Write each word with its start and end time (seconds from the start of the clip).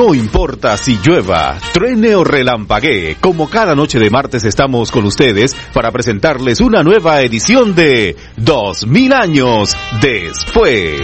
No 0.00 0.14
importa 0.14 0.78
si 0.78 0.98
llueva, 1.04 1.58
truene 1.74 2.14
o 2.14 2.24
relampaguee, 2.24 3.18
como 3.20 3.50
cada 3.50 3.74
noche 3.74 3.98
de 3.98 4.08
martes 4.08 4.44
estamos 4.44 4.90
con 4.90 5.04
ustedes 5.04 5.54
para 5.74 5.90
presentarles 5.90 6.62
una 6.62 6.82
nueva 6.82 7.20
edición 7.20 7.74
de 7.74 8.16
2000 8.38 9.12
años 9.12 9.76
después. 10.00 11.02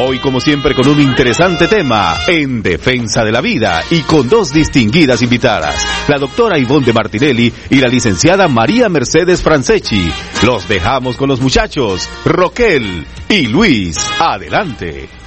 Hoy 0.00 0.20
como 0.20 0.40
siempre 0.40 0.74
con 0.74 0.88
un 0.88 1.02
interesante 1.02 1.68
tema, 1.68 2.16
en 2.26 2.62
defensa 2.62 3.24
de 3.24 3.32
la 3.32 3.42
vida 3.42 3.82
y 3.90 4.00
con 4.00 4.26
dos 4.26 4.54
distinguidas 4.54 5.20
invitadas, 5.20 5.86
la 6.08 6.16
doctora 6.16 6.58
Ivonne 6.58 6.86
de 6.86 6.94
Martinelli 6.94 7.52
y 7.68 7.76
la 7.76 7.88
licenciada 7.88 8.48
María 8.48 8.88
Mercedes 8.88 9.42
Franceschi. 9.42 10.10
Los 10.46 10.66
dejamos 10.66 11.18
con 11.18 11.28
los 11.28 11.42
muchachos, 11.42 12.08
Roquel 12.24 13.06
y 13.28 13.48
Luis. 13.48 14.02
Adelante. 14.18 15.21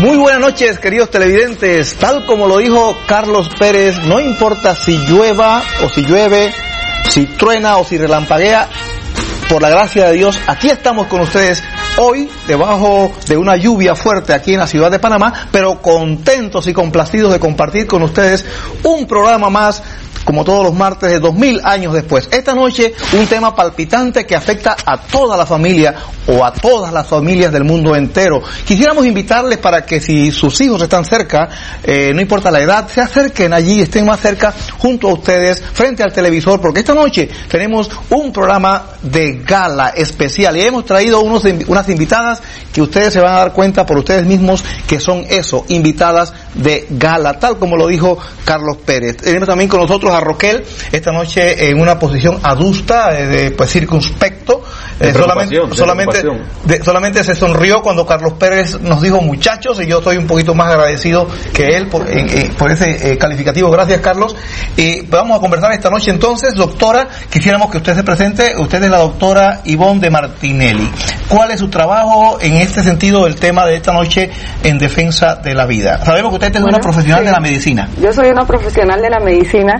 Muy 0.00 0.18
buenas 0.18 0.40
noches, 0.40 0.78
queridos 0.78 1.10
televidentes. 1.10 1.96
Tal 1.96 2.26
como 2.26 2.46
lo 2.46 2.58
dijo 2.58 2.98
Carlos 3.06 3.48
Pérez, 3.58 3.96
no 4.04 4.20
importa 4.20 4.74
si 4.74 4.98
llueva 4.98 5.62
o 5.82 5.88
si 5.88 6.02
llueve, 6.02 6.52
si 7.08 7.24
truena 7.24 7.78
o 7.78 7.84
si 7.84 7.96
relampaguea, 7.96 8.68
por 9.48 9.62
la 9.62 9.70
gracia 9.70 10.06
de 10.06 10.14
Dios, 10.14 10.38
aquí 10.48 10.68
estamos 10.68 11.06
con 11.06 11.20
ustedes 11.20 11.62
hoy 11.96 12.28
debajo 12.46 13.10
de 13.26 13.38
una 13.38 13.56
lluvia 13.56 13.94
fuerte 13.94 14.34
aquí 14.34 14.52
en 14.52 14.60
la 14.60 14.66
ciudad 14.66 14.90
de 14.90 14.98
Panamá, 14.98 15.48
pero 15.50 15.80
contentos 15.80 16.66
y 16.66 16.74
complacidos 16.74 17.32
de 17.32 17.40
compartir 17.40 17.86
con 17.86 18.02
ustedes 18.02 18.44
un 18.82 19.06
programa 19.06 19.48
más 19.48 19.82
como 20.26 20.44
todos 20.44 20.64
los 20.64 20.74
martes 20.74 21.08
de 21.08 21.20
dos 21.20 21.34
mil 21.34 21.60
años 21.62 21.94
después. 21.94 22.28
Esta 22.32 22.52
noche 22.52 22.92
un 23.12 23.26
tema 23.26 23.54
palpitante 23.54 24.26
que 24.26 24.34
afecta 24.34 24.76
a 24.84 24.98
toda 24.98 25.36
la 25.36 25.46
familia 25.46 25.94
o 26.26 26.44
a 26.44 26.52
todas 26.52 26.92
las 26.92 27.06
familias 27.06 27.52
del 27.52 27.62
mundo 27.62 27.94
entero. 27.94 28.42
Quisiéramos 28.64 29.06
invitarles 29.06 29.58
para 29.58 29.86
que 29.86 30.00
si 30.00 30.32
sus 30.32 30.60
hijos 30.60 30.82
están 30.82 31.04
cerca, 31.04 31.48
eh, 31.84 32.10
no 32.12 32.20
importa 32.20 32.50
la 32.50 32.60
edad, 32.60 32.88
se 32.92 33.00
acerquen 33.00 33.52
allí, 33.52 33.80
estén 33.80 34.04
más 34.04 34.20
cerca 34.20 34.52
junto 34.78 35.08
a 35.08 35.14
ustedes, 35.14 35.62
frente 35.62 36.02
al 36.02 36.12
televisor, 36.12 36.60
porque 36.60 36.80
esta 36.80 36.94
noche 36.94 37.28
tenemos 37.48 37.88
un 38.10 38.32
programa 38.32 38.82
de 39.02 39.42
gala 39.44 39.90
especial 39.90 40.56
y 40.56 40.62
hemos 40.62 40.84
traído 40.84 41.20
unos, 41.20 41.44
unas 41.68 41.88
invitadas 41.88 42.42
que 42.72 42.82
ustedes 42.82 43.12
se 43.12 43.20
van 43.20 43.34
a 43.34 43.38
dar 43.38 43.52
cuenta 43.52 43.86
por 43.86 43.96
ustedes 43.98 44.26
mismos 44.26 44.64
que 44.88 44.98
son 44.98 45.24
eso, 45.28 45.64
invitadas 45.68 46.32
de 46.54 46.88
gala, 46.90 47.38
tal 47.38 47.58
como 47.58 47.76
lo 47.76 47.86
dijo 47.86 48.18
Carlos 48.44 48.78
Pérez. 48.84 49.18
Tenemos 49.18 49.48
también 49.48 49.70
con 49.70 49.80
nosotros 49.80 50.15
a 50.16 50.20
Roquel 50.20 50.64
esta 50.92 51.12
noche 51.12 51.68
en 51.68 51.80
una 51.80 51.98
posición 51.98 52.38
adusta, 52.42 53.18
eh, 53.18 53.26
de, 53.26 53.50
pues 53.52 53.70
circunspecto, 53.70 54.62
eh, 55.00 55.12
solamente, 55.12 55.56
solamente, 55.72 56.22
de, 56.64 56.82
solamente 56.82 57.24
se 57.24 57.34
sonrió 57.34 57.82
cuando 57.82 58.06
Carlos 58.06 58.34
Pérez 58.34 58.80
nos 58.80 59.02
dijo 59.02 59.20
muchachos 59.20 59.80
y 59.82 59.86
yo 59.86 59.98
estoy 59.98 60.16
un 60.16 60.26
poquito 60.26 60.54
más 60.54 60.72
agradecido 60.72 61.28
que 61.52 61.64
él 61.64 61.88
por, 61.88 62.06
eh, 62.08 62.50
por 62.56 62.70
ese 62.70 63.16
calificativo. 63.18 63.70
Gracias 63.70 64.00
Carlos. 64.00 64.34
Y 64.76 65.02
vamos 65.02 65.38
a 65.38 65.40
conversar 65.40 65.72
esta 65.72 65.90
noche 65.90 66.10
entonces, 66.10 66.54
doctora, 66.54 67.08
quisiéramos 67.30 67.70
que 67.70 67.78
usted 67.78 67.94
se 67.94 68.04
presente, 68.04 68.54
usted 68.58 68.82
es 68.82 68.90
la 68.90 68.98
doctora 68.98 69.60
Ivonne 69.64 70.00
de 70.00 70.10
Martinelli. 70.10 70.90
¿Cuál 71.28 71.50
es 71.50 71.60
su 71.60 71.68
trabajo 71.68 72.38
en 72.40 72.54
este 72.54 72.82
sentido 72.82 73.24
del 73.24 73.36
tema 73.36 73.66
de 73.66 73.76
esta 73.76 73.92
noche 73.92 74.30
en 74.62 74.78
defensa 74.78 75.36
de 75.36 75.54
la 75.54 75.66
vida? 75.66 76.04
Sabemos 76.04 76.30
que 76.30 76.36
usted 76.36 76.54
es 76.56 76.62
Bueno, 76.62 76.76
una 76.76 76.82
profesional 76.82 77.20
sí. 77.20 77.26
de 77.26 77.32
la 77.32 77.40
medicina. 77.40 77.88
Yo 78.00 78.12
soy 78.12 78.28
una 78.28 78.46
profesional 78.46 79.00
de 79.02 79.10
la 79.10 79.20
medicina, 79.20 79.74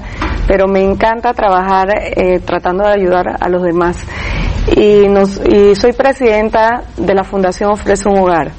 pero 0.46 0.68
me 0.68 0.82
encanta 0.82 1.32
trabajar 1.32 1.88
eh, 1.98 2.40
tratando 2.40 2.84
de 2.84 2.94
ayudar 2.94 3.36
a 3.40 3.48
los 3.48 3.62
demás. 3.62 3.96
Y, 4.74 5.08
nos, 5.08 5.40
y 5.46 5.74
soy 5.74 5.92
presidenta 5.92 6.82
de 6.96 7.14
la 7.14 7.24
Fundación 7.24 7.70
Ofrece 7.70 8.08
un 8.08 8.18
Hogar. 8.18 8.50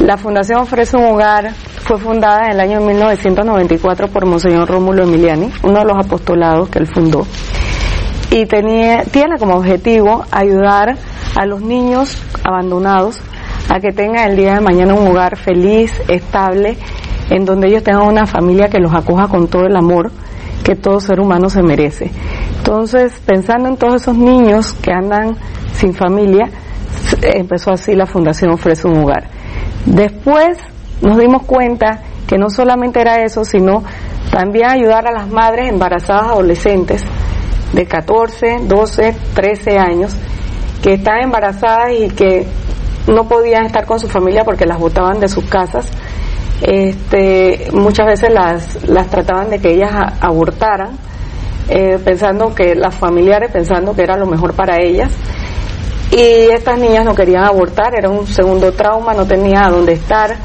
La 0.00 0.16
Fundación 0.16 0.60
Ofrece 0.60 0.96
un 0.96 1.04
Hogar 1.04 1.52
fue 1.54 1.98
fundada 1.98 2.46
en 2.46 2.52
el 2.52 2.60
año 2.60 2.80
1994 2.80 4.08
por 4.08 4.26
Monseñor 4.26 4.68
Rómulo 4.68 5.04
Emiliani, 5.04 5.50
uno 5.62 5.78
de 5.78 5.84
los 5.84 5.96
apostolados 6.04 6.68
que 6.68 6.78
él 6.78 6.86
fundó. 6.86 7.26
Y 8.30 8.44
tenía, 8.46 9.04
tiene 9.04 9.38
como 9.38 9.56
objetivo 9.56 10.24
ayudar 10.30 10.96
a 11.36 11.46
los 11.46 11.62
niños 11.62 12.20
abandonados 12.44 13.20
a 13.68 13.80
que 13.80 13.92
tengan 13.92 14.30
el 14.30 14.36
día 14.36 14.54
de 14.54 14.60
mañana 14.60 14.94
un 14.94 15.08
hogar 15.08 15.36
feliz, 15.36 15.92
estable, 16.08 16.76
en 17.30 17.44
donde 17.44 17.68
ellos 17.68 17.82
tengan 17.82 18.02
una 18.02 18.26
familia 18.26 18.68
que 18.68 18.78
los 18.78 18.92
acoja 18.94 19.28
con 19.28 19.48
todo 19.48 19.66
el 19.66 19.76
amor 19.76 20.10
que 20.66 20.74
todo 20.74 20.98
ser 20.98 21.20
humano 21.20 21.48
se 21.48 21.62
merece. 21.62 22.10
Entonces, 22.56 23.12
pensando 23.24 23.68
en 23.68 23.76
todos 23.76 24.02
esos 24.02 24.18
niños 24.18 24.72
que 24.72 24.90
andan 24.90 25.36
sin 25.72 25.94
familia, 25.94 26.50
empezó 27.22 27.70
así 27.70 27.94
la 27.94 28.04
Fundación 28.04 28.50
Ofrece 28.50 28.88
un 28.88 28.98
Hogar. 28.98 29.28
Después 29.84 30.58
nos 31.02 31.18
dimos 31.18 31.44
cuenta 31.44 32.00
que 32.26 32.36
no 32.36 32.50
solamente 32.50 33.00
era 33.00 33.22
eso, 33.22 33.44
sino 33.44 33.84
también 34.32 34.66
ayudar 34.66 35.06
a 35.06 35.12
las 35.12 35.28
madres 35.28 35.68
embarazadas 35.68 36.32
adolescentes 36.32 37.04
de 37.72 37.86
14, 37.86 38.62
12, 38.64 39.16
13 39.34 39.78
años 39.78 40.16
que 40.82 40.94
están 40.94 41.20
embarazadas 41.22 41.92
y 41.96 42.08
que 42.08 42.44
no 43.06 43.28
podían 43.28 43.66
estar 43.66 43.86
con 43.86 44.00
su 44.00 44.08
familia 44.08 44.42
porque 44.42 44.66
las 44.66 44.80
botaban 44.80 45.20
de 45.20 45.28
sus 45.28 45.44
casas. 45.44 45.88
Este, 46.62 47.68
muchas 47.72 48.06
veces 48.06 48.30
las, 48.32 48.88
las 48.88 49.08
trataban 49.08 49.50
de 49.50 49.58
que 49.58 49.72
ellas 49.74 49.92
abortaran, 50.20 50.90
eh, 51.68 51.98
pensando 52.02 52.54
que 52.54 52.74
las 52.74 52.94
familiares 52.94 53.50
pensando 53.50 53.94
que 53.94 54.02
era 54.02 54.16
lo 54.16 54.26
mejor 54.26 54.54
para 54.54 54.80
ellas. 54.80 55.10
Y 56.10 56.50
estas 56.50 56.78
niñas 56.78 57.04
no 57.04 57.14
querían 57.14 57.44
abortar, 57.44 57.94
era 57.94 58.08
un 58.08 58.26
segundo 58.26 58.72
trauma, 58.72 59.12
no 59.12 59.26
tenía 59.26 59.68
dónde 59.68 59.92
estar. 59.94 60.36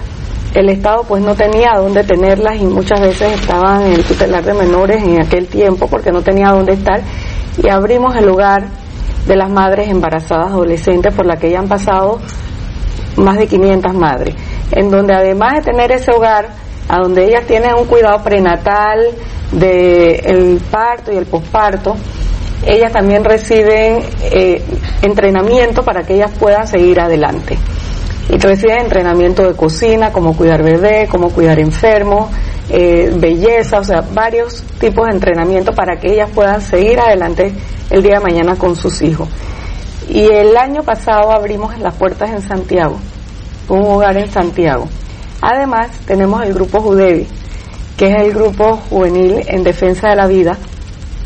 El 0.54 0.68
Estado 0.70 1.04
pues 1.08 1.24
no 1.24 1.34
tenía 1.34 1.76
dónde 1.78 2.04
tenerlas 2.04 2.58
y 2.60 2.66
muchas 2.66 3.00
veces 3.00 3.40
estaban 3.40 3.84
en 3.84 3.94
el 3.94 4.04
tutelar 4.04 4.44
de 4.44 4.54
menores 4.54 5.02
en 5.02 5.22
aquel 5.22 5.48
tiempo 5.48 5.88
porque 5.88 6.12
no 6.12 6.22
tenía 6.22 6.50
dónde 6.50 6.74
estar. 6.74 7.02
Y 7.64 7.70
abrimos 7.70 8.16
el 8.16 8.28
hogar 8.28 8.66
de 9.28 9.36
las 9.36 9.50
madres 9.50 9.88
embarazadas 9.90 10.48
adolescentes 10.48 11.14
por 11.14 11.26
la 11.26 11.38
que 11.38 11.52
ya 11.52 11.60
han 11.60 11.68
pasado 11.68 12.20
más 13.18 13.38
de 13.38 13.48
500 13.48 13.94
madres, 13.94 14.36
en 14.72 14.90
donde 14.90 15.14
además 15.14 15.56
de 15.56 15.72
tener 15.72 15.92
ese 15.92 16.12
hogar, 16.12 16.50
a 16.88 16.98
donde 16.98 17.26
ellas 17.26 17.46
tienen 17.46 17.76
un 17.76 17.86
cuidado 17.86 18.24
prenatal 18.24 19.08
del 19.52 20.62
parto 20.72 21.12
y 21.12 21.18
el 21.18 21.26
posparto, 21.26 21.96
ellas 22.66 22.92
también 22.92 23.24
reciben 23.24 24.04
eh, 24.22 24.64
entrenamiento 25.02 25.84
para 25.84 26.04
que 26.04 26.16
ellas 26.16 26.32
puedan 26.40 26.68
seguir 26.68 27.00
adelante. 27.00 27.58
Y 28.30 28.38
reciben 28.38 28.82
entrenamiento 28.82 29.48
de 29.48 29.56
cocina, 29.56 30.12
cómo 30.12 30.38
cuidar 30.38 30.64
bebé, 30.64 31.08
cómo 31.10 31.30
cuidar 31.30 31.60
enfermos, 31.60 32.30
eh, 32.70 33.12
belleza, 33.14 33.80
o 33.80 33.84
sea, 33.84 34.02
varios 34.14 34.64
tipos 34.80 35.08
de 35.08 35.14
entrenamiento 35.14 35.74
para 35.74 36.00
que 36.00 36.14
ellas 36.14 36.30
puedan 36.34 36.62
seguir 36.62 37.00
adelante 37.00 37.52
el 37.90 38.04
día 38.04 38.20
de 38.20 38.24
mañana 38.24 38.56
con 38.56 38.76
sus 38.76 39.02
hijos. 39.02 39.28
Y 40.08 40.28
el 40.28 40.56
año 40.56 40.84
pasado 40.84 41.32
abrimos 41.32 41.78
las 41.80 41.96
puertas 41.96 42.30
en 42.30 42.42
Santiago, 42.42 42.98
un 43.72 43.86
hogar 43.86 44.18
en 44.18 44.30
Santiago. 44.30 44.88
Además, 45.42 45.88
tenemos 46.06 46.44
el 46.44 46.54
grupo 46.54 46.82
Judevi, 46.82 47.28
que 47.98 48.08
es 48.08 48.22
el 48.22 48.34
grupo 48.34 48.78
juvenil 48.90 49.42
en 49.48 49.64
defensa 49.64 50.10
de 50.10 50.16
la 50.16 50.28
vida, 50.28 50.58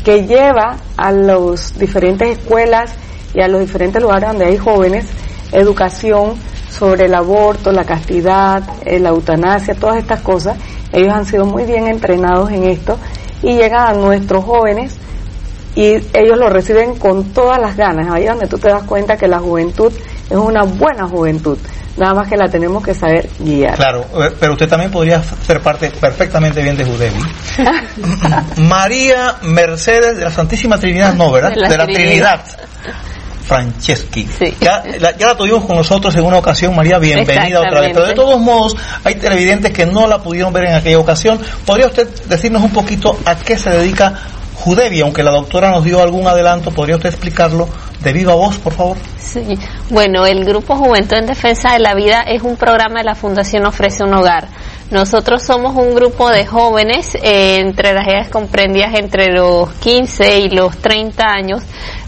que 0.04 0.26
lleva 0.26 0.76
a 0.96 1.12
las 1.12 1.78
diferentes 1.78 2.38
escuelas 2.38 2.94
y 3.34 3.42
a 3.42 3.48
los 3.48 3.60
diferentes 3.60 4.00
lugares 4.00 4.28
donde 4.28 4.46
hay 4.46 4.56
jóvenes 4.56 5.06
educación 5.52 6.34
sobre 6.70 7.06
el 7.06 7.14
aborto, 7.14 7.72
la 7.72 7.84
castidad, 7.84 8.62
eh, 8.84 8.98
la 8.98 9.10
eutanasia, 9.10 9.74
todas 9.74 9.98
estas 9.98 10.20
cosas. 10.20 10.56
Ellos 10.92 11.12
han 11.12 11.24
sido 11.24 11.44
muy 11.44 11.64
bien 11.64 11.88
entrenados 11.88 12.50
en 12.50 12.64
esto 12.64 12.98
y 13.42 13.54
llegan 13.54 13.88
a 13.88 13.92
nuestros 13.92 14.44
jóvenes 14.44 14.96
y 15.74 15.84
ellos 15.84 16.38
lo 16.38 16.48
reciben 16.48 16.96
con 16.96 17.24
todas 17.32 17.60
las 17.60 17.76
ganas. 17.76 18.10
Ahí 18.10 18.24
es 18.24 18.30
donde 18.30 18.46
tú 18.46 18.58
te 18.58 18.68
das 18.68 18.84
cuenta 18.84 19.16
que 19.16 19.28
la 19.28 19.38
juventud 19.38 19.92
es 20.30 20.36
una 20.36 20.62
buena 20.64 21.06
juventud. 21.06 21.58
Nada 21.96 22.14
más 22.14 22.28
que 22.28 22.36
la 22.36 22.48
tenemos 22.48 22.82
que 22.84 22.94
saber 22.94 23.28
guiar. 23.38 23.74
Claro, 23.74 24.06
eh, 24.22 24.32
pero 24.38 24.52
usted 24.52 24.68
también 24.68 24.90
podría 24.90 25.22
ser 25.22 25.60
parte 25.60 25.90
perfectamente 25.90 26.62
bien 26.62 26.76
de 26.76 26.84
Judevi. 26.84 27.20
María 28.62 29.36
Mercedes 29.42 30.16
de 30.16 30.24
la 30.24 30.30
Santísima 30.30 30.78
Trinidad, 30.78 31.14
no, 31.14 31.30
¿verdad? 31.32 31.50
De 31.50 31.60
la 31.60 31.68
De 31.68 31.78
la 31.78 31.84
Trinidad. 31.86 32.44
Trinidad. 32.44 32.94
Franceschi. 33.46 34.26
Sí. 34.26 34.54
Ya, 34.60 34.82
la, 34.98 35.16
ya 35.16 35.28
la 35.28 35.36
tuvimos 35.36 35.64
con 35.64 35.76
nosotros 35.76 36.14
en 36.16 36.24
una 36.24 36.38
ocasión, 36.38 36.74
María, 36.74 36.98
bienvenida 36.98 37.60
otra 37.60 37.80
vez. 37.80 37.92
Pero 37.94 38.06
de 38.06 38.14
todos 38.14 38.40
modos, 38.40 38.76
hay 39.04 39.14
televidentes 39.14 39.72
que 39.72 39.86
no 39.86 40.08
la 40.08 40.18
pudieron 40.18 40.52
ver 40.52 40.64
en 40.64 40.74
aquella 40.74 40.98
ocasión. 40.98 41.38
¿Podría 41.64 41.86
usted 41.86 42.08
decirnos 42.26 42.62
un 42.62 42.70
poquito 42.70 43.16
a 43.24 43.36
qué 43.36 43.56
se 43.56 43.70
dedica 43.70 44.14
Judevi? 44.56 45.00
Aunque 45.00 45.22
la 45.22 45.30
doctora 45.30 45.70
nos 45.70 45.84
dio 45.84 46.02
algún 46.02 46.26
adelanto, 46.26 46.70
¿podría 46.70 46.96
usted 46.96 47.10
explicarlo 47.10 47.68
de 48.02 48.12
viva 48.12 48.34
voz, 48.34 48.58
por 48.58 48.72
favor? 48.72 48.96
Sí. 49.18 49.58
Bueno, 49.90 50.26
el 50.26 50.44
Grupo 50.44 50.76
Juventud 50.76 51.16
en 51.16 51.26
Defensa 51.26 51.72
de 51.72 51.78
la 51.78 51.94
Vida 51.94 52.22
es 52.22 52.42
un 52.42 52.56
programa 52.56 53.00
de 53.00 53.04
la 53.04 53.14
Fundación 53.14 53.66
Ofrece 53.66 54.04
un 54.04 54.14
Hogar. 54.14 54.48
Nosotros 54.90 55.42
somos 55.42 55.74
un 55.74 55.94
grupo 55.94 56.30
de 56.30 56.46
jóvenes 56.46 57.16
eh, 57.16 57.58
entre 57.58 57.92
las 57.92 58.06
edades 58.06 58.28
comprendidas 58.28 58.94
entre 58.94 59.32
los 59.32 59.72
15 59.74 60.40
y 60.40 60.50
los 60.50 60.76
30 60.78 61.24
años 61.26 61.62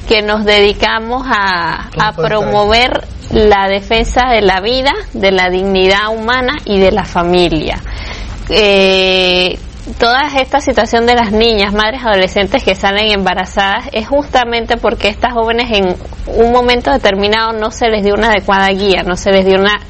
que 0.09 0.23
nos 0.23 0.45
dedicamos 0.45 1.27
a, 1.27 1.91
¿Cómo 1.93 2.05
a 2.05 2.12
puede 2.12 2.29
promover 2.29 3.05
la 3.31 3.69
defensa 3.69 4.29
de 4.31 4.41
la 4.41 4.61
vida, 4.61 4.93
de 5.12 5.33
la 5.33 5.50
dignidad 5.50 6.09
humana 6.17 6.55
y 6.65 6.79
de 6.79 6.93
la 6.93 7.05
familia. 7.05 7.83
Eh, 8.49 9.59
toda 9.99 10.29
esta 10.37 10.61
situación 10.61 11.06
de 11.06 11.14
las 11.14 11.32
niñas, 11.32 11.73
madres 11.73 12.02
adolescentes 12.05 12.62
que 12.62 12.75
salen 12.75 13.12
embarazadas 13.12 13.88
es 13.93 14.06
justamente 14.06 14.76
porque 14.76 15.08
estas 15.08 15.32
jóvenes 15.32 15.70
en 15.70 15.96
un 16.26 16.52
momento 16.52 16.90
determinado 16.90 17.52
no 17.52 17.70
se 17.70 17.88
les 17.88 18.05
dio 18.05 18.14
una 18.14 18.29
adecuada 18.29 18.69
guía, 18.69 19.02
no 19.02 19.17
se 19.17 19.31
les 19.31 19.46
dio 19.46 19.58
una 19.58 19.81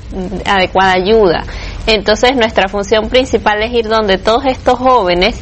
adecuada 0.46 0.92
ayuda. 0.92 1.44
Entonces 1.86 2.36
nuestra 2.36 2.68
función 2.68 3.08
principal 3.08 3.62
es 3.62 3.72
ir 3.72 3.88
donde 3.88 4.18
todos 4.18 4.44
estos 4.46 4.78
jóvenes 4.78 5.40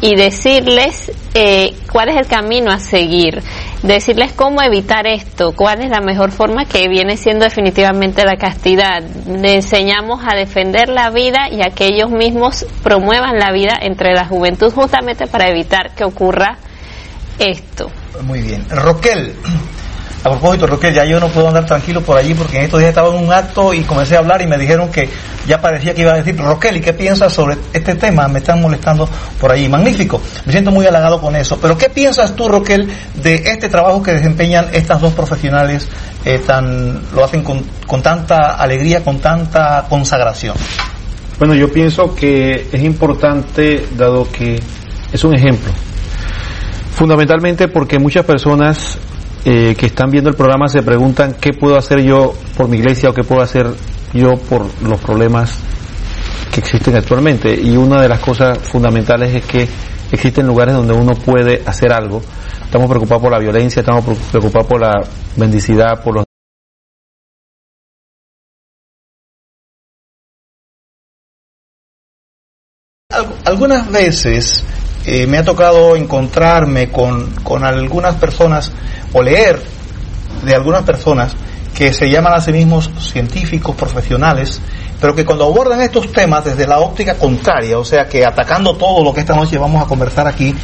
y 0.00 0.14
decirles 0.14 1.12
eh, 1.34 1.74
cuál 1.90 2.10
es 2.10 2.16
el 2.16 2.26
camino 2.26 2.70
a 2.70 2.78
seguir, 2.78 3.42
decirles 3.82 4.32
cómo 4.32 4.62
evitar 4.62 5.06
esto, 5.06 5.52
cuál 5.52 5.82
es 5.82 5.90
la 5.90 6.00
mejor 6.00 6.30
forma 6.30 6.64
que 6.64 6.88
viene 6.88 7.16
siendo 7.16 7.44
definitivamente 7.44 8.24
la 8.24 8.36
castidad. 8.36 9.02
Le 9.26 9.54
enseñamos 9.54 10.20
a 10.26 10.36
defender 10.36 10.88
la 10.88 11.10
vida 11.10 11.48
y 11.50 11.62
a 11.62 11.70
que 11.74 11.86
ellos 11.86 12.10
mismos 12.10 12.66
promuevan 12.82 13.38
la 13.38 13.52
vida 13.52 13.78
entre 13.80 14.14
la 14.14 14.26
juventud 14.26 14.72
justamente 14.72 15.26
para 15.26 15.48
evitar 15.48 15.94
que 15.94 16.04
ocurra 16.04 16.58
esto. 17.38 17.90
Muy 18.22 18.42
bien. 18.42 18.68
Roquel. 18.68 19.34
A 20.24 20.30
propósito, 20.30 20.66
Roquel, 20.66 20.92
ya 20.92 21.04
yo 21.04 21.20
no 21.20 21.28
puedo 21.28 21.46
andar 21.46 21.64
tranquilo 21.64 22.00
por 22.00 22.18
allí 22.18 22.34
porque 22.34 22.56
en 22.56 22.64
estos 22.64 22.80
días 22.80 22.88
estaba 22.88 23.08
en 23.16 23.24
un 23.24 23.32
acto 23.32 23.72
y 23.72 23.82
comencé 23.82 24.16
a 24.16 24.18
hablar 24.18 24.42
y 24.42 24.48
me 24.48 24.58
dijeron 24.58 24.90
que 24.90 25.08
ya 25.46 25.60
parecía 25.60 25.94
que 25.94 26.02
iba 26.02 26.12
a 26.12 26.16
decir, 26.16 26.36
Roquel, 26.36 26.76
¿y 26.78 26.80
qué 26.80 26.92
piensas 26.92 27.32
sobre 27.32 27.56
este 27.72 27.94
tema? 27.94 28.26
Me 28.26 28.40
están 28.40 28.60
molestando 28.60 29.08
por 29.40 29.52
allí. 29.52 29.68
Magnífico. 29.68 30.20
Me 30.44 30.52
siento 30.52 30.72
muy 30.72 30.86
halagado 30.86 31.20
con 31.20 31.36
eso. 31.36 31.58
Pero 31.60 31.78
¿qué 31.78 31.88
piensas 31.88 32.34
tú, 32.34 32.48
Roquel, 32.48 32.90
de 33.14 33.34
este 33.34 33.68
trabajo 33.68 34.02
que 34.02 34.12
desempeñan 34.12 34.68
estas 34.72 35.00
dos 35.00 35.12
profesionales 35.12 35.88
eh, 36.24 36.40
tan, 36.44 37.00
lo 37.14 37.24
hacen 37.24 37.44
con, 37.44 37.62
con 37.86 38.02
tanta 38.02 38.56
alegría, 38.56 39.04
con 39.04 39.20
tanta 39.20 39.86
consagración? 39.88 40.56
Bueno, 41.38 41.54
yo 41.54 41.70
pienso 41.70 42.16
que 42.16 42.68
es 42.72 42.82
importante, 42.82 43.86
dado 43.96 44.28
que 44.30 44.60
es 45.12 45.24
un 45.24 45.36
ejemplo. 45.36 45.70
Fundamentalmente 46.96 47.68
porque 47.68 48.00
muchas 48.00 48.24
personas 48.24 48.98
eh, 49.50 49.74
que 49.78 49.86
están 49.86 50.10
viendo 50.10 50.28
el 50.28 50.36
programa 50.36 50.68
se 50.68 50.82
preguntan 50.82 51.36
qué 51.40 51.54
puedo 51.54 51.78
hacer 51.78 52.02
yo 52.02 52.34
por 52.54 52.68
mi 52.68 52.76
iglesia 52.76 53.08
o 53.08 53.14
qué 53.14 53.24
puedo 53.24 53.40
hacer 53.40 53.66
yo 54.12 54.36
por 54.36 54.66
los 54.82 55.00
problemas 55.00 55.58
que 56.52 56.60
existen 56.60 56.94
actualmente. 56.96 57.54
Y 57.58 57.74
una 57.78 58.02
de 58.02 58.10
las 58.10 58.20
cosas 58.20 58.58
fundamentales 58.58 59.34
es 59.34 59.44
que 59.46 59.66
existen 60.12 60.46
lugares 60.46 60.74
donde 60.74 60.92
uno 60.92 61.12
puede 61.14 61.62
hacer 61.64 61.92
algo. 61.94 62.20
Estamos 62.62 62.90
preocupados 62.90 63.22
por 63.22 63.32
la 63.32 63.38
violencia, 63.38 63.80
estamos 63.80 64.04
preocupados 64.30 64.66
por 64.68 64.80
la 64.82 64.92
bendicidad, 65.36 66.02
por 66.04 66.16
los 66.16 66.24
Al- 73.10 73.38
algunas 73.46 73.90
veces 73.90 74.62
eh, 75.08 75.26
me 75.26 75.38
ha 75.38 75.44
tocado 75.44 75.96
encontrarme 75.96 76.90
con, 76.90 77.30
con 77.42 77.64
algunas 77.64 78.16
personas 78.16 78.70
o 79.12 79.22
leer 79.22 79.60
de 80.44 80.54
algunas 80.54 80.82
personas 80.82 81.34
que 81.74 81.92
se 81.92 82.10
llaman 82.10 82.34
a 82.34 82.40
sí 82.40 82.52
mismos 82.52 82.90
científicos 82.98 83.74
profesionales, 83.74 84.60
pero 85.00 85.14
que 85.14 85.24
cuando 85.24 85.44
abordan 85.44 85.80
estos 85.80 86.12
temas 86.12 86.44
desde 86.44 86.66
la 86.66 86.80
óptica 86.80 87.14
contraria, 87.14 87.78
o 87.78 87.84
sea 87.84 88.06
que 88.06 88.26
atacando 88.26 88.76
todo 88.76 89.02
lo 89.02 89.14
que 89.14 89.20
esta 89.20 89.34
noche 89.34 89.56
vamos 89.56 89.82
a 89.82 89.86
conversar 89.86 90.26
aquí, 90.26 90.54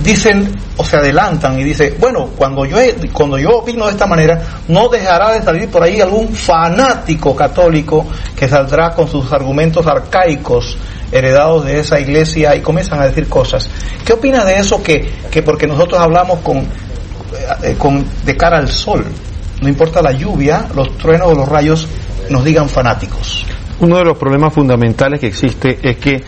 dicen 0.00 0.54
o 0.76 0.84
se 0.84 0.96
adelantan 0.96 1.58
y 1.58 1.64
dice, 1.64 1.96
bueno, 1.98 2.30
cuando 2.36 2.64
yo 2.64 2.78
cuando 3.12 3.38
yo 3.38 3.50
opino 3.58 3.86
de 3.86 3.92
esta 3.92 4.06
manera, 4.06 4.40
no 4.68 4.88
dejará 4.88 5.32
de 5.32 5.42
salir 5.42 5.68
por 5.68 5.82
ahí 5.82 6.00
algún 6.00 6.28
fanático 6.28 7.34
católico 7.34 8.06
que 8.36 8.48
saldrá 8.48 8.90
con 8.94 9.08
sus 9.08 9.32
argumentos 9.32 9.86
arcaicos 9.86 10.76
heredados 11.10 11.64
de 11.64 11.80
esa 11.80 11.98
iglesia 11.98 12.54
y 12.54 12.60
comienzan 12.60 13.00
a 13.00 13.06
decir 13.06 13.28
cosas. 13.28 13.68
¿Qué 14.04 14.12
opina 14.12 14.44
de 14.44 14.58
eso 14.58 14.82
que, 14.82 15.10
que 15.30 15.42
porque 15.42 15.66
nosotros 15.66 16.00
hablamos 16.00 16.40
con, 16.40 16.58
eh, 17.62 17.74
con 17.78 18.04
de 18.24 18.36
cara 18.36 18.58
al 18.58 18.68
sol, 18.68 19.04
no 19.60 19.68
importa 19.68 20.02
la 20.02 20.12
lluvia, 20.12 20.66
los 20.74 20.96
truenos 20.96 21.28
o 21.28 21.34
los 21.34 21.48
rayos 21.48 21.88
nos 22.30 22.44
digan 22.44 22.68
fanáticos? 22.68 23.44
Uno 23.80 23.96
de 23.96 24.04
los 24.04 24.18
problemas 24.18 24.52
fundamentales 24.52 25.20
que 25.20 25.28
existe 25.28 25.78
es 25.82 25.96
que 25.98 26.22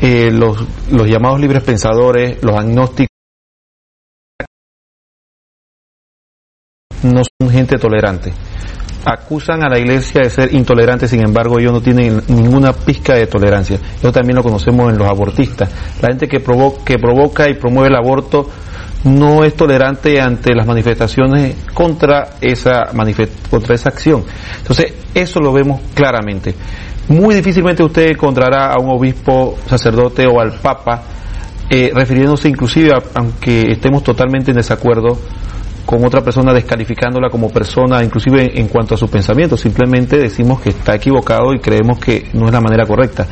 eh, 0.00 0.30
los, 0.30 0.58
los 0.90 1.08
llamados 1.08 1.40
libres 1.40 1.62
pensadores, 1.62 2.42
los 2.42 2.56
agnósticos, 2.58 3.08
no 7.02 7.22
son 7.40 7.50
gente 7.50 7.76
tolerante. 7.78 8.32
Acusan 9.04 9.62
a 9.64 9.68
la 9.68 9.78
iglesia 9.78 10.22
de 10.22 10.30
ser 10.30 10.52
intolerante, 10.52 11.06
sin 11.06 11.20
embargo 11.24 11.60
ellos 11.60 11.72
no 11.72 11.80
tienen 11.80 12.20
ninguna 12.26 12.72
pizca 12.72 13.14
de 13.14 13.28
tolerancia. 13.28 13.78
Eso 13.98 14.10
también 14.10 14.34
lo 14.36 14.42
conocemos 14.42 14.90
en 14.90 14.98
los 14.98 15.08
abortistas. 15.08 15.70
La 16.02 16.08
gente 16.08 16.26
que, 16.26 16.42
provo- 16.42 16.82
que 16.82 16.98
provoca 16.98 17.48
y 17.48 17.54
promueve 17.54 17.88
el 17.88 17.94
aborto 17.96 18.50
no 19.04 19.44
es 19.44 19.54
tolerante 19.54 20.20
ante 20.20 20.52
las 20.56 20.66
manifestaciones 20.66 21.54
contra 21.72 22.30
esa, 22.40 22.90
contra 23.48 23.76
esa 23.76 23.90
acción. 23.90 24.24
Entonces, 24.58 24.92
eso 25.14 25.38
lo 25.38 25.52
vemos 25.52 25.80
claramente. 25.94 26.56
Muy 27.08 27.34
difícilmente 27.36 27.82
usted 27.84 28.10
encontrará 28.10 28.72
a 28.72 28.78
un 28.80 28.90
obispo, 28.90 29.56
sacerdote 29.66 30.26
o 30.26 30.40
al 30.40 30.52
papa 30.60 31.02
eh, 31.70 31.90
refiriéndose 31.94 32.48
inclusive, 32.48 32.90
a- 32.92 33.02
aunque 33.14 33.70
estemos 33.70 34.02
totalmente 34.02 34.50
en 34.50 34.56
desacuerdo, 34.56 35.18
con 35.84 36.04
otra 36.04 36.20
persona 36.20 36.52
descalificándola 36.52 37.28
como 37.30 37.48
persona, 37.50 38.02
inclusive 38.02 38.42
en, 38.42 38.58
en 38.62 38.68
cuanto 38.68 38.94
a 38.96 38.98
sus 38.98 39.08
pensamientos. 39.08 39.60
Simplemente 39.60 40.16
decimos 40.18 40.60
que 40.60 40.70
está 40.70 40.96
equivocado 40.96 41.52
y 41.54 41.60
creemos 41.60 41.98
que 42.00 42.28
no 42.34 42.46
es 42.46 42.52
la 42.52 42.60
manera 42.60 42.84
correcta. 42.86 43.24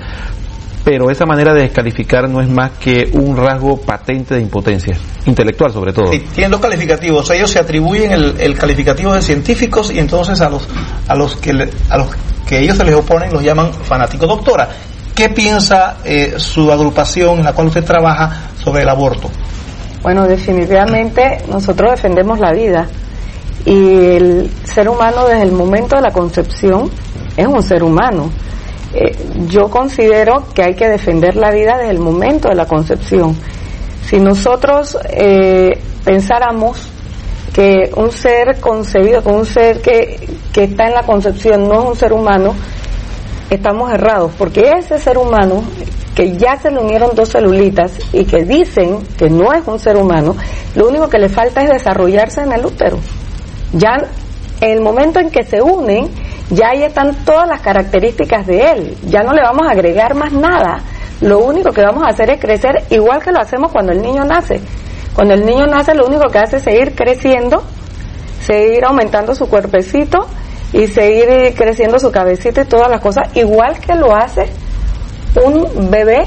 Pero 0.85 1.11
esa 1.11 1.25
manera 1.25 1.55
de 1.55 1.63
descalificar 1.63 2.29
no 2.29 2.43
es 2.43 2.49
más 2.49 2.73
que 2.73 3.09
un 3.15 3.37
rasgo 3.37 3.81
patente 3.81 4.35
de 4.35 4.43
impotencia, 4.43 4.95
intelectual 5.25 5.73
sobre 5.73 5.93
todo. 5.95 6.13
Sí, 6.13 6.19
tienen 6.35 6.51
dos 6.51 6.61
calificativos. 6.61 7.31
Ellos 7.31 7.51
se 7.51 7.59
atribuyen 7.59 8.13
el, 8.13 8.35
el 8.39 8.55
calificativo 8.59 9.15
de 9.15 9.23
científicos 9.23 9.91
y 9.91 9.99
entonces 9.99 10.41
a 10.43 10.51
los 10.51 10.69
a 11.09 11.15
los 11.15 11.37
que 11.37 11.55
le- 11.55 11.71
a 11.89 11.97
los 11.97 12.09
que 12.47 12.59
ellos 12.61 12.77
se 12.77 12.85
les 12.85 12.95
oponen 12.95 13.33
los 13.33 13.43
llaman 13.43 13.73
fanáticos. 13.73 14.29
Doctora, 14.29 14.69
¿qué 15.15 15.31
piensa 15.31 15.97
eh, 16.05 16.35
su 16.37 16.71
agrupación 16.71 17.39
en 17.39 17.45
la 17.45 17.55
cual 17.55 17.69
usted 17.69 17.83
trabaja 17.85 18.51
sobre 18.63 18.83
el 18.83 18.89
aborto? 18.91 19.31
Bueno, 20.03 20.27
definitivamente 20.27 21.39
nosotros 21.51 21.93
defendemos 21.93 22.39
la 22.39 22.53
vida 22.53 22.87
y 23.65 23.71
el 24.17 24.51
ser 24.65 24.91
humano 24.91 25.25
desde 25.27 25.45
el 25.45 25.53
momento 25.53 25.97
de 25.97 26.03
la 26.03 26.11
concepción 26.11 26.91
es 27.39 27.47
un 27.47 27.63
ser 27.63 27.83
humano. 27.83 28.31
Eh, 28.95 29.17
yo 29.49 29.69
considero 29.71 30.45
que 30.55 30.63
hay 30.63 30.75
que 30.75 30.89
defender 30.89 31.35
la 31.35 31.51
vida 31.51 31.77
desde 31.79 31.91
el 31.91 31.99
momento 31.99 32.49
de 32.49 32.55
la 32.55 32.67
concepción. 32.67 33.37
Si 34.07 34.21
nosotros 34.21 34.97
eh, 35.11 35.73
pensáramos 36.05 36.89
que 37.53 37.91
un 37.97 38.13
ser 38.13 38.61
concebido, 38.61 39.23
que 39.23 39.29
un 39.31 39.47
ser 39.47 39.81
que, 39.81 40.29
que 40.53 40.65
está 40.65 40.87
en 40.87 40.95
la 40.95 41.03
concepción 41.03 41.67
no 41.67 41.83
es 41.83 41.89
un 41.89 41.97
ser 41.97 42.13
humano, 42.13 42.55
estamos 43.51 43.93
errados, 43.93 44.31
porque 44.39 44.73
ese 44.79 44.99
ser 44.99 45.19
humano 45.19 45.65
que 46.15 46.37
ya 46.37 46.57
se 46.57 46.71
le 46.71 46.79
unieron 46.79 47.17
dos 47.17 47.31
celulitas 47.31 47.93
y 48.13 48.25
que 48.25 48.45
dicen 48.45 49.01
que 49.19 49.29
no 49.29 49.53
es 49.53 49.67
un 49.67 49.81
ser 49.81 49.97
humano, 49.97 50.37
lo 50.77 50.89
único 50.89 51.09
que 51.09 51.19
le 51.19 51.29
falta 51.29 51.63
es 51.63 51.71
desarrollarse 51.71 52.43
en 52.43 52.53
el 52.53 52.65
útero. 52.65 52.99
Ya 53.73 53.97
en 54.61 54.71
el 54.71 54.81
momento 54.81 55.19
en 55.19 55.31
que 55.31 55.43
se 55.43 55.61
unen, 55.61 56.09
ya 56.51 56.69
ahí 56.69 56.83
están 56.83 57.25
todas 57.25 57.49
las 57.49 57.61
características 57.61 58.47
de 58.47 58.71
él, 58.71 58.97
ya 59.07 59.23
no 59.23 59.33
le 59.33 59.43
vamos 59.43 59.67
a 59.67 59.73
agregar 59.73 60.15
más 60.15 60.33
nada. 60.33 60.83
Lo 61.21 61.39
único 61.39 61.73
que 61.73 61.83
vamos 61.83 62.03
a 62.05 62.09
hacer 62.09 62.31
es 62.31 62.41
crecer 62.41 62.85
igual 62.91 63.23
que 63.23 63.33
lo 63.33 63.41
hacemos 63.41 63.73
cuando 63.73 63.93
el 63.93 64.03
niño 64.03 64.25
nace. 64.25 64.61
Cuando 65.15 65.35
el 65.35 65.47
niño 65.47 65.67
nace 65.67 65.95
lo 65.95 66.07
único 66.07 66.29
que 66.31 66.39
hace 66.39 66.57
es 66.57 66.63
seguir 66.65 66.95
creciendo, 66.95 67.63
seguir 68.43 68.85
aumentando 68.85 69.35
su 69.35 69.49
cuerpecito 69.49 70.27
y 70.73 70.89
seguir 70.89 71.55
creciendo 71.57 71.99
su 71.99 72.11
cabecita 72.11 72.63
y 72.63 72.65
todas 72.65 72.91
las 72.91 73.01
cosas, 73.01 73.35
igual 73.37 73.79
que 73.79 73.95
lo 73.95 74.15
hace 74.15 74.51
un 75.43 75.91
bebé 75.91 76.27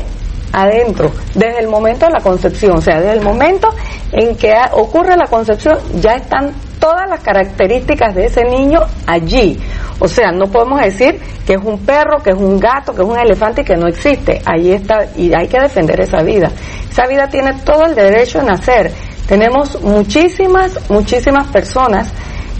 adentro, 0.53 1.11
desde 1.35 1.59
el 1.59 1.67
momento 1.67 2.05
de 2.05 2.13
la 2.13 2.21
concepción, 2.21 2.77
o 2.77 2.81
sea, 2.81 2.99
desde 2.99 3.13
el 3.13 3.21
momento 3.21 3.67
en 4.11 4.35
que 4.35 4.55
ocurre 4.71 5.15
la 5.17 5.27
concepción, 5.27 5.77
ya 5.99 6.13
están 6.15 6.53
todas 6.79 7.09
las 7.09 7.21
características 7.21 8.15
de 8.15 8.25
ese 8.25 8.43
niño 8.43 8.79
allí. 9.05 9.59
O 9.99 10.07
sea, 10.07 10.31
no 10.31 10.45
podemos 10.47 10.81
decir 10.81 11.19
que 11.45 11.53
es 11.53 11.63
un 11.63 11.79
perro, 11.79 12.21
que 12.23 12.31
es 12.31 12.35
un 12.35 12.59
gato, 12.59 12.93
que 12.93 13.01
es 13.01 13.07
un 13.07 13.17
elefante 13.17 13.61
y 13.61 13.65
que 13.65 13.75
no 13.75 13.87
existe. 13.87 14.41
Allí 14.45 14.73
está, 14.73 15.07
y 15.15 15.33
hay 15.33 15.47
que 15.47 15.59
defender 15.59 15.99
esa 16.01 16.21
vida. 16.21 16.51
Esa 16.89 17.07
vida 17.07 17.27
tiene 17.27 17.53
todo 17.65 17.85
el 17.85 17.95
derecho 17.95 18.39
de 18.39 18.45
nacer. 18.45 18.91
Tenemos 19.27 19.81
muchísimas, 19.81 20.89
muchísimas 20.89 21.47
personas 21.47 22.11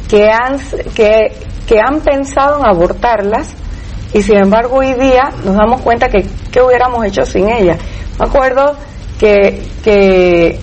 que 0.09 0.29
han, 0.29 0.59
que, 0.95 1.33
que 1.67 1.79
han 1.79 2.01
pensado 2.01 2.59
en 2.59 2.65
abortarlas 2.65 3.53
y 4.13 4.21
sin 4.21 4.37
embargo 4.37 4.77
hoy 4.77 4.93
día 4.93 5.29
nos 5.43 5.55
damos 5.55 5.81
cuenta 5.81 6.09
que 6.09 6.25
qué 6.51 6.61
hubiéramos 6.61 7.05
hecho 7.05 7.23
sin 7.23 7.49
ella. 7.49 7.77
Me 8.19 8.25
acuerdo 8.25 8.75
que, 9.19 9.61
que 9.83 10.59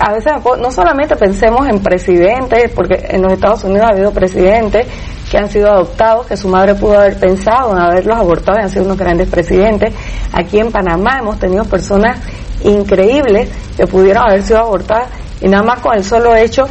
a 0.00 0.12
veces 0.12 0.32
no 0.60 0.70
solamente 0.70 1.16
pensemos 1.16 1.68
en 1.68 1.80
presidentes, 1.80 2.70
porque 2.74 3.06
en 3.10 3.22
los 3.22 3.32
Estados 3.32 3.64
Unidos 3.64 3.86
ha 3.88 3.94
habido 3.94 4.12
presidentes 4.12 4.86
que 5.30 5.38
han 5.38 5.50
sido 5.50 5.70
adoptados, 5.70 6.26
que 6.26 6.36
su 6.36 6.48
madre 6.48 6.74
pudo 6.74 6.98
haber 6.98 7.18
pensado 7.18 7.72
en 7.72 7.78
haberlos 7.78 8.16
abortado 8.18 8.58
y 8.58 8.62
han 8.62 8.70
sido 8.70 8.84
unos 8.84 8.96
grandes 8.96 9.28
presidentes. 9.28 9.94
Aquí 10.32 10.58
en 10.58 10.72
Panamá 10.72 11.18
hemos 11.20 11.38
tenido 11.38 11.64
personas 11.64 12.18
increíbles 12.64 13.50
que 13.76 13.86
pudieron 13.86 14.24
haber 14.24 14.42
sido 14.42 14.60
abortadas 14.60 15.08
y 15.40 15.48
nada 15.48 15.62
más 15.62 15.80
con 15.80 15.94
el 15.94 16.04
solo 16.04 16.34
hecho, 16.34 16.66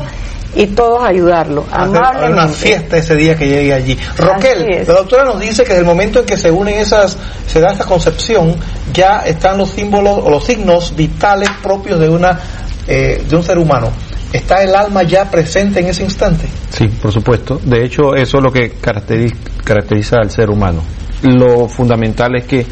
y 0.55 0.67
todos 0.67 1.03
ayudarlo. 1.03 1.65
a 1.71 1.83
hacer- 1.83 1.89
una 1.89 2.09
Amablemente. 2.09 2.53
fiesta 2.55 2.97
ese 2.97 3.15
día 3.15 3.35
que 3.35 3.47
llegue 3.47 3.73
allí. 3.73 3.97
Roquel, 4.17 4.85
la 4.87 4.93
doctora 4.93 5.23
nos 5.23 5.39
dice 5.39 5.63
que 5.63 5.69
desde 5.69 5.81
el 5.81 5.85
momento 5.85 6.19
en 6.19 6.25
que 6.25 6.37
se 6.37 6.51
unen 6.51 6.75
esas, 6.75 7.17
se 7.47 7.59
da 7.61 7.71
esta 7.71 7.85
concepción, 7.85 8.55
ya 8.93 9.19
están 9.25 9.57
los 9.57 9.69
símbolos 9.69 10.19
o 10.23 10.29
los 10.29 10.43
signos 10.43 10.95
vitales 10.95 11.49
propios 11.63 11.99
de 11.99 12.09
una 12.09 12.39
eh, 12.87 13.23
de 13.29 13.35
un 13.35 13.43
ser 13.43 13.57
humano. 13.57 13.89
¿Está 14.33 14.63
el 14.63 14.73
alma 14.75 15.03
ya 15.03 15.29
presente 15.29 15.81
en 15.81 15.87
ese 15.87 16.03
instante? 16.03 16.47
Sí, 16.71 16.87
por 16.87 17.11
supuesto. 17.11 17.59
De 17.63 17.83
hecho, 17.85 18.15
eso 18.15 18.37
es 18.37 18.43
lo 18.43 18.51
que 18.51 18.71
caracteriza, 18.71 19.35
caracteriza 19.63 20.17
al 20.21 20.31
ser 20.31 20.49
humano. 20.49 20.81
Lo 21.21 21.67
fundamental 21.67 22.35
es 22.37 22.45
que 22.45 22.65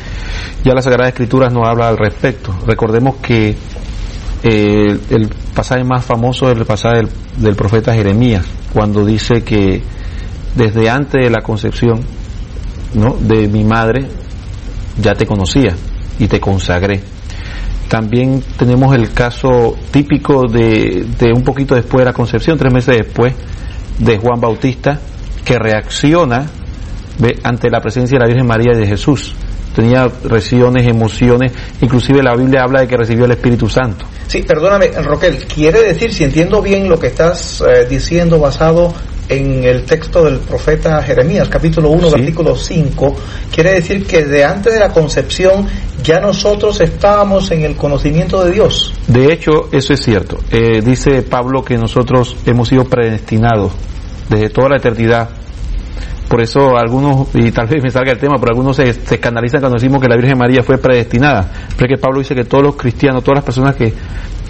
ya 0.64 0.74
la 0.74 0.82
Sagrada 0.82 1.10
Escritura 1.10 1.50
nos 1.50 1.68
habla 1.68 1.90
al 1.90 1.98
respecto. 1.98 2.54
Recordemos 2.66 3.18
que 3.22 3.56
eh, 4.44 4.98
el 5.10 5.30
pasaje 5.54 5.84
más 5.84 6.06
famoso 6.06 6.50
es 6.50 6.58
el 6.58 6.66
pasaje 6.66 7.02
del, 7.38 7.56
profeta 7.56 7.94
Jeremías, 7.94 8.46
cuando 8.74 9.06
dice 9.06 9.44
que 9.44 9.82
desde 10.56 10.90
antes 10.90 11.24
de 11.24 11.30
la 11.30 11.42
concepción 11.42 12.02
¿no? 12.94 13.16
de 13.20 13.48
mi 13.48 13.64
madre 13.64 14.08
ya 15.02 15.14
te 15.14 15.26
conocía 15.26 15.76
y 16.20 16.28
te 16.28 16.40
consagré. 16.40 17.02
También 17.90 18.44
tenemos 18.58 18.96
el 18.96 19.12
caso 19.12 19.76
típico 19.92 20.48
de, 20.48 21.06
de 21.18 21.34
un 21.34 21.44
poquito 21.44 21.76
después 21.76 22.00
de 22.00 22.06
la 22.06 22.14
concepción, 22.14 22.58
tres 22.58 22.74
meses 22.74 22.98
después, 22.98 23.34
de 23.98 24.18
Juan 24.18 24.40
Bautista, 24.40 25.00
que 25.44 25.58
reacciona 25.58 26.46
ante 27.44 27.70
la 27.70 27.82
presencia 27.82 28.18
de 28.18 28.24
la 28.24 28.28
Virgen 28.28 28.48
María 28.48 28.74
y 28.74 28.78
de 28.78 28.88
Jesús. 28.88 29.36
Tenía 29.76 30.08
reacciones, 30.24 30.88
emociones, 30.88 31.52
inclusive 31.82 32.22
la 32.24 32.36
Biblia 32.36 32.64
habla 32.64 32.82
de 32.82 32.88
que 32.88 32.98
recibió 32.98 33.26
el 33.26 33.32
Espíritu 33.32 33.70
Santo. 33.70 34.06
Sí, 34.28 34.44
perdóname, 34.44 34.88
Roquel, 35.04 35.46
quiere 35.46 35.82
decir, 35.84 36.14
si 36.14 36.24
entiendo 36.24 36.62
bien 36.62 36.88
lo 36.90 37.00
que 37.00 37.08
estás 37.08 37.62
eh, 37.62 37.86
diciendo 37.90 38.40
basado 38.40 38.94
en 39.30 39.64
el 39.64 39.84
texto 39.86 40.24
del 40.26 40.40
profeta 40.40 41.02
Jeremías, 41.04 41.48
capítulo 41.50 41.90
1, 41.92 42.10
Sí. 42.10 42.16
versículo 42.16 42.56
5, 42.56 43.16
quiere 43.54 43.74
decir 43.76 44.06
que 44.08 44.26
de 44.26 44.44
antes 44.44 44.74
de 44.74 44.80
la 44.80 44.90
concepción 44.90 45.68
ya 46.04 46.20
nosotros 46.20 46.82
estábamos 46.82 47.52
en 47.52 47.64
el 47.64 47.76
conocimiento 47.76 48.44
de 48.44 48.52
Dios. 48.52 48.94
De 49.08 49.32
hecho, 49.32 49.70
eso 49.72 49.94
es 49.94 50.02
cierto. 50.02 50.40
Eh, 50.52 50.82
dice 50.84 51.22
Pablo 51.22 51.64
que 51.64 51.78
nosotros 51.78 52.36
hemos 52.46 52.70
sido 52.70 52.86
predestinados 52.86 53.72
desde 54.30 54.50
toda 54.50 54.70
la 54.70 54.78
eternidad. 54.78 55.30
Por 56.30 56.42
eso 56.42 56.78
algunos, 56.78 57.28
y 57.34 57.52
tal 57.52 57.68
vez 57.68 57.82
me 57.84 57.90
salga 57.90 58.12
el 58.12 58.20
tema, 58.20 58.36
pero 58.40 58.52
algunos 58.52 58.76
se, 58.76 58.94
se 58.94 59.16
escandalizan 59.16 59.62
cuando 59.62 59.78
decimos 59.80 60.00
que 60.00 60.08
la 60.08 60.16
Virgen 60.16 60.38
María 60.38 60.62
fue 60.62 60.78
predestinada. 60.78 61.52
Pero 61.76 61.92
es 61.92 61.98
que 61.98 62.02
Pablo 62.02 62.20
dice 62.20 62.36
que 62.36 62.44
todos 62.44 62.64
los 62.64 62.76
cristianos, 62.76 63.24
todas 63.24 63.38
las 63.38 63.46
personas 63.46 63.76
que 63.76 63.92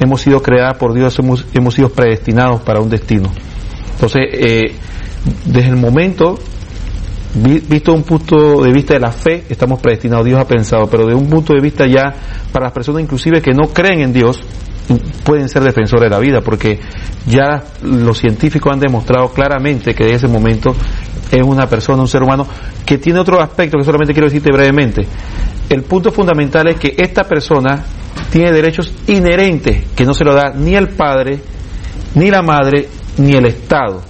hemos 0.02 0.20
sido 0.22 0.42
creadas 0.42 0.76
por 0.78 0.94
Dios, 0.94 1.18
hemos, 1.20 1.46
hemos 1.54 1.74
sido 1.74 1.90
predestinados 1.90 2.62
para 2.62 2.82
un 2.82 2.90
destino. 2.90 3.32
Entonces, 3.94 4.22
eh, 4.34 4.76
desde 5.46 5.70
el 5.70 5.78
momento, 5.78 6.38
vi- 7.36 7.60
visto 7.68 7.94
un 7.94 8.04
punto 8.04 8.62
de 8.62 8.74
vista 8.74 8.94
de 8.96 9.00
la 9.00 9.12
fe, 9.14 9.46
estamos 9.50 9.80
predestinados, 9.80 10.26
Dios 10.26 10.40
ha 10.40 10.46
pensado, 10.48 10.88
pero 10.90 11.06
de 11.06 11.16
un 11.16 11.30
punto 11.30 11.54
de 11.54 11.62
vista 11.62 11.86
ya, 11.88 12.14
para 12.52 12.66
las 12.66 12.74
personas 12.74 13.02
inclusive 13.04 13.42
que 13.42 13.54
no 13.54 13.70
creen 13.70 14.02
en 14.02 14.12
Dios, 14.14 14.42
pueden 15.24 15.50
ser 15.50 15.64
defensores 15.64 16.04
de 16.04 16.10
la 16.10 16.20
vida, 16.20 16.42
porque 16.42 16.80
ya 17.28 17.64
los 17.84 18.18
científicos 18.18 18.74
han 18.74 18.80
demostrado 18.80 19.30
claramente 19.30 19.94
que 19.94 20.06
de 20.06 20.14
ese 20.14 20.28
momento 20.28 20.76
es 21.32 21.44
una 21.44 21.68
persona, 21.68 22.02
un 22.02 22.08
ser 22.08 22.24
humano, 22.24 22.48
que 22.86 22.98
tiene 22.98 23.20
otro 23.20 23.40
aspecto 23.42 23.78
que 23.78 23.84
solamente 23.84 24.14
quiero 24.14 24.28
decirte 24.28 24.52
brevemente. 24.52 25.06
El 25.70 25.84
punto 25.84 26.12
fundamental 26.12 26.68
es 26.70 26.80
que 26.80 26.96
esta 26.98 27.24
persona 27.24 27.84
tiene 28.32 28.52
derechos 28.52 28.92
inherentes 29.08 29.86
que 29.96 30.06
no 30.06 30.14
se 30.14 30.24
lo 30.24 30.34
da 30.34 30.52
ni 30.56 30.76
el 30.76 30.90
padre, 30.90 31.40
ni 32.16 32.32
la 32.32 32.42
madre, 32.42 32.88
ni 33.18 33.34
el 33.34 33.46
Estado. 33.46 34.02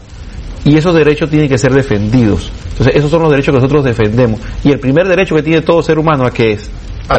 Y 0.64 0.78
esos 0.78 0.94
derechos 0.94 1.30
tienen 1.30 1.50
que 1.50 1.58
ser 1.58 1.74
defendidos. 1.74 2.52
Entonces, 2.72 2.96
esos 2.96 3.12
son 3.12 3.22
los 3.22 3.32
derechos 3.32 3.54
que 3.54 3.62
nosotros 3.62 3.84
defendemos. 3.84 4.40
Y 4.64 4.72
el 4.72 4.80
primer 4.80 5.08
derecho 5.08 5.36
que 5.36 5.44
tiene 5.44 5.62
todo 5.62 5.82
ser 5.82 6.00
humano, 6.00 6.26
¿a 6.26 6.32
qué 6.32 6.54
es? 6.54 6.70
A 7.10 7.18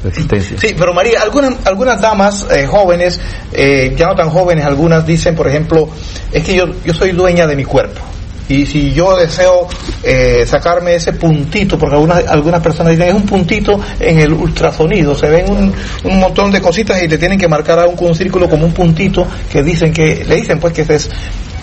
A 0.00 0.02
la 0.02 0.08
existencia. 0.08 0.56
Sí, 0.58 0.74
pero 0.76 0.92
María, 0.92 1.20
algunas, 1.22 1.54
algunas 1.64 2.00
damas 2.00 2.46
eh, 2.50 2.66
jóvenes, 2.66 3.20
eh, 3.52 3.94
ya 3.96 4.06
no 4.06 4.14
tan 4.14 4.30
jóvenes, 4.30 4.64
algunas 4.64 5.06
dicen, 5.06 5.34
por 5.34 5.46
ejemplo, 5.48 5.88
es 6.32 6.42
que 6.42 6.54
yo, 6.56 6.64
yo 6.84 6.94
soy 6.94 7.12
dueña 7.12 7.46
de 7.46 7.54
mi 7.54 7.64
cuerpo. 7.64 8.00
Y 8.48 8.64
si 8.64 8.92
yo 8.92 9.16
deseo 9.16 9.66
eh, 10.04 10.44
sacarme 10.46 10.94
ese 10.94 11.12
puntito, 11.14 11.76
porque 11.76 11.96
algunas, 11.96 12.26
algunas 12.28 12.60
personas 12.60 12.92
dicen 12.92 13.08
es 13.08 13.14
un 13.14 13.26
puntito 13.26 13.80
en 13.98 14.20
el 14.20 14.32
ultrasonido, 14.32 15.16
se 15.16 15.28
ven 15.28 15.50
un, 15.50 15.74
un 16.04 16.20
montón 16.20 16.52
de 16.52 16.60
cositas 16.60 17.02
y 17.02 17.08
te 17.08 17.18
tienen 17.18 17.38
que 17.38 17.48
marcar 17.48 17.80
aún 17.80 17.96
con 17.96 18.08
un 18.08 18.14
círculo 18.14 18.48
como 18.48 18.64
un 18.64 18.72
puntito 18.72 19.26
que 19.50 19.62
dicen 19.64 19.92
que, 19.92 20.24
le 20.24 20.36
dicen 20.36 20.60
pues 20.60 20.72
que 20.72 20.82
ese 20.82 20.94
es 20.94 21.10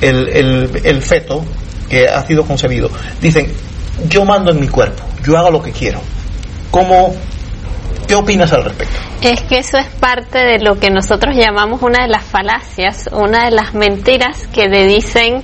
el, 0.02 0.28
el, 0.28 0.82
el 0.84 1.02
feto 1.02 1.46
que 1.90 2.08
ha 2.08 2.26
sido 2.26 2.44
concebido. 2.44 2.90
Dicen, 3.22 3.48
yo 4.10 4.26
mando 4.26 4.52
en 4.52 4.60
mi 4.60 4.68
cuerpo, 4.68 5.04
yo 5.24 5.38
hago 5.38 5.52
lo 5.52 5.62
que 5.62 5.72
quiero. 5.72 6.02
¿Cómo 6.70 7.16
¿Qué 8.08 8.16
opinas 8.16 8.52
al 8.54 8.66
respecto? 8.66 8.96
Es 9.22 9.42
que 9.42 9.58
eso 9.58 9.78
es 9.78 9.88
parte 9.88 10.40
de 10.40 10.60
lo 10.60 10.80
que 10.80 10.90
nosotros 10.90 11.36
llamamos 11.36 11.82
una 11.82 12.04
de 12.04 12.10
las 12.10 12.24
falacias, 12.24 13.10
una 13.12 13.46
de 13.46 13.52
las 13.52 13.74
mentiras 13.74 14.48
que 14.54 14.68
le 14.68 14.88
dicen 14.88 15.44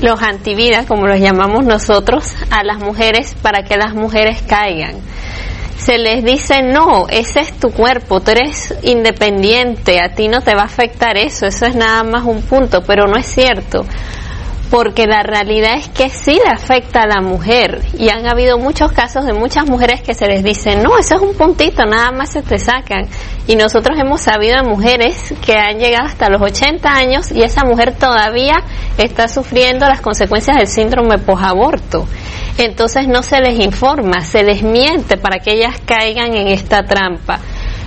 los 0.00 0.22
antividas, 0.22 0.86
como 0.86 1.06
los 1.06 1.20
llamamos 1.20 1.64
nosotros, 1.64 2.32
a 2.50 2.64
las 2.64 2.78
mujeres 2.78 3.36
para 3.42 3.64
que 3.64 3.76
las 3.76 3.94
mujeres 3.94 4.42
caigan. 4.46 4.96
Se 5.76 5.98
les 5.98 6.24
dice, 6.24 6.62
no, 6.62 7.06
ese 7.08 7.40
es 7.40 7.58
tu 7.58 7.70
cuerpo, 7.70 8.20
tú 8.20 8.32
eres 8.32 8.74
independiente, 8.82 9.98
a 10.00 10.14
ti 10.14 10.28
no 10.28 10.40
te 10.42 10.54
va 10.54 10.62
a 10.62 10.66
afectar 10.66 11.16
eso, 11.16 11.46
eso 11.46 11.66
es 11.66 11.74
nada 11.74 12.02
más 12.02 12.24
un 12.24 12.42
punto, 12.42 12.82
pero 12.86 13.06
no 13.06 13.16
es 13.16 13.26
cierto 13.26 13.84
porque 14.70 15.06
la 15.06 15.24
realidad 15.24 15.74
es 15.76 15.88
que 15.88 16.10
sí 16.10 16.32
le 16.32 16.48
afecta 16.48 17.02
a 17.02 17.06
la 17.06 17.20
mujer 17.20 17.82
y 17.98 18.08
han 18.08 18.26
habido 18.26 18.56
muchos 18.56 18.92
casos 18.92 19.26
de 19.26 19.32
muchas 19.32 19.68
mujeres 19.68 20.00
que 20.00 20.14
se 20.14 20.28
les 20.28 20.44
dice, 20.44 20.76
no, 20.76 20.96
eso 20.96 21.16
es 21.16 21.20
un 21.20 21.34
puntito, 21.34 21.84
nada 21.84 22.12
más 22.12 22.30
se 22.30 22.42
te 22.42 22.56
sacan. 22.56 23.08
Y 23.48 23.56
nosotros 23.56 23.98
hemos 23.98 24.20
sabido 24.20 24.62
de 24.62 24.68
mujeres 24.68 25.34
que 25.44 25.54
han 25.54 25.78
llegado 25.78 26.06
hasta 26.06 26.30
los 26.30 26.40
80 26.40 26.88
años 26.88 27.32
y 27.32 27.42
esa 27.42 27.64
mujer 27.64 27.96
todavía 27.96 28.62
está 28.96 29.26
sufriendo 29.26 29.86
las 29.86 30.00
consecuencias 30.00 30.56
del 30.56 30.68
síndrome 30.68 31.18
posaborto. 31.18 32.06
Entonces 32.56 33.08
no 33.08 33.24
se 33.24 33.40
les 33.40 33.58
informa, 33.58 34.20
se 34.20 34.44
les 34.44 34.62
miente 34.62 35.16
para 35.16 35.40
que 35.40 35.54
ellas 35.54 35.80
caigan 35.84 36.36
en 36.36 36.46
esta 36.46 36.84
trampa. 36.84 37.40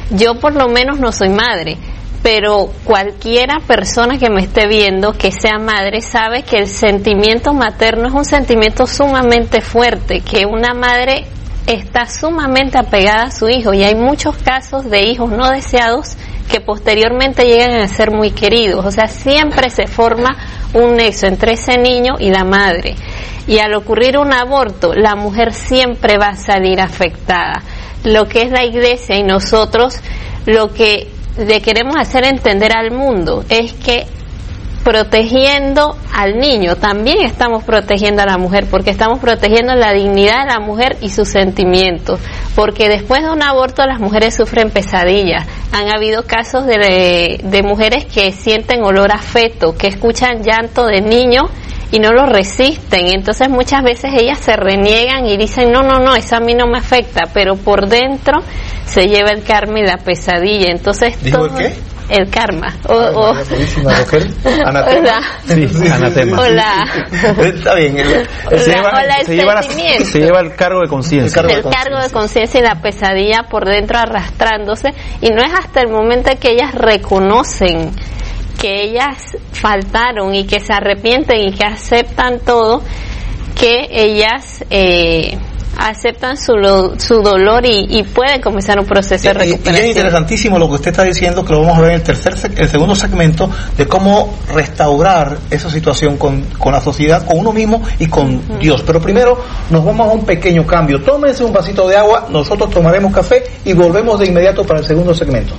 Yo 0.09 0.35
por 0.35 0.53
lo 0.53 0.67
menos 0.67 0.99
no 0.99 1.13
soy 1.13 1.29
madre, 1.29 1.77
pero 2.23 2.71
cualquiera 2.85 3.59
persona 3.67 4.17
que 4.17 4.29
me 4.29 4.41
esté 4.41 4.65
viendo 4.65 5.11
que 5.11 5.31
sea 5.31 5.59
madre 5.59 6.01
sabe 6.01 6.43
que 6.43 6.57
el 6.57 6.67
sentimiento 6.67 7.53
materno 7.53 8.07
es 8.07 8.13
un 8.13 8.25
sentimiento 8.25 8.87
sumamente 8.87 9.59
fuerte, 9.59 10.21
que 10.21 10.45
una 10.45 10.73
madre 10.73 11.25
está 11.67 12.07
sumamente 12.07 12.77
apegada 12.77 13.23
a 13.23 13.31
su 13.31 13.49
hijo 13.49 13.73
y 13.73 13.83
hay 13.83 13.95
muchos 13.95 14.37
casos 14.37 14.89
de 14.89 15.03
hijos 15.03 15.31
no 15.31 15.49
deseados 15.49 16.15
que 16.49 16.61
posteriormente 16.61 17.45
llegan 17.45 17.81
a 17.81 17.87
ser 17.87 18.11
muy 18.11 18.31
queridos, 18.31 18.85
o 18.85 18.91
sea, 18.91 19.07
siempre 19.07 19.69
se 19.69 19.87
forma 19.87 20.37
un 20.73 20.95
nexo 20.95 21.27
entre 21.27 21.53
ese 21.53 21.77
niño 21.77 22.15
y 22.19 22.29
la 22.29 22.43
madre. 22.43 22.95
Y 23.47 23.59
al 23.59 23.73
ocurrir 23.73 24.17
un 24.17 24.31
aborto, 24.31 24.93
la 24.93 25.15
mujer 25.15 25.53
siempre 25.53 26.17
va 26.17 26.27
a 26.27 26.35
salir 26.35 26.79
afectada. 26.79 27.61
Lo 28.05 28.25
que 28.25 28.43
es 28.43 28.51
la 28.51 28.63
iglesia 28.63 29.17
y 29.17 29.23
nosotros, 29.23 29.99
lo 30.45 30.73
que 30.73 31.12
le 31.37 31.61
queremos 31.61 31.95
hacer 31.97 32.25
entender 32.25 32.75
al 32.75 32.91
mundo 32.91 33.43
es 33.49 33.73
que 33.73 34.05
protegiendo 34.83 35.95
al 36.13 36.37
niño, 36.37 36.75
también 36.75 37.25
estamos 37.25 37.63
protegiendo 37.63 38.21
a 38.21 38.25
la 38.25 38.37
mujer, 38.37 38.67
porque 38.69 38.89
estamos 38.89 39.19
protegiendo 39.19 39.73
la 39.75 39.93
dignidad 39.93 40.41
de 40.41 40.53
la 40.53 40.59
mujer 40.59 40.97
y 40.99 41.09
sus 41.09 41.29
sentimientos, 41.29 42.19
porque 42.53 42.89
después 42.89 43.23
de 43.23 43.31
un 43.31 43.41
aborto 43.41 43.85
las 43.85 43.99
mujeres 43.99 44.35
sufren 44.35 44.71
pesadillas. 44.71 45.47
Han 45.71 45.89
habido 45.89 46.23
casos 46.27 46.65
de, 46.65 47.39
de 47.41 47.63
mujeres 47.63 48.05
que 48.05 48.33
sienten 48.33 48.83
olor 48.83 49.13
a 49.13 49.19
feto, 49.19 49.75
que 49.77 49.87
escuchan 49.87 50.43
llanto 50.43 50.85
de 50.85 50.99
niño 51.01 51.43
y 51.93 51.99
no 51.99 52.11
lo 52.11 52.25
resisten. 52.25 53.05
Entonces 53.13 53.49
muchas 53.49 53.83
veces 53.83 54.11
ellas 54.17 54.39
se 54.39 54.55
reniegan 54.55 55.27
y 55.27 55.37
dicen, 55.37 55.71
no, 55.71 55.83
no, 55.83 55.99
no, 55.99 56.15
eso 56.15 56.35
a 56.35 56.39
mí 56.39 56.55
no 56.55 56.65
me 56.65 56.79
afecta, 56.79 57.21
pero 57.31 57.55
por 57.55 57.87
dentro 57.87 58.39
se 58.85 59.07
lleva 59.07 59.29
el 59.29 59.43
karma 59.43 59.79
y 59.79 59.85
la 59.85 59.97
pesadilla. 59.97 60.71
Entonces, 60.71 61.21
¿Dijo 61.23 61.45
el 61.45 61.51
qué? 61.53 61.73
El 62.09 62.29
karma. 62.31 62.73
O, 62.89 62.93
o-. 62.95 63.33
Anatema. 64.65 64.87
Hola. 64.91 65.21
Sí, 65.45 65.67
anatema. 65.89 66.41
Hola. 66.41 66.85
Está 67.45 67.75
bien. 67.75 67.95
Hola, 67.99 68.57
Se 68.59 68.71
lleva, 68.71 68.89
hola, 68.89 69.15
el 69.19 69.25
se 69.25 69.35
lleva 69.35 69.53
la- 69.53 69.61
sentimiento. 69.63 70.05
se 70.05 70.19
lleva 70.19 70.39
el 70.41 70.55
cargo 70.55 70.79
de 70.81 70.87
conciencia. 70.89 71.41
El 71.43 71.61
cargo 71.63 71.99
de 72.01 72.09
conciencia 72.11 72.59
y 72.59 72.63
la 72.63 72.81
pesadilla 72.81 73.43
por 73.49 73.65
dentro 73.65 73.99
arrastrándose 73.99 74.89
y 75.21 75.29
no 75.29 75.43
es 75.43 75.53
hasta 75.53 75.81
el 75.81 75.89
momento 75.89 76.31
en 76.31 76.37
que 76.39 76.49
ellas 76.51 76.73
reconocen 76.73 77.91
que 78.59 78.83
ellas 78.83 79.17
faltaron 79.51 80.33
y 80.35 80.45
que 80.45 80.59
se 80.59 80.73
arrepienten 80.73 81.39
y 81.49 81.51
que 81.53 81.65
aceptan 81.65 82.39
todo 82.39 82.81
que 83.59 83.87
ellas 83.91 84.63
eh, 84.69 85.37
aceptan 85.77 86.37
su, 86.37 86.53
lo- 86.55 86.99
su 86.99 87.21
dolor 87.21 87.65
y, 87.65 87.85
y 87.99 88.03
pueden 88.03 88.41
comenzar 88.41 88.79
un 88.79 88.85
proceso 88.85 89.31
de 89.33 89.45
Y- 89.45 89.47
y- 89.47 89.51
y 89.51 89.53
es 89.53 89.57
recuperación. 89.57 89.87
interesantísimo 89.89 90.59
lo 90.59 90.67
que 90.67 90.75
usted 90.75 90.91
está 90.91 91.03
diciendo, 91.03 91.43
que 91.45 91.53
lo 91.53 91.61
vamos 91.61 91.77
a 91.77 91.81
ver 91.81 91.89
en 91.91 91.95
el 91.97 92.03
tercer, 92.03 92.35
el 92.57 92.67
segundo 92.69 92.95
segmento, 92.95 93.49
de 93.77 93.87
cómo 93.87 94.33
restaurar 94.53 95.37
esa 95.51 95.69
situación 95.69 96.17
con, 96.17 96.41
con 96.57 96.73
la 96.73 96.81
sociedad, 96.81 97.25
con 97.25 97.37
uno 97.39 97.51
mismo 97.51 97.81
y 97.99 98.07
con 98.07 98.59
Dios. 98.59 98.81
Pero 98.85 98.99
primero 99.01 99.39
nos 99.69 99.83
vamos 99.85 100.09
a 100.09 100.11
un 100.13 100.25
pequeño 100.25 100.65
cambio. 100.65 101.01
Tómense 101.01 101.43
un 101.43 101.53
vasito 101.53 101.87
de 101.87 101.95
agua, 101.97 102.27
nosotros 102.29 102.69
tomaremos 102.71 103.13
café 103.13 103.43
y 103.65 103.73
volvemos 103.73 104.19
de 104.19 104.27
inmediato 104.27 104.63
para 104.65 104.79
el 104.79 104.85
segundo 104.85 105.13
segmento. 105.13 105.53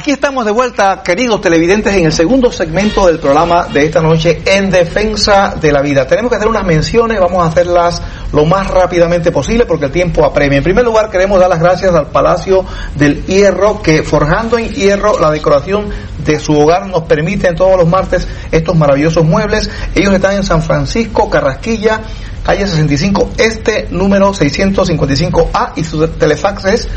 Aquí 0.00 0.12
estamos 0.12 0.46
de 0.46 0.50
vuelta, 0.50 1.02
queridos 1.02 1.42
televidentes, 1.42 1.94
en 1.94 2.06
el 2.06 2.12
segundo 2.14 2.50
segmento 2.50 3.06
del 3.06 3.18
programa 3.18 3.66
de 3.66 3.84
esta 3.84 4.00
noche, 4.00 4.40
En 4.46 4.70
Defensa 4.70 5.56
de 5.60 5.70
la 5.70 5.82
Vida. 5.82 6.06
Tenemos 6.06 6.30
que 6.30 6.36
hacer 6.36 6.48
unas 6.48 6.64
menciones, 6.64 7.20
vamos 7.20 7.44
a 7.44 7.48
hacerlas 7.48 8.00
lo 8.32 8.46
más 8.46 8.66
rápidamente 8.68 9.30
posible 9.30 9.66
porque 9.66 9.84
el 9.84 9.92
tiempo 9.92 10.24
apremia. 10.24 10.56
En 10.56 10.64
primer 10.64 10.86
lugar, 10.86 11.10
queremos 11.10 11.38
dar 11.38 11.50
las 11.50 11.60
gracias 11.60 11.94
al 11.94 12.06
Palacio 12.06 12.64
del 12.94 13.26
Hierro, 13.26 13.82
que 13.82 14.02
forjando 14.02 14.56
en 14.56 14.70
hierro 14.70 15.20
la 15.20 15.30
decoración 15.30 15.90
de 16.24 16.40
su 16.40 16.58
hogar 16.58 16.86
nos 16.86 17.02
permiten 17.02 17.54
todos 17.54 17.76
los 17.76 17.86
martes 17.86 18.26
estos 18.50 18.74
maravillosos 18.74 19.26
muebles. 19.26 19.68
Ellos 19.94 20.14
están 20.14 20.34
en 20.34 20.44
San 20.44 20.62
Francisco, 20.62 21.28
Carrasquilla, 21.28 22.00
calle 22.42 22.66
65 22.66 23.32
Este, 23.36 23.88
número 23.90 24.32
655A 24.32 25.72
y 25.76 25.84
su 25.84 26.08
telefax 26.08 26.64
es 26.64 26.88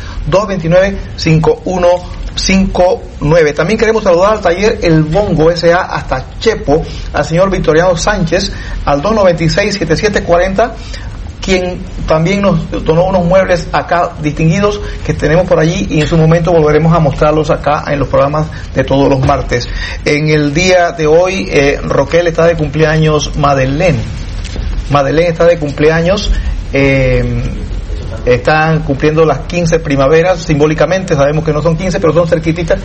229-5159. 2.35 3.53
También 3.55 3.79
queremos 3.79 4.03
saludar 4.03 4.33
al 4.33 4.41
taller 4.41 4.79
El 4.81 5.03
Bongo 5.03 5.51
SA 5.55 5.81
hasta 5.81 6.25
Chepo, 6.39 6.83
al 7.13 7.25
señor 7.25 7.49
Victoriano 7.49 7.95
Sánchez, 7.95 8.51
al 8.85 9.01
296-7740 9.01 10.71
quien 11.43 11.79
también 12.07 12.41
nos 12.41 12.71
donó 12.85 13.03
unos 13.03 13.25
muebles 13.25 13.67
acá 13.73 14.13
distinguidos 14.21 14.79
que 15.05 15.13
tenemos 15.13 15.45
por 15.45 15.59
allí 15.59 15.87
y 15.89 15.99
en 15.99 16.07
su 16.07 16.15
momento 16.15 16.53
volveremos 16.53 16.93
a 16.93 16.99
mostrarlos 16.99 17.49
acá 17.49 17.83
en 17.87 17.99
los 17.99 18.07
programas 18.07 18.47
de 18.73 18.85
todos 18.85 19.09
los 19.09 19.19
martes. 19.19 19.67
En 20.05 20.29
el 20.29 20.53
día 20.53 20.93
de 20.93 21.05
hoy, 21.05 21.49
eh, 21.51 21.81
Roquel 21.83 22.27
está 22.27 22.45
de 22.45 22.55
cumpleaños 22.55 23.35
Madeleine. 23.35 23.99
Madeleine 24.89 25.31
está 25.31 25.45
de 25.45 25.59
cumpleaños. 25.59 26.31
eh, 26.71 27.43
están 28.25 28.79
cumpliendo 28.83 29.25
las 29.25 29.39
15 29.39 29.79
primaveras 29.79 30.39
simbólicamente, 30.39 31.15
sabemos 31.15 31.43
que 31.43 31.51
no 31.51 31.61
son 31.61 31.75
15, 31.75 31.99
pero 31.99 32.13
son 32.13 32.27
cerquititas. 32.27 32.79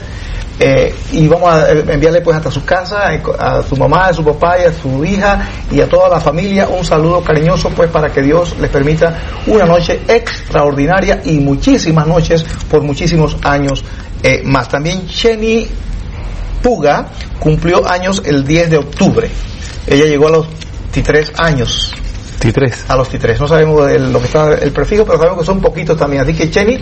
eh, 0.61 0.93
y 1.13 1.29
vamos 1.29 1.53
a 1.53 1.73
eh, 1.73 1.85
enviarle 1.89 2.21
pues 2.21 2.37
hasta 2.37 2.51
su 2.51 2.65
casa, 2.65 3.15
eh, 3.15 3.23
a 3.39 3.63
su 3.63 3.77
mamá, 3.77 4.07
a 4.09 4.13
su 4.13 4.25
papá 4.25 4.57
y 4.59 4.65
a 4.65 4.73
su 4.73 5.05
hija 5.05 5.49
y 5.71 5.81
a 5.81 5.89
toda 5.89 6.09
la 6.09 6.21
familia 6.21 6.67
un 6.67 6.85
saludo 6.85 7.23
cariñoso 7.23 7.71
pues 7.71 7.89
para 7.91 8.11
que 8.11 8.23
Dios 8.23 8.57
les 8.61 8.69
permita 8.69 9.17
una 9.47 9.67
noche 9.67 10.01
extraordinaria 10.09 11.21
y 11.25 11.39
muchísimas 11.39 12.09
noches 12.09 12.45
por 12.69 12.83
muchísimos 12.83 13.37
años 13.43 13.85
más. 14.45 14.69
También 14.69 15.07
Jenny 15.07 15.69
Puga 16.61 17.07
cumplió 17.39 17.89
años 17.89 18.21
el 18.25 18.45
10 18.45 18.71
de 18.71 18.79
octubre. 18.79 19.31
Ella 19.87 20.07
llegó 20.07 20.27
a 20.27 20.31
los 20.31 20.47
23 20.93 21.35
años 21.39 21.93
T3. 22.41 22.73
a 22.89 22.97
los 22.97 23.11
T3. 23.13 23.39
No 23.41 23.49
sabemos 23.49 23.87
de 23.87 23.99
lo 23.99 24.19
que 24.21 24.27
está 24.27 24.55
el 24.55 24.71
prefijo, 24.73 25.05
pero 25.05 25.19
sabemos 25.19 25.41
que 25.41 25.47
son 25.47 25.61
poquitos 25.61 25.97
también. 25.97 26.23
Así 26.23 26.35
que 26.35 26.49
Jenny, 26.49 26.79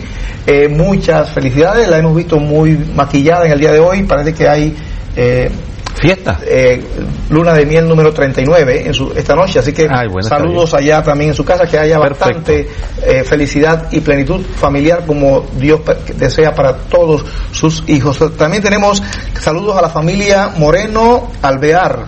eh, 0.47 0.69
muchas 0.69 1.31
felicidades. 1.31 1.88
La 1.88 1.99
hemos 1.99 2.14
visto 2.14 2.38
muy 2.38 2.73
maquillada 2.95 3.47
en 3.47 3.53
el 3.53 3.61
día 3.61 3.73
de 3.73 3.81
hoy. 3.81 4.03
Parece 4.03 4.35
que 4.35 4.49
hay 4.49 4.77
eh, 5.16 5.51
Fiesta. 5.99 6.40
eh, 6.47 6.83
luna 7.31 7.55
de 7.55 7.64
miel 7.64 7.88
número 7.88 8.12
39 8.12 8.83
en 8.87 8.92
su, 8.92 9.12
esta 9.16 9.35
noche. 9.35 9.59
Así 9.61 9.73
que 9.73 9.88
Ay, 9.90 10.09
bueno, 10.09 10.21
está 10.27 10.37
saludos 10.38 10.75
allá 10.75 11.03
también 11.03 11.31
en 11.31 11.35
su 11.35 11.42
casa, 11.45 11.64
que 11.66 11.79
haya 11.79 11.99
Perfecto. 11.99 12.25
bastante 12.27 12.69
eh, 13.03 13.25
felicidad 13.25 13.88
y 13.90 14.01
plenitud 14.01 14.45
familiar 14.45 15.05
como 15.07 15.47
Dios 15.59 15.81
desea 16.16 16.55
para 16.55 16.75
todos 16.77 17.25
sus 17.51 17.83
hijos. 17.88 18.19
También 18.37 18.62
tenemos 18.62 19.03
saludos 19.40 19.75
a 19.79 19.81
la 19.83 19.88
familia 19.88 20.51
Moreno 20.59 21.31
Alvear 21.40 22.05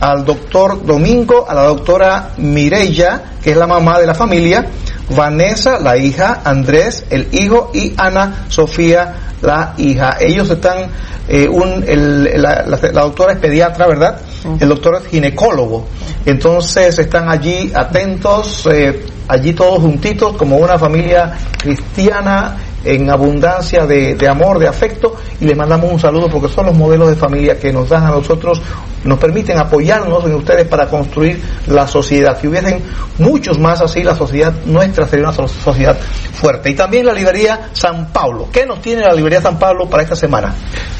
al 0.00 0.24
doctor 0.24 0.84
Domingo, 0.84 1.46
a 1.48 1.54
la 1.54 1.62
doctora 1.64 2.30
Mireya, 2.38 3.22
que 3.42 3.50
es 3.52 3.56
la 3.56 3.66
mamá 3.66 3.98
de 4.00 4.06
la 4.06 4.14
familia, 4.14 4.66
Vanessa, 5.10 5.78
la 5.80 5.96
hija, 5.96 6.40
Andrés, 6.44 7.04
el 7.10 7.28
hijo, 7.32 7.70
y 7.74 7.92
Ana 7.96 8.44
Sofía, 8.48 9.14
la 9.42 9.74
hija. 9.76 10.16
Ellos 10.20 10.48
están, 10.50 10.86
eh, 11.28 11.48
un, 11.48 11.84
el- 11.86 12.24
la, 12.40 12.64
la- 12.66 12.78
la 12.92 13.02
doctora 13.02 13.32
es 13.32 13.38
pediatra, 13.38 13.86
¿verdad? 13.86 14.20
El 14.60 14.68
doctor 14.68 15.00
es 15.02 15.08
ginecólogo. 15.08 15.86
Entonces 16.24 16.98
están 16.98 17.28
allí 17.28 17.72
atentos, 17.74 18.66
eh, 18.72 19.04
allí 19.28 19.52
todos 19.52 19.80
juntitos, 19.80 20.36
como 20.36 20.56
una 20.58 20.78
familia 20.78 21.32
cristiana 21.58 22.56
en 22.84 23.10
abundancia 23.10 23.86
de, 23.86 24.14
de 24.14 24.28
amor, 24.28 24.58
de 24.58 24.66
afecto, 24.68 25.14
y 25.40 25.44
les 25.44 25.56
mandamos 25.56 25.92
un 25.92 26.00
saludo 26.00 26.28
porque 26.30 26.48
son 26.48 26.66
los 26.66 26.74
modelos 26.74 27.08
de 27.10 27.16
familia 27.16 27.58
que 27.58 27.72
nos 27.72 27.88
dan 27.88 28.04
a 28.06 28.10
nosotros, 28.10 28.60
nos 29.04 29.18
permiten 29.18 29.58
apoyarnos 29.58 30.24
en 30.24 30.34
ustedes 30.34 30.66
para 30.66 30.86
construir 30.86 31.40
la 31.66 31.86
sociedad. 31.86 32.38
Si 32.40 32.46
hubiesen 32.48 32.82
muchos 33.18 33.58
más 33.58 33.80
así, 33.80 34.02
la 34.02 34.14
sociedad 34.14 34.52
nuestra 34.66 35.06
sería 35.06 35.26
una 35.26 35.34
so- 35.34 35.48
sociedad 35.48 35.98
fuerte. 36.34 36.70
Y 36.70 36.74
también 36.74 37.04
la 37.06 37.12
librería 37.12 37.68
San 37.72 38.08
Pablo. 38.12 38.48
¿Qué 38.52 38.64
nos 38.66 38.80
tiene 38.80 39.02
la 39.02 39.12
librería 39.14 39.40
San 39.42 39.58
Pablo 39.58 39.88
para 39.88 40.02
esta 40.02 40.16
semana? 40.16 40.54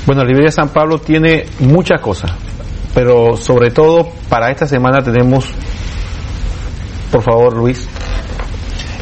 Bueno, 0.07 0.23
la 0.23 0.29
librería 0.29 0.53
San 0.53 0.69
Pablo 0.71 0.99
tiene 0.99 1.47
muchas 1.61 2.01
cosas, 2.01 2.31
pero 2.95 3.37
sobre 3.37 3.71
todo 3.71 4.09
para 4.29 4.51
esta 4.51 4.67
semana 4.67 5.03
tenemos, 5.03 5.47
por 7.11 7.23
favor 7.23 7.57
Luis, 7.57 7.87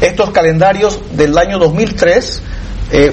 estos 0.01 0.29
calendarios 0.31 0.99
del 1.11 1.37
año 1.37 1.59
2003, 1.59 2.43
eh, 2.91 3.11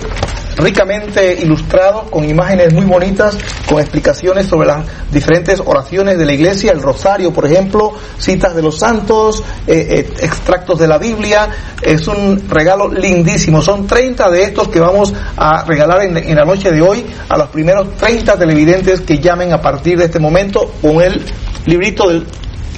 ricamente 0.56 1.38
ilustrados, 1.42 2.08
con 2.10 2.24
imágenes 2.24 2.72
muy 2.72 2.84
bonitas, 2.84 3.36
con 3.68 3.78
explicaciones 3.78 4.46
sobre 4.46 4.68
las 4.68 4.86
diferentes 5.12 5.60
oraciones 5.64 6.18
de 6.18 6.24
la 6.24 6.32
iglesia, 6.32 6.72
el 6.72 6.82
rosario, 6.82 7.32
por 7.32 7.46
ejemplo, 7.46 7.92
citas 8.18 8.54
de 8.54 8.62
los 8.62 8.78
santos, 8.78 9.42
eh, 9.66 9.86
eh, 9.90 10.14
extractos 10.20 10.78
de 10.78 10.88
la 10.88 10.98
Biblia. 10.98 11.48
Es 11.82 12.08
un 12.08 12.48
regalo 12.48 12.88
lindísimo. 12.88 13.60
Son 13.60 13.86
30 13.86 14.30
de 14.30 14.42
estos 14.44 14.68
que 14.68 14.80
vamos 14.80 15.12
a 15.36 15.64
regalar 15.64 16.02
en, 16.02 16.16
en 16.16 16.34
la 16.36 16.44
noche 16.44 16.70
de 16.70 16.80
hoy 16.80 17.04
a 17.28 17.36
los 17.36 17.48
primeros 17.48 17.94
30 17.96 18.38
televidentes 18.38 19.02
que 19.02 19.18
llamen 19.18 19.52
a 19.52 19.60
partir 19.60 19.98
de 19.98 20.06
este 20.06 20.18
momento 20.18 20.72
con 20.80 21.02
el 21.02 21.22
librito 21.66 22.08
del 22.08 22.26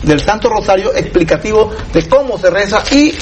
del 0.02 0.20
Santo 0.20 0.48
Rosario 0.48 0.94
explicativo 0.94 1.72
de 1.92 2.08
cómo 2.08 2.38
se 2.38 2.50
reza 2.50 2.82
y 2.92 3.14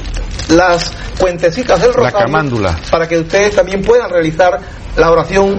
las 0.50 0.92
cuentecitas 1.18 1.80
del 1.80 1.90
La 1.90 1.96
Rosario 1.96 2.26
camándula. 2.26 2.78
para 2.90 3.08
que 3.08 3.18
ustedes 3.18 3.54
también 3.56 3.82
puedan 3.82 4.10
realizar 4.10 4.60
la 4.96 5.10
oración 5.10 5.58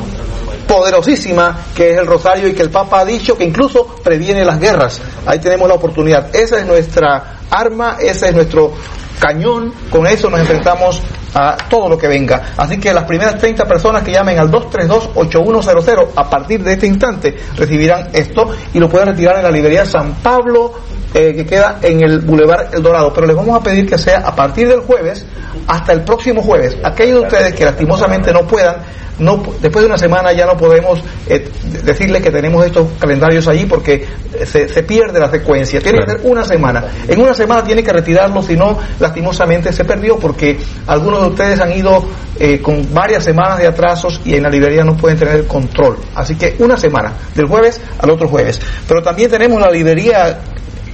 poderosísima 0.67 1.65
que 1.75 1.91
es 1.91 1.97
el 1.97 2.07
Rosario 2.07 2.47
y 2.47 2.53
que 2.53 2.61
el 2.61 2.69
Papa 2.69 3.01
ha 3.01 3.05
dicho 3.05 3.37
que 3.37 3.43
incluso 3.43 3.87
previene 4.03 4.43
las 4.43 4.59
guerras. 4.59 5.01
Ahí 5.25 5.39
tenemos 5.39 5.67
la 5.67 5.75
oportunidad. 5.75 6.35
Esa 6.35 6.59
es 6.59 6.65
nuestra 6.65 7.39
arma, 7.49 7.97
ese 7.99 8.29
es 8.29 8.35
nuestro 8.35 8.73
cañón, 9.19 9.73
con 9.89 10.05
eso 10.05 10.29
nos 10.29 10.41
enfrentamos 10.41 11.01
a 11.33 11.57
todo 11.69 11.89
lo 11.89 11.97
que 11.97 12.07
venga. 12.07 12.53
Así 12.57 12.79
que 12.79 12.93
las 12.93 13.03
primeras 13.05 13.37
30 13.37 13.65
personas 13.65 14.03
que 14.03 14.11
llamen 14.11 14.39
al 14.39 14.51
232-8100 14.51 16.09
a 16.15 16.29
partir 16.29 16.63
de 16.63 16.73
este 16.73 16.87
instante 16.87 17.35
recibirán 17.55 18.09
esto 18.13 18.49
y 18.73 18.79
lo 18.79 18.89
pueden 18.89 19.09
retirar 19.09 19.37
en 19.37 19.43
la 19.43 19.51
librería 19.51 19.85
San 19.85 20.15
Pablo 20.15 20.73
eh, 21.17 21.33
que 21.33 21.45
queda 21.47 21.79
en 21.81 22.03
el 22.03 22.19
Boulevard 22.19 22.75
El 22.75 22.83
Dorado. 22.83 23.11
Pero 23.11 23.25
les 23.25 23.35
vamos 23.35 23.59
a 23.59 23.63
pedir 23.63 23.89
que 23.89 23.97
sea 23.97 24.19
a 24.19 24.35
partir 24.35 24.67
del 24.67 24.81
jueves 24.81 25.25
hasta 25.65 25.91
el 25.91 26.01
próximo 26.01 26.43
jueves. 26.43 26.77
Aquellos 26.83 27.21
de 27.21 27.27
ustedes 27.27 27.53
que 27.55 27.65
lastimosamente 27.65 28.31
no 28.31 28.45
puedan, 28.45 28.75
no, 29.17 29.43
después 29.59 29.81
de 29.81 29.87
una 29.87 29.97
semana 29.97 30.31
ya 30.31 30.45
no 30.45 30.55
podemos 30.55 31.01
eh, 31.25 31.49
decirles 31.83 32.21
que 32.21 32.29
tenemos 32.29 32.63
estos 32.63 32.87
calendarios 32.99 33.47
allí 33.47 33.65
porque 33.65 34.05
eh, 34.33 34.45
se, 34.45 34.69
se 34.69 34.83
pierde 34.83 35.19
la 35.19 35.31
secuencia. 35.31 35.81
Tiene 35.81 36.05
que 36.05 36.11
ser 36.11 36.21
una 36.23 36.45
semana. 36.45 36.85
En 37.07 37.19
una 37.19 37.33
semana 37.33 37.63
tiene 37.63 37.81
que 37.81 37.91
retirarlo, 37.91 38.43
si 38.43 38.55
no, 38.55 38.77
lastimosamente 38.99 39.73
se 39.73 39.85
perdió 39.85 40.19
porque 40.19 40.59
algunos 40.85 41.21
de 41.21 41.27
ustedes 41.29 41.59
han 41.59 41.75
ido 41.75 42.05
eh, 42.39 42.61
con 42.61 42.93
varias 42.93 43.23
semanas 43.23 43.57
de 43.57 43.65
atrasos 43.65 44.21
y 44.23 44.35
en 44.35 44.43
la 44.43 44.49
librería 44.49 44.83
no 44.83 44.95
pueden 44.95 45.17
tener 45.17 45.35
el 45.35 45.47
control. 45.47 45.97
Así 46.13 46.35
que 46.35 46.55
una 46.59 46.77
semana, 46.77 47.13
del 47.33 47.47
jueves 47.47 47.81
al 47.97 48.11
otro 48.11 48.27
jueves. 48.27 48.61
Pero 48.87 49.01
también 49.01 49.31
tenemos 49.31 49.59
la 49.59 49.71
librería 49.71 50.39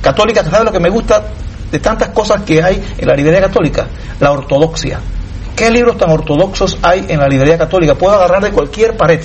católica, 0.04 0.44
¿sabes 0.44 0.66
lo 0.66 0.72
que 0.72 0.80
me 0.80 0.90
gusta 0.90 1.24
de 1.72 1.80
tantas 1.80 2.10
cosas 2.10 2.44
que 2.44 2.62
hay 2.62 2.84
en 2.98 3.08
la 3.08 3.16
librería 3.16 3.42
católica? 3.42 3.88
La 4.20 4.32
ortodoxia. 4.32 5.00
¿Qué 5.56 5.72
libros 5.72 5.98
tan 5.98 6.12
ortodoxos 6.12 6.78
hay 6.84 7.06
en 7.08 7.20
la 7.20 7.28
librería 7.28 7.58
católica? 7.58 7.96
Puedo 7.96 8.14
agarrar 8.14 8.44
de 8.44 8.52
cualquier 8.52 8.98
pared, 8.98 9.22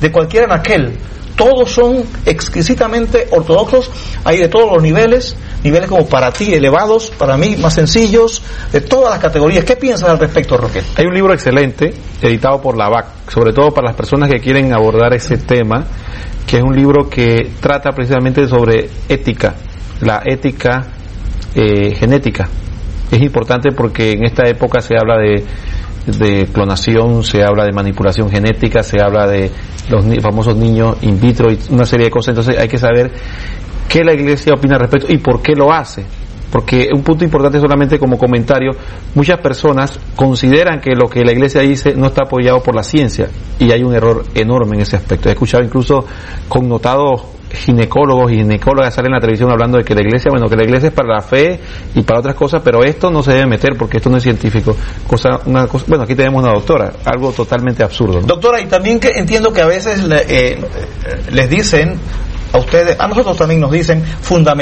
de 0.00 0.10
cualquier 0.10 0.44
anaquel. 0.44 0.96
Todos 1.36 1.72
son 1.72 2.04
exquisitamente 2.24 3.26
ortodoxos, 3.32 3.90
hay 4.24 4.38
de 4.38 4.48
todos 4.48 4.72
los 4.72 4.82
niveles, 4.82 5.36
niveles 5.64 5.88
como 5.88 6.06
para 6.06 6.30
ti 6.30 6.54
elevados, 6.54 7.10
para 7.10 7.36
mí 7.36 7.56
más 7.56 7.74
sencillos, 7.74 8.40
de 8.70 8.80
todas 8.80 9.10
las 9.10 9.18
categorías. 9.18 9.64
¿Qué 9.64 9.74
piensas 9.74 10.08
al 10.08 10.20
respecto, 10.20 10.56
Roque? 10.56 10.80
Hay 10.96 11.06
un 11.06 11.14
libro 11.14 11.34
excelente 11.34 11.92
editado 12.22 12.62
por 12.62 12.76
la 12.76 12.88
BAC, 12.88 13.30
sobre 13.30 13.52
todo 13.52 13.72
para 13.72 13.88
las 13.88 13.96
personas 13.96 14.30
que 14.30 14.38
quieren 14.38 14.72
abordar 14.72 15.12
ese 15.12 15.36
tema, 15.36 15.84
que 16.46 16.58
es 16.58 16.62
un 16.62 16.76
libro 16.76 17.08
que 17.10 17.50
trata 17.60 17.90
precisamente 17.90 18.46
sobre 18.46 18.88
ética, 19.08 19.56
la 20.00 20.22
ética 20.24 20.86
eh, 21.54 21.94
genética. 21.94 22.48
Es 23.10 23.20
importante 23.20 23.70
porque 23.72 24.12
en 24.12 24.24
esta 24.24 24.48
época 24.48 24.80
se 24.80 24.94
habla 24.96 25.18
de, 25.18 25.44
de 26.06 26.46
clonación, 26.46 27.22
se 27.22 27.42
habla 27.44 27.64
de 27.64 27.72
manipulación 27.72 28.30
genética, 28.30 28.82
se 28.82 29.00
habla 29.00 29.26
de 29.26 29.50
los 29.88 30.04
ni- 30.04 30.20
famosos 30.20 30.56
niños 30.56 30.96
in 31.02 31.20
vitro 31.20 31.50
y 31.52 31.58
una 31.70 31.84
serie 31.84 32.06
de 32.06 32.10
cosas. 32.10 32.30
Entonces 32.30 32.58
hay 32.58 32.68
que 32.68 32.78
saber 32.78 33.12
qué 33.88 34.02
la 34.02 34.14
iglesia 34.14 34.52
opina 34.54 34.74
al 34.74 34.80
respecto 34.80 35.12
y 35.12 35.18
por 35.18 35.42
qué 35.42 35.54
lo 35.54 35.72
hace. 35.72 36.04
Porque 36.50 36.88
un 36.94 37.02
punto 37.02 37.24
importante 37.24 37.58
solamente 37.58 37.98
como 37.98 38.16
comentario, 38.16 38.70
muchas 39.16 39.40
personas 39.40 39.98
consideran 40.14 40.80
que 40.80 40.94
lo 40.94 41.08
que 41.08 41.24
la 41.24 41.32
iglesia 41.32 41.62
dice 41.62 41.94
no 41.96 42.06
está 42.06 42.22
apoyado 42.24 42.62
por 42.62 42.76
la 42.76 42.84
ciencia 42.84 43.28
y 43.58 43.72
hay 43.72 43.82
un 43.82 43.92
error 43.92 44.24
enorme 44.36 44.76
en 44.76 44.82
ese 44.82 44.94
aspecto. 44.96 45.28
He 45.28 45.32
escuchado 45.32 45.64
incluso 45.64 46.04
connotados 46.48 47.22
ginecólogos 47.54 48.32
y 48.32 48.36
ginecólogas 48.36 48.94
salen 48.94 49.10
en 49.10 49.14
la 49.14 49.20
televisión 49.20 49.50
hablando 49.50 49.78
de 49.78 49.84
que 49.84 49.94
la 49.94 50.02
iglesia, 50.02 50.30
bueno, 50.30 50.48
que 50.48 50.56
la 50.56 50.64
iglesia 50.64 50.88
es 50.88 50.94
para 50.94 51.14
la 51.14 51.20
fe 51.22 51.60
y 51.94 52.02
para 52.02 52.20
otras 52.20 52.34
cosas, 52.34 52.62
pero 52.64 52.84
esto 52.84 53.10
no 53.10 53.22
se 53.22 53.32
debe 53.32 53.46
meter 53.46 53.76
porque 53.78 53.96
esto 53.98 54.10
no 54.10 54.16
es 54.18 54.22
científico. 54.22 54.76
Cosa, 55.06 55.40
una 55.46 55.66
cosa, 55.66 55.84
bueno, 55.88 56.04
aquí 56.04 56.14
tenemos 56.14 56.42
una 56.42 56.52
doctora, 56.52 56.92
algo 57.04 57.32
totalmente 57.32 57.82
absurdo. 57.82 58.20
¿no? 58.20 58.26
Doctora, 58.26 58.60
y 58.60 58.66
también 58.66 58.98
que 59.00 59.08
entiendo 59.18 59.52
que 59.52 59.62
a 59.62 59.66
veces 59.66 60.02
le- 60.04 60.24
eh, 60.28 60.58
les 61.32 61.48
dicen 61.50 61.98
a 62.52 62.58
ustedes, 62.58 62.98
a 63.00 63.06
nosotros 63.08 63.36
también 63.36 63.60
nos 63.60 63.70
dicen 63.70 64.04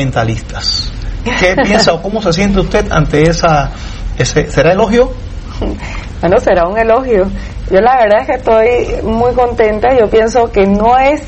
fundamentalistas. 0.03 0.93
¿Qué 1.25 1.55
piensa 1.65 1.93
o 1.93 2.03
cómo 2.03 2.21
se 2.23 2.33
siente 2.33 2.61
usted 2.61 2.91
ante 2.91 3.23
esa, 3.23 3.71
ese, 4.19 4.51
será 4.51 4.73
elogio? 4.73 5.13
Bueno, 6.21 6.39
será 6.41 6.67
un 6.67 6.79
elogio. 6.79 7.31
Yo 7.71 7.81
la 7.81 7.97
verdad 8.03 8.21
es 8.23 8.27
que 8.27 8.35
estoy 8.35 9.03
muy 9.05 9.33
contenta. 9.35 9.89
Yo 9.99 10.09
pienso 10.09 10.51
que 10.51 10.67
no 10.67 10.99
es 10.99 11.23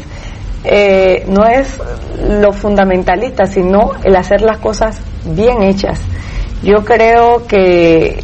eh, 0.64 1.24
no 1.28 1.46
es 1.46 1.78
lo 2.28 2.52
fundamentalista, 2.52 3.46
sino 3.46 3.92
el 4.02 4.16
hacer 4.16 4.40
las 4.40 4.58
cosas 4.58 4.98
bien 5.24 5.62
hechas. 5.62 6.00
Yo 6.62 6.84
creo 6.84 7.46
que, 7.46 8.22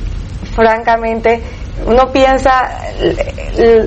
francamente, 0.54 1.42
uno 1.86 2.10
piensa 2.12 2.70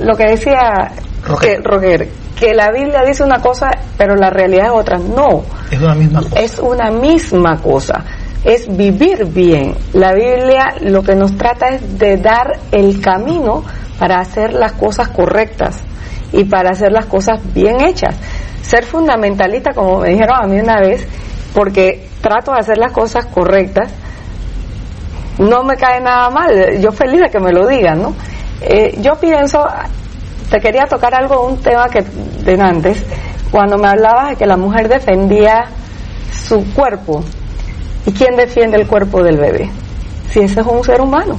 lo 0.01 0.15
que 0.15 0.25
decía 0.27 0.91
Roger. 1.25 1.55
que, 1.55 1.61
Roger, 1.63 2.09
que 2.39 2.53
la 2.53 2.71
Biblia 2.71 3.01
dice 3.05 3.23
una 3.23 3.39
cosa, 3.39 3.71
pero 3.97 4.15
la 4.15 4.29
realidad 4.29 4.65
es 4.67 4.71
otra. 4.71 4.97
No, 4.99 5.43
Es 5.71 5.79
una 5.81 5.95
misma 5.95 6.21
cosa. 6.21 6.39
es 6.39 6.59
una 6.59 6.91
misma 6.91 7.61
cosa, 7.61 8.03
es 8.43 8.77
vivir 8.77 9.25
bien. 9.25 9.75
La 9.93 10.13
Biblia 10.13 10.75
lo 10.81 11.01
que 11.01 11.15
nos 11.15 11.35
trata 11.37 11.69
es 11.69 11.97
de 11.97 12.17
dar 12.17 12.59
el 12.71 13.01
camino 13.01 13.63
para 13.97 14.19
hacer 14.19 14.53
las 14.53 14.73
cosas 14.73 15.09
correctas 15.09 15.81
y 16.31 16.43
para 16.45 16.71
hacer 16.71 16.91
las 16.91 17.05
cosas 17.05 17.39
bien 17.53 17.81
hechas. 17.81 18.15
Ser 18.63 18.83
fundamentalista, 18.85 19.73
como 19.73 19.99
me 19.99 20.09
dijeron 20.09 20.35
a 20.41 20.47
mí 20.47 20.59
una 20.59 20.79
vez, 20.79 21.05
porque 21.53 22.07
trato 22.21 22.51
de 22.53 22.59
hacer 22.59 22.79
las 22.79 22.91
cosas 22.91 23.25
correctas, 23.27 23.91
no 25.37 25.63
me 25.63 25.75
cae 25.77 25.99
nada 25.99 26.29
mal. 26.31 26.79
Yo 26.81 26.91
feliz 26.91 27.21
de 27.21 27.29
que 27.29 27.39
me 27.39 27.51
lo 27.51 27.67
digan, 27.67 28.01
¿no? 28.01 28.15
Eh, 28.61 28.97
yo 29.01 29.15
pienso, 29.15 29.65
te 30.49 30.59
quería 30.59 30.85
tocar 30.85 31.13
algo, 31.13 31.45
un 31.45 31.57
tema 31.61 31.87
que 31.89 32.01
de 32.01 32.59
antes, 32.59 33.03
cuando 33.51 33.77
me 33.77 33.87
hablabas 33.87 34.29
de 34.31 34.35
que 34.37 34.45
la 34.45 34.57
mujer 34.57 34.87
defendía 34.87 35.65
su 36.31 36.73
cuerpo. 36.73 37.23
¿Y 38.05 38.11
quién 38.11 38.35
defiende 38.35 38.77
el 38.77 38.87
cuerpo 38.87 39.21
del 39.23 39.37
bebé? 39.37 39.69
Si 40.29 40.39
ese 40.39 40.61
es 40.61 40.67
un 40.67 40.83
ser 40.83 41.01
humano. 41.01 41.37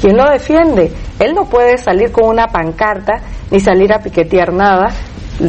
¿Quién 0.00 0.16
lo 0.16 0.28
defiende? 0.30 0.92
Él 1.18 1.34
no 1.34 1.44
puede 1.44 1.78
salir 1.78 2.12
con 2.12 2.28
una 2.28 2.46
pancarta 2.46 3.20
ni 3.50 3.60
salir 3.60 3.92
a 3.92 3.98
piquetear 3.98 4.52
nada. 4.52 4.90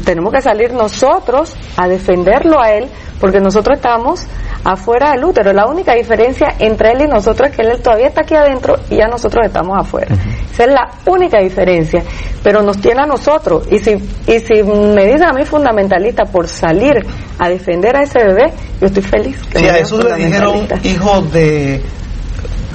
Tenemos 0.03 0.31
que 0.31 0.41
salir 0.41 0.73
nosotros 0.73 1.55
a 1.77 1.87
defenderlo 1.87 2.61
a 2.61 2.71
él 2.71 2.87
porque 3.19 3.39
nosotros 3.39 3.77
estamos 3.77 4.25
afuera 4.63 5.11
del 5.11 5.23
útero. 5.23 5.51
La 5.53 5.65
única 5.65 5.93
diferencia 5.93 6.55
entre 6.59 6.91
él 6.91 7.01
y 7.01 7.07
nosotros 7.07 7.49
es 7.49 7.55
que 7.55 7.61
él 7.63 7.81
todavía 7.81 8.07
está 8.07 8.21
aquí 8.21 8.35
adentro 8.35 8.75
y 8.89 8.97
ya 8.97 9.07
nosotros 9.07 9.45
estamos 9.45 9.77
afuera. 9.77 10.15
Esa 10.51 10.63
es 10.63 10.69
la 10.69 10.89
única 11.05 11.39
diferencia. 11.39 12.03
Pero 12.43 12.61
nos 12.61 12.79
tiene 12.79 13.01
a 13.01 13.05
nosotros. 13.05 13.67
Y 13.71 13.79
si, 13.79 13.91
y 13.91 14.39
si 14.39 14.63
me 14.63 15.05
dicen 15.05 15.23
a 15.23 15.33
mí 15.33 15.43
fundamentalista 15.45 16.25
por 16.25 16.47
salir 16.47 17.05
a 17.37 17.49
defender 17.49 17.95
a 17.95 18.03
ese 18.03 18.19
bebé, 18.19 18.53
yo 18.79 18.87
estoy 18.87 19.03
feliz. 19.03 19.37
que 19.51 19.59
Sí, 19.59 19.65
me 19.65 19.71
a 19.71 19.73
Jesús 19.73 20.03
le 20.03 20.15
dijeron 20.15 20.67
hijo 20.83 21.21
de, 21.21 21.81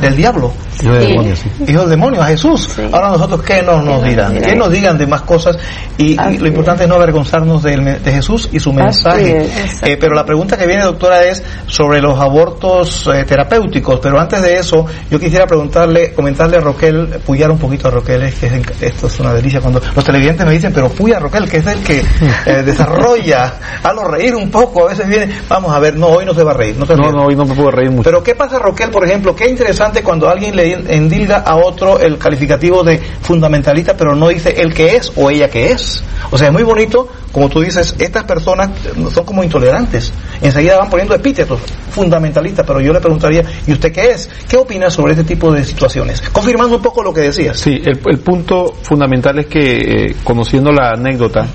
del 0.00 0.16
diablo. 0.16 0.52
Hijo 0.82 0.92
de 0.94 1.00
Sí. 1.02 1.08
demonios, 1.08 1.38
sí. 1.38 1.50
Hijo 1.68 1.80
del 1.80 1.90
demonio, 1.90 2.22
a 2.22 2.26
Jesús. 2.26 2.68
Sí. 2.74 2.82
Ahora 2.92 3.10
nosotros, 3.10 3.42
¿qué 3.42 3.62
nos, 3.62 3.84
nos 3.84 4.02
dirán? 4.02 4.40
¿Qué 4.40 4.54
nos 4.54 4.70
digan 4.70 4.98
de 4.98 5.06
más 5.06 5.22
cosas? 5.22 5.56
Y, 5.98 6.16
lo 6.16 6.48
importante 6.48 6.84
es 6.84 6.88
no 6.88 6.96
avergonzarnos 6.96 7.62
de, 7.62 8.00
Jesús 8.04 8.48
y 8.52 8.60
su 8.60 8.72
mensaje. 8.72 9.48
Eh, 9.82 9.96
pero 9.98 10.14
la 10.14 10.24
pregunta 10.24 10.56
que 10.56 10.66
viene, 10.66 10.84
doctora, 10.84 11.24
es 11.24 11.42
sobre 11.66 12.00
los 12.00 12.18
abortos 12.18 13.08
eh, 13.12 13.24
terapéuticos. 13.24 14.00
Pero 14.00 14.18
antes 14.18 14.42
de 14.42 14.58
eso, 14.58 14.86
yo 15.10 15.18
quisiera 15.18 15.46
preguntarle, 15.46 16.12
comentarle 16.12 16.58
a 16.58 16.60
Roquel, 16.60 17.20
puyar 17.24 17.50
un 17.50 17.58
poquito 17.58 17.88
a 17.88 17.90
Roquel, 17.90 18.22
es 18.22 18.34
que 18.34 18.46
es 18.46 18.54
esto 18.80 19.06
es 19.06 19.20
una 19.20 19.32
delicia. 19.32 19.60
Cuando 19.60 19.80
los 19.94 20.04
televidentes 20.04 20.46
me 20.46 20.52
dicen, 20.52 20.72
pero 20.72 20.88
puya 20.88 21.16
a 21.16 21.20
Roquel, 21.20 21.48
que 21.48 21.58
es 21.58 21.66
el 21.66 21.82
que 21.82 22.02
eh, 22.46 22.62
desarrolla, 22.64 23.54
hazlo 23.82 24.04
reír 24.04 24.34
un 24.34 24.50
poco. 24.50 24.86
A 24.86 24.90
veces 24.90 25.08
viene, 25.08 25.28
vamos 25.48 25.72
a 25.72 25.78
ver, 25.78 25.96
no, 25.96 26.08
hoy 26.08 26.24
no 26.24 26.34
se 26.34 26.42
va 26.42 26.52
a 26.52 26.54
reír. 26.54 26.76
No, 26.78 26.86
te 26.86 26.94
No, 26.94 27.10
no, 27.10 27.26
hoy 27.26 27.36
no 27.36 27.44
me 27.44 27.54
puedo 27.54 27.70
reír 27.70 27.90
mucho. 27.90 28.04
Pero 28.04 28.22
¿qué 28.22 28.34
pasa, 28.34 28.58
Roquel, 28.58 28.90
por 28.90 29.04
ejemplo? 29.04 29.34
Qué 29.34 29.48
interesante 29.48 30.02
cuando 30.02 30.28
alguien 30.28 30.56
le 30.56 30.63
endilga 30.72 31.38
a 31.38 31.56
otro 31.56 31.98
el 31.98 32.18
calificativo 32.18 32.82
de 32.82 32.98
fundamentalista, 32.98 33.96
pero 33.96 34.14
no 34.14 34.28
dice 34.28 34.60
el 34.60 34.72
que 34.72 34.96
es 34.96 35.12
o 35.16 35.30
ella 35.30 35.48
que 35.48 35.70
es. 35.70 36.02
O 36.30 36.38
sea, 36.38 36.48
es 36.48 36.52
muy 36.52 36.62
bonito, 36.62 37.08
como 37.32 37.48
tú 37.48 37.60
dices, 37.60 37.94
estas 37.98 38.24
personas 38.24 38.70
son 39.12 39.24
como 39.24 39.42
intolerantes. 39.42 40.12
Enseguida 40.40 40.78
van 40.78 40.90
poniendo 40.90 41.14
epítetos, 41.14 41.60
fundamentalistas, 41.90 42.64
pero 42.66 42.80
yo 42.80 42.92
le 42.92 43.00
preguntaría, 43.00 43.44
¿y 43.66 43.72
usted 43.72 43.92
qué 43.92 44.10
es? 44.10 44.28
¿Qué 44.48 44.56
opina 44.56 44.90
sobre 44.90 45.12
este 45.12 45.24
tipo 45.24 45.52
de 45.52 45.64
situaciones? 45.64 46.20
Confirmando 46.32 46.76
un 46.76 46.82
poco 46.82 47.02
lo 47.02 47.12
que 47.12 47.22
decías. 47.22 47.58
Sí, 47.58 47.80
el, 47.84 48.18
punto 48.18 48.74
fundamental 48.82 49.38
es 49.38 49.46
que, 49.46 49.76
eh, 49.76 50.16
conociendo 50.24 50.70
la 50.70 50.90
anécdota 50.90 51.46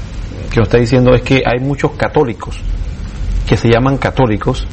que 0.49 0.57
nos 0.57 0.67
está 0.67 0.77
diciendo, 0.77 1.13
es 1.13 1.21
que 1.21 1.41
hay 1.45 1.59
muchos 1.63 1.91
católicos 1.91 2.57
que 3.47 3.57
se 3.57 3.67
llaman 3.67 3.97
católicos 3.97 4.65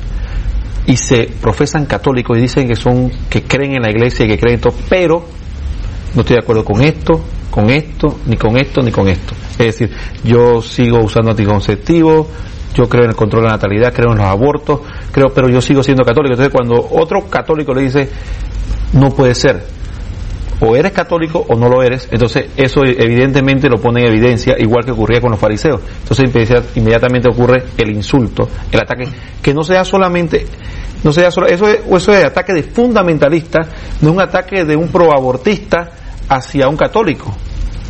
y 0.87 0.97
se 0.97 1.29
profesan 1.41 1.87
católicos 1.87 2.39
y 2.39 2.43
dicen 2.43 2.69
que 2.69 2.77
son 2.77 3.11
que 3.29 3.43
creen 3.43 3.77
en 3.77 3.83
la 3.83 3.91
iglesia 3.91 4.25
y 4.25 4.29
que 4.29 4.39
creen 4.39 4.55
en 4.57 4.61
todo, 4.61 4.75
pero 4.89 5.25
no 6.15 6.21
estoy 6.21 6.37
de 6.37 6.43
acuerdo 6.43 6.65
con 6.65 6.81
esto, 6.83 7.21
con 7.51 7.71
esto, 7.71 8.21
ni 8.27 8.37
con 8.37 8.57
esto, 8.57 8.81
ni 8.83 8.91
con 8.91 9.09
esto. 9.09 9.35
Es 9.53 9.79
decir, 9.79 9.91
yo 10.25 10.63
sigo 10.63 11.01
usando 11.01 11.31
anticonceptivos, 11.31 12.27
yo 12.75 12.89
creo 12.89 13.05
en 13.05 13.11
el 13.11 13.17
control 13.17 13.43
de 13.43 13.49
la 13.49 13.55
natalidad, 13.55 13.93
creo 13.93 14.13
en 14.13 14.19
los 14.19 14.27
abortos, 14.27 14.81
creo, 15.11 15.27
pero 15.35 15.49
yo 15.49 15.61
sigo 15.61 15.83
siendo 15.83 16.05
católico. 16.05 16.35
Entonces, 16.35 16.53
cuando 16.53 16.89
otro 16.91 17.29
católico 17.29 17.75
le 17.75 17.83
dice, 17.83 18.09
no 18.93 19.11
puede 19.11 19.35
ser, 19.35 19.65
o 20.61 20.75
eres 20.77 20.93
católico 20.93 21.45
o 21.49 21.55
no 21.57 21.69
lo 21.69 21.83
eres, 21.83 22.09
entonces 22.11 22.47
eso 22.57 22.81
evidentemente 22.85 23.69
lo 23.69 23.77
pone 23.77 24.01
en 24.01 24.07
evidencia, 24.09 24.55
igual 24.59 24.85
que 24.85 24.93
ocurría 24.93 25.21
con 25.21 25.31
los 25.31 25.41
fariseos. 25.41 25.81
Entonces 26.03 26.31
inmediat- 26.33 26.77
inmediatamente 26.77 27.29
ocurre 27.29 27.65
el 27.77 27.91
insulto, 27.91 28.49
el 28.73 28.81
ataque, 28.81 29.09
que 29.43 29.53
no 29.53 29.63
sea 29.63 29.85
solamente, 29.85 30.47
no 31.05 31.13
sea 31.13 31.31
solo, 31.31 31.47
eso 31.47 31.69
es, 31.69 31.81
eso 31.91 32.13
es 32.13 32.25
ataque 32.25 32.53
de 32.55 32.63
fundamentalista, 32.63 33.61
no 34.01 34.09
es 34.11 34.15
un 34.15 34.21
ataque 34.21 34.65
de 34.65 34.77
un 34.77 34.89
proabortista 34.89 35.91
hacia 36.29 36.69
un 36.69 36.77
católico. 36.77 37.35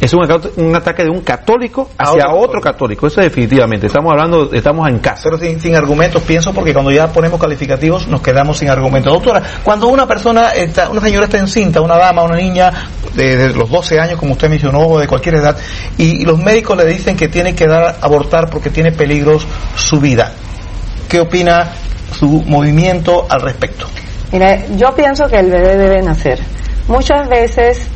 Es 0.00 0.12
un, 0.12 0.74
ataque 0.74 1.04
de 1.04 1.10
un 1.10 1.22
católico 1.22 1.90
hacia 1.96 2.28
otro 2.28 2.46
otro 2.46 2.60
católico. 2.60 3.06
Eso 3.06 3.20
definitivamente. 3.20 3.86
Estamos 3.86 4.12
hablando, 4.12 4.52
estamos 4.52 4.88
en 4.88 4.98
casa. 4.98 5.22
Pero 5.24 5.38
sin, 5.38 5.60
sin 5.60 5.74
argumentos, 5.74 6.22
pienso, 6.22 6.52
porque 6.52 6.72
cuando 6.72 6.90
ya 6.90 7.08
ponemos 7.08 7.40
calificativos 7.40 8.06
nos 8.06 8.20
quedamos 8.20 8.58
sin 8.58 8.68
argumentos. 8.68 9.12
Doctora, 9.12 9.42
cuando 9.64 9.88
una 9.88 10.06
persona, 10.06 10.50
está, 10.50 10.90
una 10.90 11.00
señora 11.00 11.24
está 11.24 11.38
encinta, 11.38 11.80
una 11.80 11.96
dama, 11.96 12.24
una 12.24 12.36
niña 12.36 12.70
de, 13.14 13.36
de 13.36 13.52
los 13.54 13.70
12 13.70 13.98
años, 13.98 14.18
como 14.18 14.32
usted 14.32 14.50
mencionó, 14.50 14.86
o 14.86 14.98
de 14.98 15.06
cualquier 15.06 15.36
edad, 15.36 15.56
y, 15.96 16.22
y 16.22 16.24
los 16.24 16.38
médicos 16.38 16.76
le 16.76 16.84
dicen 16.84 17.16
que 17.16 17.28
tiene 17.28 17.54
que 17.54 17.66
dar 17.66 17.96
abortar 18.00 18.50
porque 18.50 18.70
tiene 18.70 18.92
peligros 18.92 19.46
su 19.76 19.98
vida, 19.98 20.32
¿qué 21.08 21.20
opina 21.20 21.68
su 22.12 22.42
movimiento 22.46 23.26
al 23.28 23.40
respecto? 23.40 23.86
Mira, 24.32 24.66
yo 24.76 24.94
pienso 24.94 25.28
que 25.28 25.38
el 25.38 25.50
bebé 25.50 25.76
debe 25.76 26.02
nacer. 26.02 26.40
Muchas 26.88 27.28
veces 27.28 27.88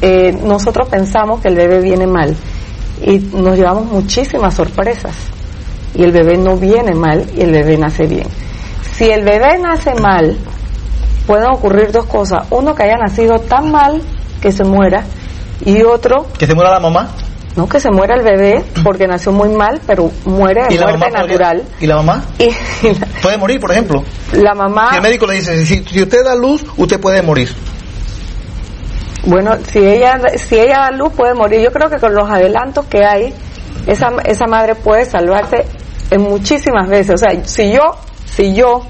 eh, 0.00 0.32
nosotros 0.44 0.88
pensamos 0.88 1.40
que 1.40 1.48
el 1.48 1.56
bebé 1.56 1.80
viene 1.80 2.06
mal 2.06 2.36
y 3.04 3.18
nos 3.18 3.56
llevamos 3.56 3.84
muchísimas 3.86 4.54
sorpresas. 4.54 5.14
Y 5.94 6.02
el 6.04 6.12
bebé 6.12 6.36
no 6.36 6.56
viene 6.56 6.94
mal 6.94 7.26
y 7.36 7.40
el 7.42 7.50
bebé 7.52 7.76
nace 7.78 8.06
bien. 8.06 8.26
Si 8.94 9.04
el 9.10 9.24
bebé 9.24 9.58
nace 9.58 9.94
mal, 9.94 10.36
pueden 11.26 11.46
ocurrir 11.52 11.90
dos 11.92 12.06
cosas. 12.06 12.46
Uno, 12.50 12.74
que 12.74 12.82
haya 12.84 12.96
nacido 12.96 13.38
tan 13.40 13.70
mal 13.70 14.00
que 14.40 14.52
se 14.52 14.64
muera 14.64 15.04
y 15.64 15.82
otro, 15.82 16.26
¿Que 16.38 16.46
se 16.46 16.54
muera 16.54 16.70
la 16.70 16.80
mamá? 16.80 17.08
no 17.56 17.68
que 17.68 17.80
se 17.80 17.90
muera 17.90 18.14
el 18.14 18.22
bebé 18.22 18.64
porque 18.84 19.06
nació 19.08 19.32
muy 19.32 19.48
mal, 19.48 19.80
pero 19.86 20.10
muere 20.26 20.66
de 20.68 20.74
¿Y 20.74 20.78
la 20.78 20.86
muerte 20.88 21.06
podría- 21.06 21.26
natural. 21.26 21.62
¿Y 21.80 21.86
la 21.86 21.96
mamá? 21.96 22.24
Y 22.38 22.44
la, 22.98 23.06
Puede 23.22 23.36
morir, 23.38 23.58
por 23.60 23.72
ejemplo. 23.72 24.04
la 24.32 24.54
mamá... 24.54 24.90
Si 24.90 24.96
el 24.96 25.02
médico 25.02 25.26
le 25.26 25.34
dice, 25.34 25.64
si, 25.66 25.82
si 25.84 26.02
usted 26.02 26.24
da 26.24 26.36
luz, 26.36 26.64
usted 26.76 27.00
puede 27.00 27.22
morir. 27.22 27.52
Bueno, 29.28 29.58
si 29.70 29.78
ella, 29.78 30.18
si 30.36 30.58
ella 30.58 30.78
da 30.78 30.90
luz 30.90 31.12
puede 31.12 31.34
morir. 31.34 31.60
Yo 31.60 31.70
creo 31.70 31.90
que 31.90 31.98
con 31.98 32.14
los 32.14 32.30
adelantos 32.30 32.86
que 32.86 33.04
hay, 33.04 33.34
esa, 33.86 34.08
esa 34.24 34.46
madre 34.46 34.74
puede 34.74 35.04
salvarse 35.04 35.66
en 36.10 36.22
muchísimas 36.22 36.88
veces. 36.88 37.14
O 37.14 37.18
sea, 37.18 37.44
si 37.44 37.70
yo, 37.70 37.82
si 38.24 38.54
yo 38.54 38.80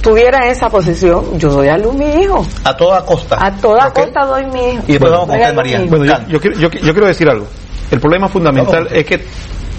tuviera 0.00 0.48
esa 0.48 0.70
posición, 0.70 1.38
yo 1.38 1.50
doy 1.50 1.68
a 1.68 1.76
luz 1.76 1.94
mi 1.94 2.06
hijo. 2.22 2.46
A 2.64 2.74
toda 2.74 3.04
costa. 3.04 3.36
A 3.38 3.54
toda 3.56 3.90
costa 3.90 4.24
doy 4.24 4.46
mi 4.46 4.70
hijo. 4.70 4.84
Y 4.86 4.92
después 4.92 5.12
vamos 5.12 5.28
con 5.28 5.38
usted, 5.38 5.54
María. 5.54 5.84
Bueno, 5.86 6.04
yo, 6.06 6.28
yo 6.28 6.40
quiero, 6.40 6.58
yo, 6.58 6.70
yo 6.70 6.92
quiero 6.92 7.06
decir 7.06 7.28
algo. 7.28 7.46
El 7.90 8.00
problema 8.00 8.28
fundamental 8.28 8.84
Vamos. 8.84 8.92
es 8.92 9.04
que 9.04 9.24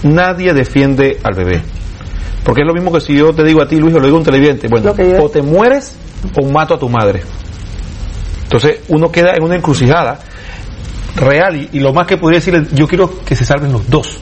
nadie 0.04 0.54
defiende 0.54 1.18
al 1.24 1.34
bebé. 1.34 1.62
Porque 2.44 2.60
es 2.60 2.66
lo 2.66 2.74
mismo 2.74 2.92
que 2.92 3.00
si 3.00 3.16
yo 3.16 3.32
te 3.34 3.42
digo 3.42 3.60
a 3.60 3.66
ti, 3.66 3.74
Luis, 3.74 3.92
o 3.96 3.98
lo 3.98 4.04
digo 4.04 4.18
a 4.18 4.20
un 4.20 4.24
televidente. 4.24 4.68
Bueno, 4.68 4.94
o 5.20 5.28
te 5.28 5.42
mueres 5.42 5.96
o 6.40 6.46
mato 6.46 6.74
a 6.74 6.78
tu 6.78 6.88
madre. 6.88 7.22
Entonces 8.46 8.80
uno 8.88 9.10
queda 9.10 9.34
en 9.34 9.42
una 9.42 9.56
encrucijada 9.56 10.20
real 11.16 11.56
y, 11.56 11.70
y 11.72 11.80
lo 11.80 11.92
más 11.92 12.06
que 12.06 12.16
podría 12.16 12.38
decirle, 12.38 12.66
yo 12.72 12.86
quiero 12.86 13.24
que 13.24 13.34
se 13.34 13.44
salven 13.44 13.72
los 13.72 13.88
dos. 13.90 14.18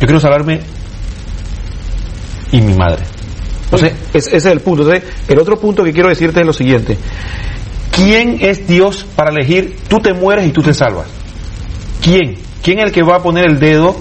Yo 0.00 0.06
quiero 0.06 0.20
salvarme 0.20 0.60
y 2.52 2.60
mi 2.60 2.74
madre. 2.74 3.02
Entonces, 3.64 3.92
ese, 4.14 4.28
ese 4.28 4.36
es 4.36 4.46
el 4.46 4.60
punto. 4.60 4.82
Entonces, 4.82 5.10
el 5.28 5.38
otro 5.38 5.58
punto 5.58 5.84
que 5.84 5.92
quiero 5.92 6.08
decirte 6.08 6.40
es 6.40 6.46
lo 6.46 6.52
siguiente. 6.52 6.96
¿Quién 7.90 8.38
es 8.40 8.66
Dios 8.66 9.04
para 9.16 9.30
elegir 9.30 9.76
tú 9.88 9.98
te 9.98 10.12
mueres 10.12 10.46
y 10.46 10.50
tú 10.52 10.62
te 10.62 10.72
salvas? 10.72 11.06
¿Quién? 12.02 12.36
¿Quién 12.62 12.78
es 12.78 12.86
el 12.86 12.92
que 12.92 13.02
va 13.02 13.16
a 13.16 13.22
poner 13.22 13.46
el 13.46 13.58
dedo 13.58 13.96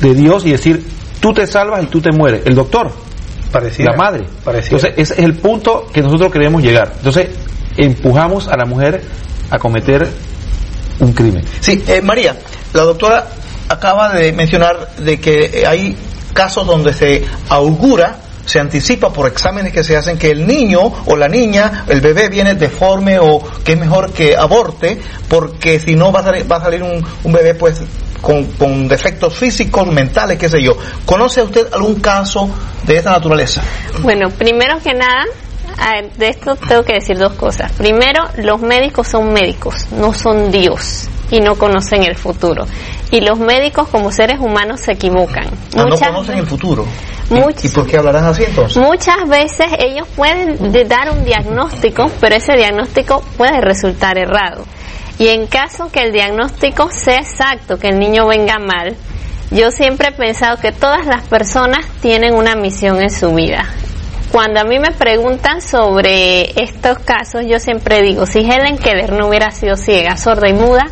de 0.00 0.14
Dios 0.14 0.44
y 0.44 0.50
decir 0.52 0.84
tú 1.20 1.32
te 1.32 1.46
salvas 1.46 1.82
y 1.82 1.86
tú 1.86 2.00
te 2.00 2.12
mueres? 2.12 2.42
El 2.44 2.54
doctor, 2.54 2.92
Pareciera. 3.50 3.92
la 3.92 3.96
madre. 3.96 4.26
Pareciera. 4.44 4.76
Entonces, 4.76 4.92
ese 4.98 5.14
es 5.14 5.26
el 5.26 5.34
punto 5.34 5.86
que 5.92 6.02
nosotros 6.02 6.30
queremos 6.30 6.62
llegar. 6.62 6.92
Entonces, 6.96 7.28
empujamos 7.76 8.48
a 8.48 8.56
la 8.56 8.64
mujer 8.64 9.02
a 9.50 9.58
cometer 9.58 10.08
un 11.00 11.12
crimen. 11.12 11.44
Sí, 11.60 11.82
eh, 11.86 12.00
María, 12.00 12.36
la 12.72 12.82
doctora 12.82 13.26
acaba 13.68 14.12
de 14.12 14.32
mencionar 14.32 14.96
de 14.96 15.18
que 15.20 15.50
eh, 15.52 15.66
hay 15.66 15.96
casos 16.32 16.66
donde 16.66 16.92
se 16.92 17.24
augura, 17.48 18.16
se 18.44 18.60
anticipa 18.60 19.12
por 19.12 19.26
exámenes 19.26 19.72
que 19.72 19.82
se 19.82 19.96
hacen 19.96 20.18
que 20.18 20.30
el 20.30 20.46
niño 20.46 20.80
o 21.06 21.16
la 21.16 21.28
niña, 21.28 21.84
el 21.88 22.00
bebé 22.00 22.28
viene 22.28 22.54
deforme 22.54 23.18
o 23.18 23.42
que 23.64 23.72
es 23.72 23.78
mejor 23.78 24.12
que 24.12 24.36
aborte, 24.36 24.98
porque 25.28 25.80
si 25.80 25.94
no 25.94 26.12
va 26.12 26.20
a 26.20 26.24
salir, 26.24 26.50
va 26.50 26.56
a 26.56 26.60
salir 26.60 26.82
un, 26.82 27.04
un 27.24 27.32
bebé 27.32 27.54
pues 27.54 27.80
con, 28.20 28.44
con 28.52 28.88
defectos 28.88 29.34
físicos, 29.34 29.86
mentales, 29.86 30.38
qué 30.38 30.48
sé 30.48 30.62
yo. 30.62 30.76
¿Conoce 31.04 31.42
usted 31.42 31.72
algún 31.72 32.00
caso 32.00 32.48
de 32.86 32.96
esta 32.96 33.10
naturaleza? 33.10 33.62
Bueno, 34.00 34.30
primero 34.30 34.78
que 34.82 34.94
nada, 34.94 35.24
de 36.16 36.28
esto 36.28 36.56
tengo 36.56 36.82
que 36.82 36.94
decir 36.94 37.18
dos 37.18 37.32
cosas. 37.34 37.72
Primero, 37.72 38.24
los 38.38 38.60
médicos 38.60 39.08
son 39.08 39.32
médicos, 39.32 39.86
no 39.92 40.12
son 40.14 40.50
Dios 40.50 41.08
y 41.30 41.40
no 41.40 41.56
conocen 41.56 42.02
el 42.04 42.14
futuro. 42.16 42.64
Y 43.10 43.20
los 43.20 43.38
médicos 43.38 43.88
como 43.88 44.10
seres 44.12 44.38
humanos 44.40 44.80
se 44.80 44.92
equivocan. 44.92 45.46
Ah, 45.46 45.78
no 45.82 45.86
Muchas 45.88 46.08
conocen 46.08 46.38
el 46.38 46.46
futuro. 46.46 46.84
¿Y- 47.30 47.34
Muchas- 47.34 47.64
¿Y, 47.64 47.68
por 47.70 47.86
qué 47.86 47.96
hablarán 47.96 48.24
así 48.24 48.44
entonces? 48.44 48.76
Muchas 48.76 49.26
veces 49.28 49.66
ellos 49.78 50.06
pueden 50.14 50.72
de- 50.72 50.84
dar 50.84 51.10
un 51.10 51.24
diagnóstico, 51.24 52.10
pero 52.20 52.34
ese 52.36 52.52
diagnóstico 52.56 53.22
puede 53.36 53.60
resultar 53.60 54.18
errado. 54.18 54.64
Y 55.18 55.28
en 55.28 55.46
caso 55.46 55.90
que 55.92 56.02
el 56.02 56.12
diagnóstico 56.12 56.90
sea 56.90 57.20
exacto, 57.20 57.78
que 57.78 57.88
el 57.88 57.98
niño 57.98 58.26
venga 58.26 58.58
mal, 58.58 58.94
yo 59.50 59.70
siempre 59.70 60.08
he 60.08 60.12
pensado 60.12 60.56
que 60.58 60.72
todas 60.72 61.06
las 61.06 61.22
personas 61.22 61.86
tienen 62.02 62.34
una 62.34 62.56
misión 62.56 63.00
en 63.00 63.10
su 63.10 63.32
vida. 63.32 63.64
Cuando 64.34 64.58
a 64.58 64.64
mí 64.64 64.80
me 64.80 64.90
preguntan 64.90 65.60
sobre 65.60 66.60
estos 66.60 66.98
casos, 66.98 67.44
yo 67.46 67.60
siempre 67.60 68.02
digo, 68.02 68.26
si 68.26 68.40
Helen 68.40 68.78
Keller 68.78 69.12
no 69.12 69.28
hubiera 69.28 69.52
sido 69.52 69.76
ciega, 69.76 70.16
sorda 70.16 70.48
y 70.48 70.52
muda, 70.52 70.86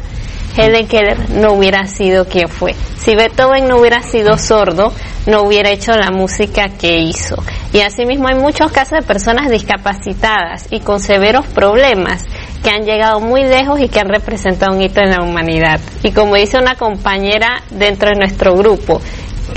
Helen 0.56 0.86
Keller 0.86 1.28
no 1.30 1.54
hubiera 1.54 1.88
sido 1.88 2.24
quien 2.26 2.46
fue. 2.46 2.76
Si 2.98 3.16
Beethoven 3.16 3.66
no 3.66 3.78
hubiera 3.78 4.00
sido 4.00 4.38
sordo, 4.38 4.92
no 5.26 5.42
hubiera 5.42 5.70
hecho 5.70 5.90
la 5.90 6.12
música 6.12 6.68
que 6.68 7.00
hizo. 7.00 7.34
Y 7.72 7.80
asimismo 7.80 8.28
hay 8.28 8.36
muchos 8.36 8.70
casos 8.70 9.00
de 9.00 9.04
personas 9.04 9.50
discapacitadas 9.50 10.68
y 10.70 10.78
con 10.78 11.00
severos 11.00 11.44
problemas 11.46 12.24
que 12.62 12.70
han 12.70 12.84
llegado 12.84 13.18
muy 13.18 13.42
lejos 13.42 13.80
y 13.80 13.88
que 13.88 13.98
han 13.98 14.08
representado 14.08 14.72
un 14.72 14.82
hito 14.82 15.00
en 15.00 15.10
la 15.10 15.20
humanidad. 15.20 15.80
Y 16.04 16.12
como 16.12 16.36
dice 16.36 16.58
una 16.58 16.76
compañera 16.76 17.60
dentro 17.70 18.10
de 18.10 18.20
nuestro 18.20 18.54
grupo, 18.54 19.00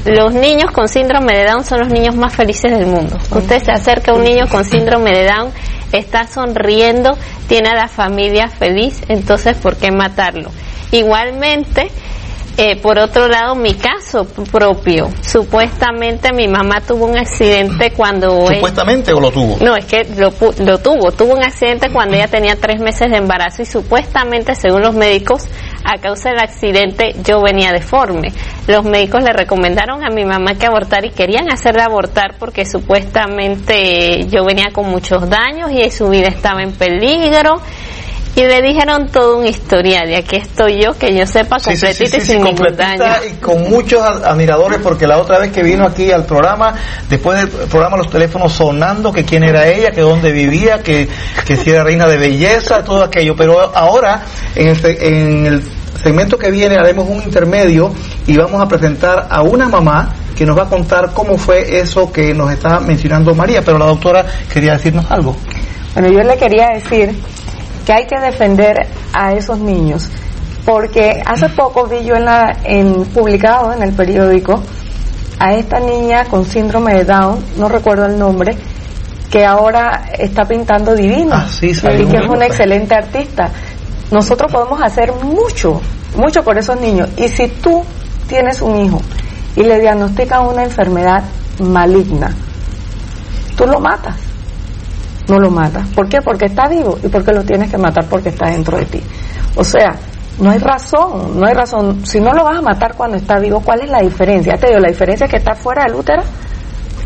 los 0.05 0.33
niños 0.33 0.71
con 0.71 0.87
síndrome 0.87 1.35
de 1.35 1.45
Down 1.45 1.63
son 1.63 1.79
los 1.79 1.89
niños 1.89 2.15
más 2.15 2.33
felices 2.35 2.71
del 2.71 2.85
mundo. 2.85 3.17
Usted 3.31 3.61
se 3.63 3.71
acerca 3.71 4.11
a 4.11 4.15
un 4.15 4.23
niño 4.23 4.47
con 4.47 4.63
síndrome 4.63 5.11
de 5.11 5.25
Down, 5.25 5.51
está 5.91 6.27
sonriendo, 6.27 7.17
tiene 7.47 7.69
a 7.69 7.75
la 7.75 7.87
familia 7.87 8.47
feliz, 8.47 9.01
entonces 9.07 9.57
¿por 9.57 9.77
qué 9.77 9.91
matarlo? 9.91 10.51
Igualmente, 10.91 11.89
eh, 12.57 12.77
por 12.81 12.97
otro 12.97 13.27
lado, 13.27 13.55
mi 13.55 13.73
caso 13.73 14.25
propio. 14.51 15.09
Supuestamente 15.21 16.31
mi 16.31 16.47
mamá 16.47 16.79
tuvo 16.81 17.05
un 17.05 17.17
accidente 17.17 17.91
cuando... 17.91 18.47
¿Supuestamente 18.47 19.11
o 19.11 19.19
lo 19.19 19.29
tuvo? 19.29 19.57
No, 19.63 19.75
es 19.75 19.85
que 19.85 20.05
lo, 20.15 20.31
lo 20.63 20.77
tuvo. 20.77 21.11
Tuvo 21.11 21.33
un 21.33 21.43
accidente 21.43 21.89
cuando 21.91 22.15
ella 22.15 22.27
tenía 22.27 22.55
tres 22.55 22.79
meses 22.79 23.11
de 23.11 23.17
embarazo 23.17 23.61
y 23.61 23.65
supuestamente, 23.65 24.55
según 24.55 24.81
los 24.81 24.95
médicos, 24.95 25.47
a 25.83 25.99
causa 25.99 26.29
del 26.29 26.39
accidente 26.39 27.15
yo 27.23 27.41
venía 27.41 27.71
deforme. 27.71 28.29
Los 28.67 28.85
médicos 28.85 29.21
le 29.21 29.33
recomendaron 29.33 30.03
a 30.03 30.09
mi 30.09 30.23
mamá 30.23 30.55
que 30.55 30.65
abortara 30.65 31.05
y 31.05 31.11
querían 31.11 31.51
hacerla 31.51 31.85
abortar 31.85 32.35
porque 32.39 32.65
supuestamente 32.65 34.25
yo 34.27 34.45
venía 34.45 34.71
con 34.73 34.89
muchos 34.89 35.29
daños 35.29 35.71
y 35.71 35.91
su 35.91 36.09
vida 36.09 36.27
estaba 36.29 36.63
en 36.63 36.71
peligro 36.71 37.61
y 38.35 38.41
le 38.41 38.61
dijeron 38.61 39.07
todo 39.07 39.37
un 39.37 39.47
historial 39.47 40.09
y 40.09 40.15
aquí 40.15 40.35
estoy 40.35 40.81
yo 40.81 40.93
que 40.97 41.15
yo 41.15 41.25
sepa 41.25 41.57
completita 41.57 42.17
y 42.17 42.21
sin 42.21 42.43
ningún 42.43 42.75
daño. 42.75 43.03
y 43.29 43.35
con 43.35 43.69
muchos 43.69 44.01
admiradores 44.01 44.79
porque 44.83 45.07
la 45.07 45.17
otra 45.19 45.39
vez 45.39 45.51
que 45.53 45.63
vino 45.63 45.85
aquí 45.85 46.11
al 46.11 46.25
programa 46.25 46.73
después 47.09 47.39
del 47.39 47.47
programa 47.47 47.95
los 47.95 48.09
teléfonos 48.09 48.51
sonando 48.51 49.13
que 49.13 49.23
quién 49.23 49.43
era 49.43 49.67
ella 49.67 49.91
que 49.91 50.01
dónde 50.01 50.33
vivía 50.33 50.83
que, 50.83 51.07
que 51.45 51.55
si 51.55 51.69
era 51.69 51.83
reina 51.83 52.07
de 52.07 52.17
belleza 52.17 52.83
todo 52.83 53.03
aquello. 53.03 53.35
Pero 53.37 53.75
ahora 53.75 54.21
en 54.55 54.67
el, 54.67 54.85
en 54.85 55.45
el 55.45 55.63
segmento 56.03 56.37
que 56.37 56.51
viene 56.51 56.75
haremos 56.75 57.07
un 57.07 57.21
intermedio 57.23 57.93
y 58.27 58.35
vamos 58.35 58.61
a 58.61 58.67
presentar 58.67 59.27
a 59.29 59.41
una 59.41 59.67
mamá 59.67 60.13
que 60.35 60.45
nos 60.45 60.57
va 60.57 60.63
a 60.63 60.69
contar 60.69 61.11
cómo 61.13 61.37
fue 61.37 61.79
eso 61.79 62.11
que 62.11 62.33
nos 62.33 62.51
está 62.51 62.79
mencionando 62.79 63.33
María. 63.33 63.61
Pero 63.63 63.77
la 63.77 63.85
doctora 63.85 64.25
quería 64.51 64.73
decirnos 64.73 65.09
algo. 65.09 65.35
Bueno 65.93 66.09
yo 66.11 66.23
le 66.23 66.37
quería 66.37 66.69
decir 66.73 67.15
que 67.85 67.93
hay 67.93 68.05
que 68.05 68.19
defender 68.19 68.87
a 69.13 69.33
esos 69.33 69.59
niños. 69.59 70.09
Porque 70.65 71.21
hace 71.25 71.49
poco 71.49 71.85
vi 71.85 72.03
yo 72.03 72.15
en, 72.15 72.25
la, 72.25 72.57
en 72.63 73.05
publicado 73.05 73.71
en 73.71 73.83
el 73.83 73.93
periódico 73.93 74.61
a 75.37 75.53
esta 75.53 75.79
niña 75.79 76.25
con 76.25 76.45
síndrome 76.45 76.95
de 76.95 77.05
Down, 77.05 77.43
no 77.57 77.69
recuerdo 77.69 78.05
el 78.05 78.17
nombre, 78.17 78.57
que 79.29 79.45
ahora 79.45 80.05
está 80.17 80.45
pintando 80.45 80.95
divino 80.95 81.35
ah, 81.35 81.47
sí, 81.49 81.67
y 81.67 82.05
que 82.05 82.17
es 82.17 82.27
una 82.27 82.45
excelente 82.45 82.95
artista. 82.95 83.51
Nosotros 84.11 84.51
podemos 84.51 84.81
hacer 84.81 85.13
mucho, 85.13 85.81
mucho 86.15 86.43
por 86.43 86.57
esos 86.57 86.79
niños. 86.79 87.09
Y 87.17 87.27
si 87.27 87.47
tú 87.47 87.83
tienes 88.27 88.61
un 88.61 88.77
hijo 88.77 89.01
y 89.55 89.63
le 89.63 89.79
diagnostican 89.79 90.47
una 90.47 90.63
enfermedad 90.63 91.23
maligna, 91.59 92.33
tú 93.55 93.67
lo 93.67 93.79
matas 93.79 94.15
no 95.27 95.39
lo 95.39 95.49
matas. 95.49 95.87
¿Por 95.89 96.07
qué? 96.07 96.21
Porque 96.21 96.45
está 96.45 96.67
vivo 96.67 96.97
y 97.03 97.07
porque 97.07 97.33
lo 97.33 97.43
tienes 97.43 97.71
que 97.71 97.77
matar 97.77 98.05
porque 98.05 98.29
está 98.29 98.49
dentro 98.49 98.77
de 98.77 98.85
ti. 98.85 99.01
O 99.55 99.63
sea, 99.63 99.95
no 100.39 100.51
hay 100.51 100.59
razón, 100.59 101.39
no 101.39 101.47
hay 101.47 101.53
razón. 101.53 102.05
Si 102.05 102.19
no 102.19 102.33
lo 102.33 102.43
vas 102.43 102.57
a 102.57 102.61
matar 102.61 102.95
cuando 102.95 103.17
está 103.17 103.39
vivo, 103.39 103.61
¿cuál 103.61 103.81
es 103.81 103.89
la 103.89 104.01
diferencia? 104.01 104.55
Te 104.57 104.67
digo, 104.67 104.79
la 104.79 104.89
diferencia 104.89 105.25
es 105.25 105.31
que 105.31 105.37
está 105.37 105.55
fuera 105.55 105.83
del 105.85 105.95
útero 105.95 106.23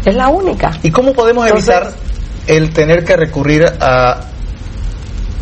es 0.06 0.16
la 0.16 0.30
única. 0.30 0.72
¿Y 0.84 0.92
cómo 0.92 1.14
podemos 1.14 1.48
evitar 1.48 1.92
el 2.48 2.72
tener 2.72 3.04
que 3.04 3.16
recurrir 3.16 3.66
a 3.80 4.22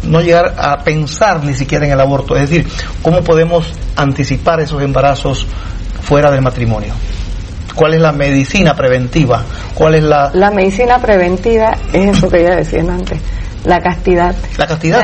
no 0.04 0.22
llegar 0.22 0.56
a 0.58 0.84
pensar 0.84 1.44
ni 1.44 1.54
siquiera 1.54 1.86
en 1.86 1.92
el 1.92 2.00
aborto? 2.00 2.36
Es 2.36 2.50
decir, 2.50 2.68
¿cómo 3.02 3.24
podemos 3.24 3.72
anticipar 3.96 4.60
esos 4.62 4.82
embarazos 4.82 5.46
fuera 6.02 6.32
del 6.32 6.42
matrimonio? 6.42 6.94
¿Cuál 7.78 7.94
es 7.94 8.02
la 8.02 8.12
medicina 8.12 8.74
preventiva? 8.76 9.44
¿Cuál 9.76 9.96
es 9.96 10.04
la...? 10.04 10.32
La 10.34 10.50
medicina 10.50 10.98
preventiva 10.98 11.78
es 11.94 12.18
eso 12.18 12.28
que 12.28 12.42
ya 12.42 12.56
decían 12.56 12.90
antes, 12.90 13.20
la 13.66 13.80
castidad. 13.80 14.36
¿La 14.58 14.66
castidad? 14.66 15.04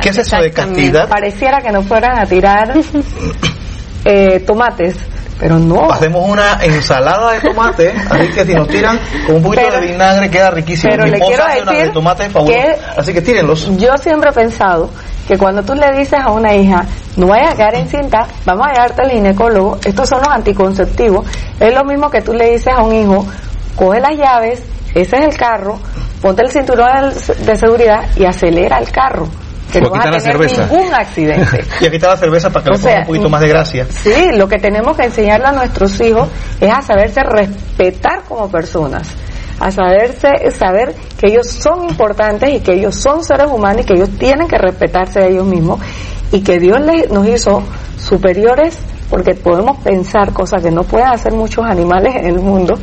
¿Qué 0.00 0.08
es 0.08 0.18
eso 0.18 0.36
de 0.38 0.50
castidad? 0.50 1.10
Pareciera 1.10 1.60
que 1.60 1.70
no 1.70 1.82
fueran 1.82 2.18
a 2.18 2.24
tirar 2.24 2.72
eh, 4.06 4.40
tomates, 4.40 4.96
pero 5.38 5.58
no. 5.58 5.90
Hacemos 5.90 6.28
una 6.28 6.58
ensalada 6.62 7.32
de 7.32 7.40
tomate, 7.40 7.94
así 8.10 8.28
que 8.28 8.44
si 8.44 8.54
nos 8.54 8.68
tiran 8.68 8.98
con 9.26 9.36
un 9.36 9.42
poquito 9.42 9.70
de 9.70 9.86
vinagre 9.86 10.30
queda 10.30 10.50
riquísimo. 10.50 10.90
Pero 10.90 11.06
le 11.06 11.20
quiero 11.20 11.44
decir 11.46 11.86
de 11.86 11.88
tomate 11.90 12.28
que 12.28 12.76
así 12.96 13.12
que 13.12 13.22
tírenlos. 13.22 13.70
Yo 13.76 13.96
siempre 13.98 14.30
he 14.30 14.32
pensado 14.32 14.90
que 15.28 15.36
cuando 15.36 15.62
tú 15.62 15.74
le 15.74 15.92
dices 15.92 16.20
a 16.22 16.30
una 16.30 16.54
hija, 16.54 16.84
no 17.16 17.26
vayas 17.26 17.52
a 17.52 17.56
quedar 17.56 17.74
encinta, 17.74 18.26
vamos 18.44 18.66
a 18.68 18.72
llevarte 18.72 19.02
al 19.02 19.10
ginecólogo, 19.10 19.78
estos 19.84 20.08
son 20.08 20.20
los 20.20 20.28
anticonceptivos, 20.28 21.26
es 21.58 21.74
lo 21.74 21.84
mismo 21.84 22.10
que 22.10 22.22
tú 22.22 22.32
le 22.32 22.52
dices 22.52 22.72
a 22.72 22.82
un 22.82 22.94
hijo, 22.94 23.26
coge 23.74 24.00
las 24.00 24.16
llaves, 24.16 24.62
ese 24.94 25.16
es 25.16 25.24
el 25.24 25.36
carro, 25.36 25.80
ponte 26.22 26.42
el 26.42 26.50
cinturón 26.50 27.12
de 27.44 27.56
seguridad 27.56 28.04
y 28.16 28.24
acelera 28.24 28.78
el 28.78 28.90
carro 28.90 29.28
que 29.80 29.86
no 29.86 29.90
vas 29.90 30.06
a 30.06 30.32
tener 30.32 30.38
ningún 30.38 30.94
accidente. 30.94 31.64
y 31.80 31.86
aquí 31.86 31.96
está 31.96 32.08
la 32.08 32.16
cerveza 32.16 32.50
para 32.50 32.64
que 32.64 32.70
le 32.70 32.78
ponga 32.78 32.98
un 33.00 33.06
poquito 33.06 33.28
más 33.28 33.40
de 33.40 33.48
gracia. 33.48 33.86
Sí, 33.90 34.32
lo 34.36 34.48
que 34.48 34.58
tenemos 34.58 34.96
que 34.96 35.04
enseñarle 35.04 35.46
a 35.46 35.52
nuestros 35.52 36.00
hijos 36.00 36.28
es 36.60 36.70
a 36.70 36.82
saberse 36.82 37.20
respetar 37.22 38.22
como 38.28 38.50
personas 38.50 39.08
a 39.58 39.70
saberse, 39.70 40.50
saber 40.50 40.94
que 41.18 41.30
ellos 41.30 41.46
son 41.46 41.88
importantes 41.88 42.50
y 42.50 42.60
que 42.60 42.74
ellos 42.74 42.94
son 42.94 43.24
seres 43.24 43.50
humanos 43.50 43.82
y 43.82 43.84
que 43.84 43.94
ellos 43.94 44.10
tienen 44.18 44.48
que 44.48 44.58
respetarse 44.58 45.20
a 45.20 45.26
ellos 45.26 45.46
mismos 45.46 45.80
y 46.32 46.42
que 46.42 46.58
Dios 46.58 46.80
les, 46.80 47.10
nos 47.10 47.26
hizo 47.26 47.62
superiores 47.98 48.78
porque 49.08 49.34
podemos 49.34 49.78
pensar 49.78 50.32
cosas 50.32 50.62
que 50.62 50.70
no 50.70 50.82
pueden 50.82 51.08
hacer 51.08 51.32
muchos 51.32 51.64
animales 51.64 52.14
en 52.16 52.26
el 52.26 52.38
mundo. 52.38 52.74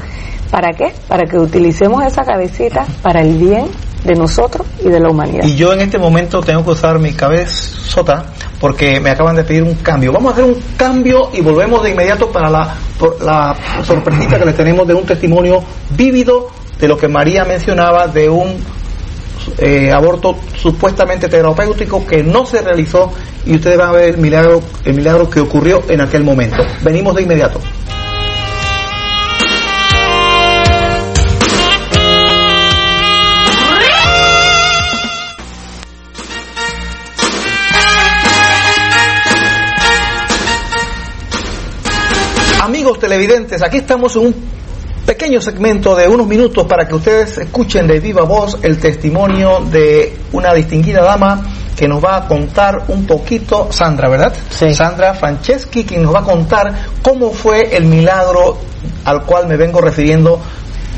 ¿Para 0.49 0.71
qué? 0.75 0.93
Para 1.07 1.25
que 1.29 1.37
utilicemos 1.37 2.03
esa 2.05 2.23
cabecita 2.23 2.85
para 3.01 3.21
el 3.21 3.37
bien 3.37 3.65
de 4.03 4.15
nosotros 4.15 4.67
y 4.83 4.89
de 4.89 4.99
la 4.99 5.09
humanidad. 5.09 5.45
Y 5.45 5.55
yo 5.55 5.73
en 5.73 5.81
este 5.81 5.97
momento 5.97 6.41
tengo 6.41 6.63
que 6.63 6.71
usar 6.71 6.99
mi 6.99 7.13
cabezota 7.13 8.25
porque 8.59 8.99
me 8.99 9.09
acaban 9.09 9.35
de 9.35 9.43
pedir 9.43 9.63
un 9.63 9.75
cambio. 9.75 10.11
Vamos 10.11 10.31
a 10.31 10.33
hacer 10.33 10.45
un 10.45 10.61
cambio 10.77 11.29
y 11.33 11.41
volvemos 11.41 11.83
de 11.83 11.91
inmediato 11.91 12.31
para 12.31 12.49
la, 12.49 13.55
sorpresita 13.83 14.39
que 14.39 14.45
les 14.45 14.55
tenemos 14.55 14.87
de 14.87 14.93
un 14.93 15.05
testimonio 15.05 15.63
vívido 15.91 16.49
de 16.79 16.87
lo 16.87 16.97
que 16.97 17.07
María 17.07 17.45
mencionaba 17.45 18.07
de 18.07 18.29
un 18.29 18.57
eh, 19.57 19.91
aborto 19.91 20.37
supuestamente 20.55 21.27
terapéutico 21.27 22.05
que 22.05 22.23
no 22.23 22.45
se 22.45 22.61
realizó 22.61 23.11
y 23.45 23.55
ustedes 23.55 23.77
van 23.77 23.89
a 23.89 23.91
ver 23.91 24.15
el 24.15 24.17
milagro, 24.17 24.61
el 24.85 24.93
milagro 24.93 25.29
que 25.29 25.39
ocurrió 25.39 25.83
en 25.89 26.01
aquel 26.01 26.23
momento. 26.23 26.63
Venimos 26.81 27.15
de 27.15 27.23
inmediato. 27.23 27.59
Amigos 42.83 42.99
televidentes, 42.99 43.63
aquí 43.63 43.77
estamos 43.77 44.13
en 44.17 44.25
un 44.25 44.35
pequeño 45.05 45.39
segmento 45.39 45.95
de 45.95 46.05
unos 46.05 46.27
minutos 46.27 46.67
para 46.67 46.85
que 46.85 46.93
ustedes 46.93 47.37
escuchen 47.37 47.87
de 47.87 48.01
viva 48.01 48.25
voz 48.25 48.57
el 48.61 48.77
testimonio 48.77 49.61
de 49.71 50.17
una 50.33 50.53
distinguida 50.53 51.01
dama 51.01 51.41
que 51.77 51.87
nos 51.87 52.03
va 52.03 52.17
a 52.17 52.27
contar 52.27 52.83
un 52.89 53.07
poquito, 53.07 53.71
Sandra, 53.71 54.09
¿verdad? 54.09 54.33
Sí. 54.49 54.73
Sandra 54.73 55.13
Franceschi, 55.13 55.85
quien 55.85 56.03
nos 56.03 56.13
va 56.13 56.19
a 56.19 56.23
contar 56.23 56.73
cómo 57.01 57.31
fue 57.31 57.73
el 57.73 57.85
milagro 57.85 58.57
al 59.05 59.23
cual 59.23 59.47
me 59.47 59.55
vengo 59.55 59.79
refiriendo 59.79 60.41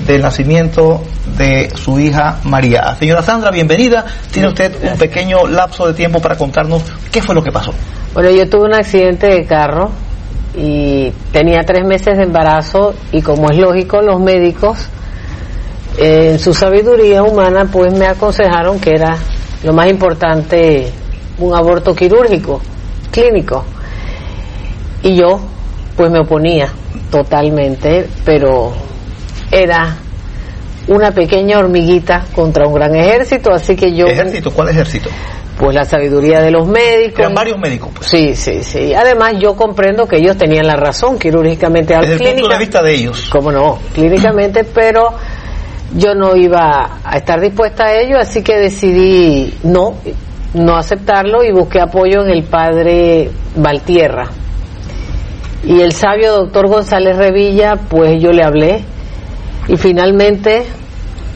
del 0.07 0.23
nacimiento 0.23 1.03
de 1.37 1.69
su 1.75 1.99
hija 1.99 2.39
María. 2.45 2.95
Señora 2.95 3.21
Sandra, 3.21 3.51
bienvenida. 3.51 4.03
Tiene 4.31 4.47
usted 4.47 4.73
un 4.91 4.97
pequeño 4.97 5.45
lapso 5.47 5.85
de 5.85 5.93
tiempo 5.93 6.19
para 6.19 6.35
contarnos 6.35 6.81
qué 7.11 7.21
fue 7.21 7.35
lo 7.35 7.43
que 7.43 7.51
pasó. 7.51 7.71
Bueno, 8.15 8.31
yo 8.31 8.49
tuve 8.49 8.63
un 8.63 8.73
accidente 8.73 9.27
de 9.27 9.45
carro 9.45 9.91
y 10.57 11.11
tenía 11.31 11.63
tres 11.65 11.85
meses 11.85 12.17
de 12.17 12.23
embarazo 12.23 12.93
y 13.11 13.21
como 13.21 13.49
es 13.49 13.57
lógico 13.57 14.01
los 14.01 14.19
médicos 14.19 14.87
en 15.97 16.39
su 16.39 16.53
sabiduría 16.53 17.23
humana 17.23 17.69
pues 17.71 17.93
me 17.97 18.05
aconsejaron 18.07 18.79
que 18.79 18.91
era 18.91 19.17
lo 19.63 19.73
más 19.73 19.89
importante 19.89 20.91
un 21.39 21.55
aborto 21.55 21.93
quirúrgico 21.93 22.61
clínico. 23.11 23.65
Y 25.03 25.15
yo 25.15 25.39
pues 25.95 26.11
me 26.11 26.19
oponía 26.19 26.69
totalmente 27.11 28.07
pero 28.23 28.73
era 29.51 29.97
una 30.87 31.11
pequeña 31.11 31.59
hormiguita 31.59 32.25
contra 32.33 32.67
un 32.67 32.73
gran 32.73 32.95
ejército 32.95 33.51
así 33.51 33.75
que 33.75 33.93
yo 33.95 34.07
ejército 34.07 34.51
cuál 34.51 34.69
ejército 34.69 35.09
pues 35.57 35.73
la 35.73 35.85
sabiduría 35.85 36.41
de 36.41 36.51
los 36.51 36.67
médicos. 36.67 37.19
Eran 37.19 37.33
varios 37.33 37.57
médicos. 37.57 37.91
Pues. 37.95 38.07
Sí, 38.07 38.35
sí, 38.35 38.63
sí. 38.63 38.93
Además, 38.93 39.35
yo 39.39 39.55
comprendo 39.55 40.05
que 40.05 40.17
ellos 40.17 40.37
tenían 40.37 40.67
la 40.67 40.75
razón 40.75 41.17
quirúrgicamente. 41.17 41.95
Desde 41.97 42.13
el 42.13 42.33
punto 42.35 42.49
de 42.49 42.57
vista 42.57 42.81
de 42.81 42.93
ellos. 42.93 43.29
Cómo 43.31 43.51
no, 43.51 43.79
clínicamente, 43.93 44.63
pero 44.73 45.13
yo 45.95 46.13
no 46.13 46.35
iba 46.35 46.99
a 47.03 47.17
estar 47.17 47.39
dispuesta 47.39 47.85
a 47.85 47.93
ello, 47.93 48.17
así 48.19 48.41
que 48.41 48.57
decidí 48.57 49.53
no, 49.63 49.95
no 50.53 50.75
aceptarlo 50.75 51.43
y 51.43 51.51
busqué 51.51 51.79
apoyo 51.79 52.23
en 52.23 52.31
el 52.31 52.43
padre 52.43 53.29
Valtierra. 53.55 54.29
Y 55.63 55.81
el 55.81 55.93
sabio 55.93 56.33
doctor 56.33 56.67
González 56.67 57.17
Revilla, 57.17 57.75
pues 57.89 58.21
yo 58.21 58.31
le 58.31 58.43
hablé 58.43 58.83
y 59.67 59.77
finalmente 59.77 60.65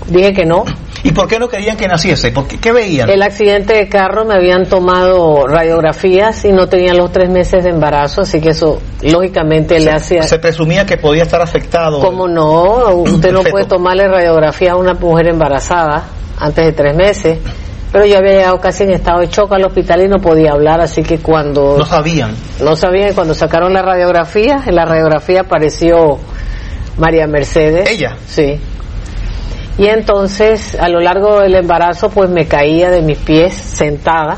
dije 0.09 0.33
que 0.33 0.45
no. 0.45 0.65
¿Y 1.03 1.11
por 1.11 1.27
qué 1.27 1.39
no 1.39 1.47
querían 1.47 1.77
que 1.77 1.87
naciese? 1.87 2.31
¿Por 2.31 2.47
qué, 2.47 2.57
¿Qué 2.57 2.71
veían? 2.71 3.09
El 3.09 3.21
accidente 3.21 3.77
de 3.77 3.87
carro 3.87 4.25
me 4.25 4.33
habían 4.33 4.65
tomado 4.65 5.47
radiografías 5.47 6.43
y 6.43 6.51
no 6.51 6.67
tenía 6.67 6.93
los 6.93 7.11
tres 7.11 7.29
meses 7.29 7.63
de 7.63 7.69
embarazo, 7.69 8.21
así 8.21 8.41
que 8.41 8.49
eso 8.49 8.81
lógicamente 9.01 9.79
le 9.79 9.91
hacía... 9.91 10.23
Se 10.23 10.39
presumía 10.39 10.85
que 10.85 10.97
podía 10.97 11.23
estar 11.23 11.41
afectado. 11.41 12.01
¿Cómo 12.01 12.27
no? 12.27 12.93
Usted 12.95 13.31
no 13.31 13.43
puede 13.43 13.65
tomarle 13.65 14.07
radiografía 14.07 14.73
a 14.73 14.75
una 14.75 14.93
mujer 14.93 15.27
embarazada 15.27 16.03
antes 16.37 16.65
de 16.65 16.71
tres 16.73 16.95
meses. 16.95 17.39
Pero 17.91 18.05
yo 18.05 18.17
había 18.17 18.33
llegado 18.33 18.59
casi 18.59 18.83
en 18.83 18.91
estado 18.91 19.21
de 19.21 19.27
shock 19.27 19.51
al 19.53 19.65
hospital 19.65 20.03
y 20.03 20.07
no 20.07 20.17
podía 20.17 20.51
hablar, 20.51 20.79
así 20.79 21.01
que 21.01 21.19
cuando... 21.19 21.75
No 21.77 21.85
sabían. 21.85 22.35
No 22.61 22.75
sabían, 22.75 23.15
cuando 23.15 23.33
sacaron 23.33 23.73
la 23.73 23.81
radiografía, 23.81 24.61
en 24.65 24.75
la 24.75 24.85
radiografía 24.85 25.41
apareció 25.41 26.19
María 26.97 27.25
Mercedes. 27.25 27.89
¿Ella? 27.89 28.15
Sí. 28.27 28.59
Y 29.79 29.87
entonces, 29.87 30.75
a 30.79 30.89
lo 30.89 30.99
largo 30.99 31.39
del 31.39 31.55
embarazo, 31.55 32.09
pues 32.09 32.29
me 32.29 32.45
caía 32.45 32.89
de 32.91 33.01
mis 33.01 33.17
pies 33.17 33.53
sentada. 33.53 34.37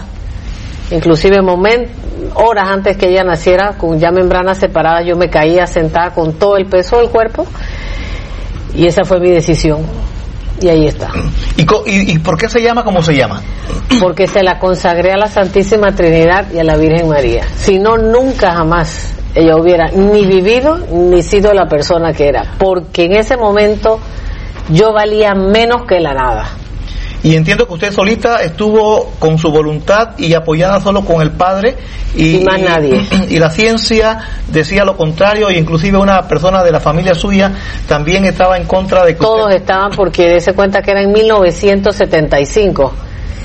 Inclusive 0.91 1.37
momen- 1.41 1.87
horas 2.35 2.69
antes 2.69 2.95
que 2.95 3.09
ella 3.09 3.23
naciera, 3.23 3.73
con 3.77 3.99
ya 3.99 4.11
membranas 4.11 4.59
separadas, 4.59 5.05
yo 5.05 5.15
me 5.15 5.29
caía 5.29 5.65
sentada 5.65 6.11
con 6.13 6.33
todo 6.33 6.57
el 6.57 6.67
peso 6.67 6.97
del 6.99 7.09
cuerpo. 7.09 7.45
Y 8.75 8.85
esa 8.85 9.03
fue 9.03 9.19
mi 9.19 9.31
decisión. 9.31 9.79
Y 10.61 10.67
ahí 10.69 10.85
está. 10.87 11.09
¿Y, 11.57 11.65
co- 11.65 11.83
y, 11.87 12.11
y 12.11 12.19
por 12.19 12.37
qué 12.37 12.47
se 12.47 12.61
llama 12.61 12.83
como 12.83 13.01
se 13.01 13.15
llama? 13.15 13.41
Porque 13.99 14.27
se 14.27 14.43
la 14.43 14.59
consagré 14.59 15.11
a 15.11 15.17
la 15.17 15.25
Santísima 15.27 15.91
Trinidad 15.95 16.51
y 16.53 16.59
a 16.59 16.63
la 16.63 16.77
Virgen 16.77 17.09
María. 17.09 17.45
Si 17.55 17.79
no, 17.79 17.97
nunca 17.97 18.51
jamás 18.53 19.15
ella 19.33 19.55
hubiera 19.57 19.87
ni 19.89 20.23
vivido 20.25 20.77
ni 20.91 21.23
sido 21.23 21.51
la 21.53 21.65
persona 21.67 22.13
que 22.13 22.27
era. 22.27 22.43
Porque 22.59 23.05
en 23.05 23.13
ese 23.15 23.37
momento 23.37 23.99
yo 24.69 24.93
valía 24.93 25.33
menos 25.33 25.83
que 25.87 25.99
la 25.99 26.13
nada. 26.13 26.49
Y 27.23 27.35
entiendo 27.35 27.67
que 27.67 27.73
usted 27.73 27.91
solita 27.93 28.41
estuvo 28.41 29.11
con 29.19 29.37
su 29.37 29.51
voluntad 29.51 30.17
y 30.17 30.33
apoyada 30.33 30.79
solo 30.81 31.05
con 31.05 31.21
el 31.21 31.29
padre 31.29 31.77
y, 32.15 32.37
Y 32.37 32.43
más 32.43 32.59
nadie. 32.59 33.05
Y 33.29 33.37
la 33.37 33.51
ciencia 33.51 34.19
decía 34.47 34.83
lo 34.83 34.97
contrario 34.97 35.47
e 35.49 35.53
inclusive 35.59 35.99
una 35.99 36.23
persona 36.27 36.63
de 36.63 36.71
la 36.71 36.79
familia 36.79 37.13
suya 37.13 37.51
también 37.87 38.25
estaba 38.25 38.57
en 38.57 38.65
contra 38.65 39.05
de 39.05 39.13
que 39.13 39.19
Todos 39.21 39.43
usted- 39.49 39.57
estaban 39.57 39.91
porque 39.95 40.27
dése 40.29 40.53
cuenta 40.53 40.81
que 40.81 40.89
era 40.91 41.03
en 41.03 41.11
1975. 41.11 42.91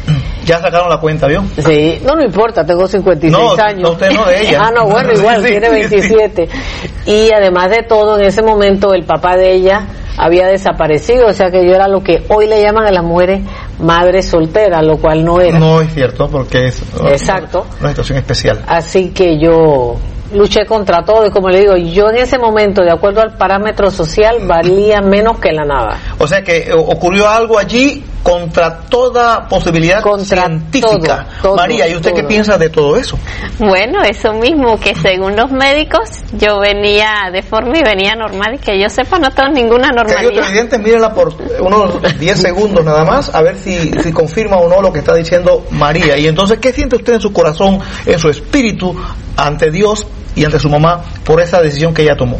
ya 0.47 0.59
sacaron 0.61 0.89
la 0.89 0.99
cuenta, 0.99 1.27
¿vio? 1.27 1.45
Sí, 1.59 2.01
no, 2.03 2.15
no 2.15 2.23
importa, 2.25 2.65
tengo 2.65 2.87
56 2.87 3.31
No, 3.33 3.63
años. 3.63 3.83
no, 3.83 3.91
usted 3.91 4.11
no, 4.13 4.25
de 4.25 4.41
ella. 4.43 4.59
ah, 4.67 4.71
no, 4.75 4.87
bueno, 4.87 5.13
igual, 5.17 5.43
sí, 5.43 5.49
tiene 5.49 5.67
sí, 5.89 6.01
sí. 6.01 6.15
27. 6.15 6.49
Y 7.07 7.31
además 7.33 7.71
de 7.71 7.83
todo, 7.83 8.19
en 8.19 8.25
ese 8.25 8.43
momento 8.43 8.95
el 8.95 9.05
papá 9.05 9.37
de 9.37 9.53
ella 9.53 9.87
había 10.17 10.47
desaparecido, 10.47 11.27
o 11.29 11.33
sea 11.33 11.51
que 11.51 11.65
yo 11.67 11.75
era 11.75 11.89
lo 11.89 12.03
que 12.03 12.25
hoy 12.29 12.47
le 12.47 12.63
llaman 12.63 12.87
a 12.87 12.91
las 12.91 13.05
mujeres 13.05 13.43
madres 13.79 14.29
solteras, 14.29 14.85
lo 14.85 14.99
cual 14.99 15.25
no 15.25 15.41
era. 15.41 15.59
No 15.59 15.81
es 15.81 15.93
cierto, 15.93 16.29
porque 16.29 16.69
es 16.69 16.83
Exacto. 17.09 17.67
una 17.81 17.91
situación 17.91 18.19
especial. 18.19 18.63
Así 18.67 19.11
que 19.11 19.39
yo 19.39 19.97
luché 20.33 20.67
contra 20.67 21.05
todo 21.05 21.27
y 21.27 21.31
como 21.31 21.49
le 21.49 21.61
digo, 21.61 21.77
yo 21.77 22.11
en 22.11 22.17
ese 22.17 22.39
momento, 22.39 22.83
de 22.83 22.91
acuerdo 22.91 23.21
al 23.21 23.37
parámetro 23.37 23.91
social, 23.91 24.39
valía 24.47 25.01
menos 25.01 25.39
que 25.39 25.53
la 25.53 25.65
nada. 25.65 25.99
O 26.19 26.27
sea 26.27 26.43
que 26.43 26.59
eh, 26.59 26.73
ocurrió 26.75 27.29
algo 27.29 27.59
allí 27.59 28.03
contra 28.23 28.81
toda 28.89 29.49
posibilidad 29.49 30.03
Contra 30.03 30.47
científica. 30.47 31.27
todo, 31.41 31.43
todo, 31.43 31.57
María, 31.57 31.89
¿y 31.89 31.95
usted 31.95 32.13
qué 32.13 32.25
piensa 32.25 32.59
de 32.59 32.71
todo 32.71 32.97
eso? 32.97 33.19
Bueno, 33.59 34.03
eso 34.03 34.33
mismo, 34.33 34.79
que 34.81 34.95
según 34.97 35.37
los 35.37 35.51
médicos 35.53 36.11
yo 36.33 36.59
venía 36.59 37.31
deforme 37.33 37.79
y 37.79 37.83
venía 37.83 38.15
normal 38.17 38.55
y 38.55 38.59
que 38.59 38.81
yo 38.81 38.89
sepa 38.89 39.19
no 39.19 39.31
tengo 39.31 39.51
ninguna 39.53 39.91
normalidad. 39.91 40.31
televidentes, 40.31 40.81
mírenla 40.81 41.15
por 41.15 41.33
unos 41.61 42.19
10 42.19 42.41
segundos 42.41 42.85
nada 42.85 43.05
más, 43.05 43.35
a 43.35 43.43
ver 43.43 43.57
si, 43.57 43.93
si 44.03 44.13
confirma 44.13 44.57
o 44.57 44.69
no 44.69 44.83
lo 44.83 44.93
que 44.93 44.99
está 44.99 45.15
diciendo 45.15 45.65
María. 45.71 46.19
Y 46.19 46.27
entonces, 46.27 46.59
¿qué 46.59 46.73
siente 46.73 46.97
usted 46.97 47.15
en 47.15 47.21
su 47.21 47.33
corazón, 47.33 47.79
en 48.05 48.19
su 48.19 48.29
espíritu, 48.29 48.95
ante 49.37 49.71
Dios 49.71 50.07
y 50.35 50.45
ante 50.45 50.59
su 50.59 50.69
mamá 50.69 51.03
por 51.25 51.41
esa 51.41 51.61
decisión 51.63 51.95
que 51.95 52.03
ella 52.03 52.17
tomó? 52.17 52.39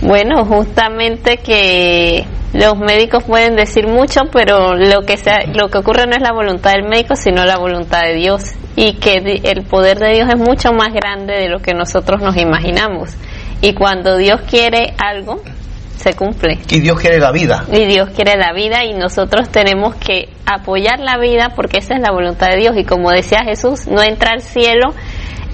Bueno, 0.00 0.44
justamente 0.44 1.38
que 1.38 2.24
los 2.52 2.78
médicos 2.78 3.24
pueden 3.24 3.56
decir 3.56 3.86
mucho, 3.86 4.22
pero 4.32 4.74
lo 4.74 5.02
que 5.02 5.16
sea, 5.16 5.40
lo 5.52 5.68
que 5.68 5.78
ocurre 5.78 6.06
no 6.06 6.16
es 6.16 6.22
la 6.22 6.32
voluntad 6.32 6.72
del 6.72 6.88
médico, 6.88 7.14
sino 7.14 7.44
la 7.44 7.58
voluntad 7.58 8.02
de 8.02 8.14
Dios 8.14 8.42
y 8.74 8.94
que 8.94 9.40
el 9.44 9.64
poder 9.64 9.98
de 9.98 10.14
Dios 10.14 10.28
es 10.28 10.38
mucho 10.38 10.72
más 10.72 10.92
grande 10.92 11.34
de 11.34 11.48
lo 11.48 11.58
que 11.60 11.74
nosotros 11.74 12.22
nos 12.22 12.36
imaginamos. 12.36 13.10
Y 13.60 13.74
cuando 13.74 14.16
Dios 14.16 14.40
quiere 14.48 14.94
algo, 14.98 15.42
se 15.96 16.14
cumple. 16.14 16.58
Y 16.70 16.80
Dios 16.80 17.00
quiere 17.00 17.18
la 17.18 17.32
vida. 17.32 17.64
Y 17.72 17.86
Dios 17.86 18.10
quiere 18.10 18.36
la 18.36 18.52
vida 18.52 18.84
y 18.84 18.94
nosotros 18.94 19.48
tenemos 19.50 19.96
que 19.96 20.28
apoyar 20.46 21.00
la 21.00 21.18
vida 21.18 21.52
porque 21.56 21.78
esa 21.78 21.94
es 21.94 22.00
la 22.00 22.12
voluntad 22.12 22.48
de 22.50 22.56
Dios. 22.58 22.76
Y 22.76 22.84
como 22.84 23.10
decía 23.10 23.40
Jesús, 23.44 23.88
no 23.88 24.00
entra 24.02 24.30
al 24.32 24.42
cielo 24.42 24.94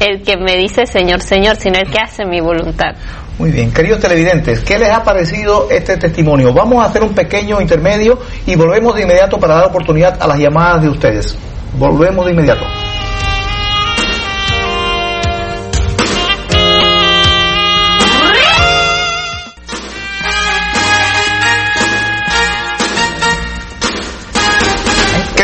el 0.00 0.22
que 0.22 0.36
me 0.36 0.56
dice 0.56 0.86
Señor, 0.86 1.20
Señor, 1.20 1.56
sino 1.56 1.78
el 1.78 1.90
que 1.90 1.98
hace 1.98 2.26
mi 2.26 2.40
voluntad. 2.40 2.94
Muy 3.36 3.50
bien, 3.50 3.72
queridos 3.72 3.98
televidentes, 3.98 4.60
¿qué 4.60 4.78
les 4.78 4.90
ha 4.90 5.02
parecido 5.02 5.68
este 5.68 5.96
testimonio? 5.96 6.52
Vamos 6.52 6.84
a 6.84 6.88
hacer 6.88 7.02
un 7.02 7.14
pequeño 7.14 7.60
intermedio 7.60 8.20
y 8.46 8.54
volvemos 8.54 8.94
de 8.94 9.02
inmediato 9.02 9.40
para 9.40 9.56
dar 9.56 9.66
oportunidad 9.66 10.22
a 10.22 10.28
las 10.28 10.38
llamadas 10.38 10.82
de 10.82 10.88
ustedes. 10.88 11.36
Volvemos 11.76 12.26
de 12.26 12.30
inmediato. 12.30 12.64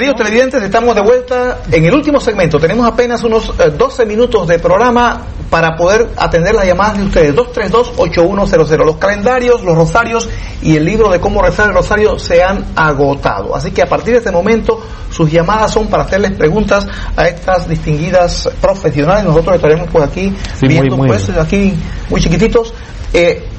Queridos 0.01 0.17
televidentes, 0.17 0.63
estamos 0.63 0.95
de 0.95 1.03
vuelta 1.03 1.59
en 1.71 1.85
el 1.85 1.93
último 1.93 2.19
segmento. 2.21 2.59
Tenemos 2.59 2.87
apenas 2.87 3.23
unos 3.23 3.53
eh, 3.59 3.71
12 3.77 4.07
minutos 4.07 4.49
de 4.49 4.59
programa 4.59 5.27
para 5.51 5.77
poder 5.77 6.09
atender 6.17 6.55
las 6.55 6.65
llamadas 6.65 6.97
de 6.97 7.05
ustedes. 7.05 7.35
232-8100. 7.35 8.87
Los 8.87 8.97
calendarios, 8.97 9.63
los 9.63 9.77
rosarios 9.77 10.27
y 10.63 10.75
el 10.75 10.87
libro 10.87 11.11
de 11.11 11.21
cómo 11.21 11.43
rezar 11.43 11.69
el 11.69 11.75
rosario 11.75 12.19
se 12.19 12.43
han 12.43 12.65
agotado. 12.77 13.55
Así 13.55 13.73
que 13.73 13.83
a 13.83 13.87
partir 13.91 14.15
de 14.15 14.21
este 14.21 14.31
momento 14.31 14.81
sus 15.11 15.31
llamadas 15.31 15.71
son 15.71 15.89
para 15.89 16.05
hacerles 16.05 16.31
preguntas 16.31 16.87
a 17.15 17.27
estas 17.27 17.69
distinguidas 17.69 18.49
profesionales. 18.59 19.25
Nosotros 19.25 19.57
estaremos 19.57 19.87
pues 19.93 20.05
aquí 20.05 20.35
Sí, 20.59 20.67
viendo 20.67 20.97
muy 20.97 21.09
pues 21.09 21.29
aquí 21.29 21.75
muy 22.09 22.23
chiquititos. 22.23 22.73
Eh, 23.13 23.50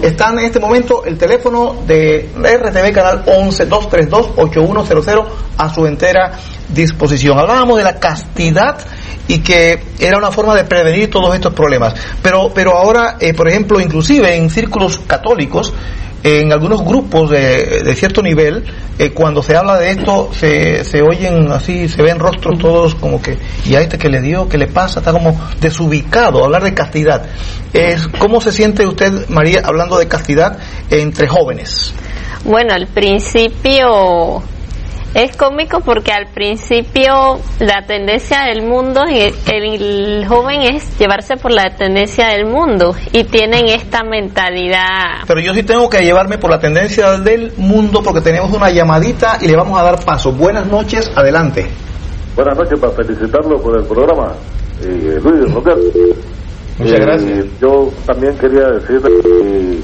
están 0.00 0.38
en 0.38 0.46
este 0.46 0.60
momento 0.60 1.04
el 1.04 1.18
teléfono 1.18 1.76
de 1.86 2.30
RTV 2.36 2.92
Canal 2.92 3.24
11 3.26 3.66
232 3.66 4.32
8100 4.36 5.24
a 5.56 5.74
su 5.74 5.86
entera 5.86 6.32
disposición. 6.68 7.38
Hablábamos 7.38 7.78
de 7.78 7.84
la 7.84 7.98
castidad 7.98 8.78
y 9.28 9.38
que 9.40 9.82
era 9.98 10.18
una 10.18 10.30
forma 10.30 10.54
de 10.54 10.64
prevenir 10.64 11.10
todos 11.10 11.34
estos 11.34 11.54
problemas. 11.54 11.94
Pero, 12.22 12.50
pero 12.54 12.76
ahora, 12.76 13.16
eh, 13.20 13.34
por 13.34 13.48
ejemplo, 13.48 13.80
inclusive 13.80 14.36
en 14.36 14.50
círculos 14.50 14.98
católicos, 14.98 15.72
en 16.22 16.52
algunos 16.52 16.84
grupos 16.84 17.30
de, 17.30 17.82
de 17.82 17.94
cierto 17.94 18.22
nivel, 18.22 18.64
eh, 18.98 19.10
cuando 19.10 19.42
se 19.42 19.56
habla 19.56 19.78
de 19.78 19.90
esto, 19.90 20.30
se, 20.32 20.84
se 20.84 21.02
oyen 21.02 21.50
así, 21.50 21.88
se 21.88 22.02
ven 22.02 22.18
rostros 22.18 22.58
todos 22.58 22.94
como 22.94 23.20
que, 23.20 23.38
¿y 23.64 23.74
a 23.74 23.80
este 23.80 23.98
que 23.98 24.08
le 24.08 24.20
dio? 24.20 24.48
¿Qué 24.48 24.58
le 24.58 24.68
pasa? 24.68 25.00
Está 25.00 25.12
como 25.12 25.40
desubicado 25.60 26.44
hablar 26.44 26.62
de 26.62 26.74
castidad. 26.74 27.26
Es, 27.72 28.06
¿Cómo 28.06 28.40
se 28.40 28.52
siente 28.52 28.86
usted, 28.86 29.28
María, 29.28 29.62
hablando 29.64 29.98
de 29.98 30.06
castidad 30.06 30.58
entre 30.90 31.26
jóvenes? 31.26 31.92
Bueno, 32.44 32.74
al 32.74 32.86
principio 32.88 34.42
es 35.14 35.36
cómico 35.36 35.80
porque 35.80 36.12
al 36.12 36.28
principio 36.28 37.38
la 37.60 37.82
tendencia 37.86 38.44
del 38.44 38.62
mundo, 38.62 39.02
y 39.08 39.18
el, 39.20 39.34
el 39.52 40.26
joven 40.26 40.62
es 40.62 40.98
llevarse 40.98 41.36
por 41.36 41.52
la 41.52 41.70
tendencia 41.76 42.28
del 42.28 42.46
mundo 42.46 42.94
y 43.12 43.24
tienen 43.24 43.66
esta 43.68 44.02
mentalidad. 44.04 45.24
Pero 45.26 45.40
yo 45.40 45.52
sí 45.54 45.62
tengo 45.62 45.88
que 45.90 46.02
llevarme 46.02 46.38
por 46.38 46.50
la 46.50 46.58
tendencia 46.58 47.18
del 47.18 47.52
mundo 47.56 48.02
porque 48.02 48.20
tenemos 48.20 48.50
una 48.52 48.70
llamadita 48.70 49.38
y 49.40 49.48
le 49.48 49.56
vamos 49.56 49.78
a 49.78 49.82
dar 49.82 50.04
paso. 50.04 50.32
Buenas 50.32 50.66
noches, 50.66 51.10
adelante. 51.14 51.66
Buenas 52.34 52.56
noches, 52.56 52.80
para 52.80 52.92
felicitarlo 52.94 53.60
por 53.60 53.76
el 53.78 53.84
programa, 53.84 54.32
eh, 54.82 55.18
Luis. 55.22 55.48
Muchas 55.50 55.78
Eh, 56.80 57.00
gracias. 57.00 57.46
Yo 57.60 57.90
también 58.06 58.34
quería 58.38 58.66
decirle 58.68 59.10
que 59.22 59.78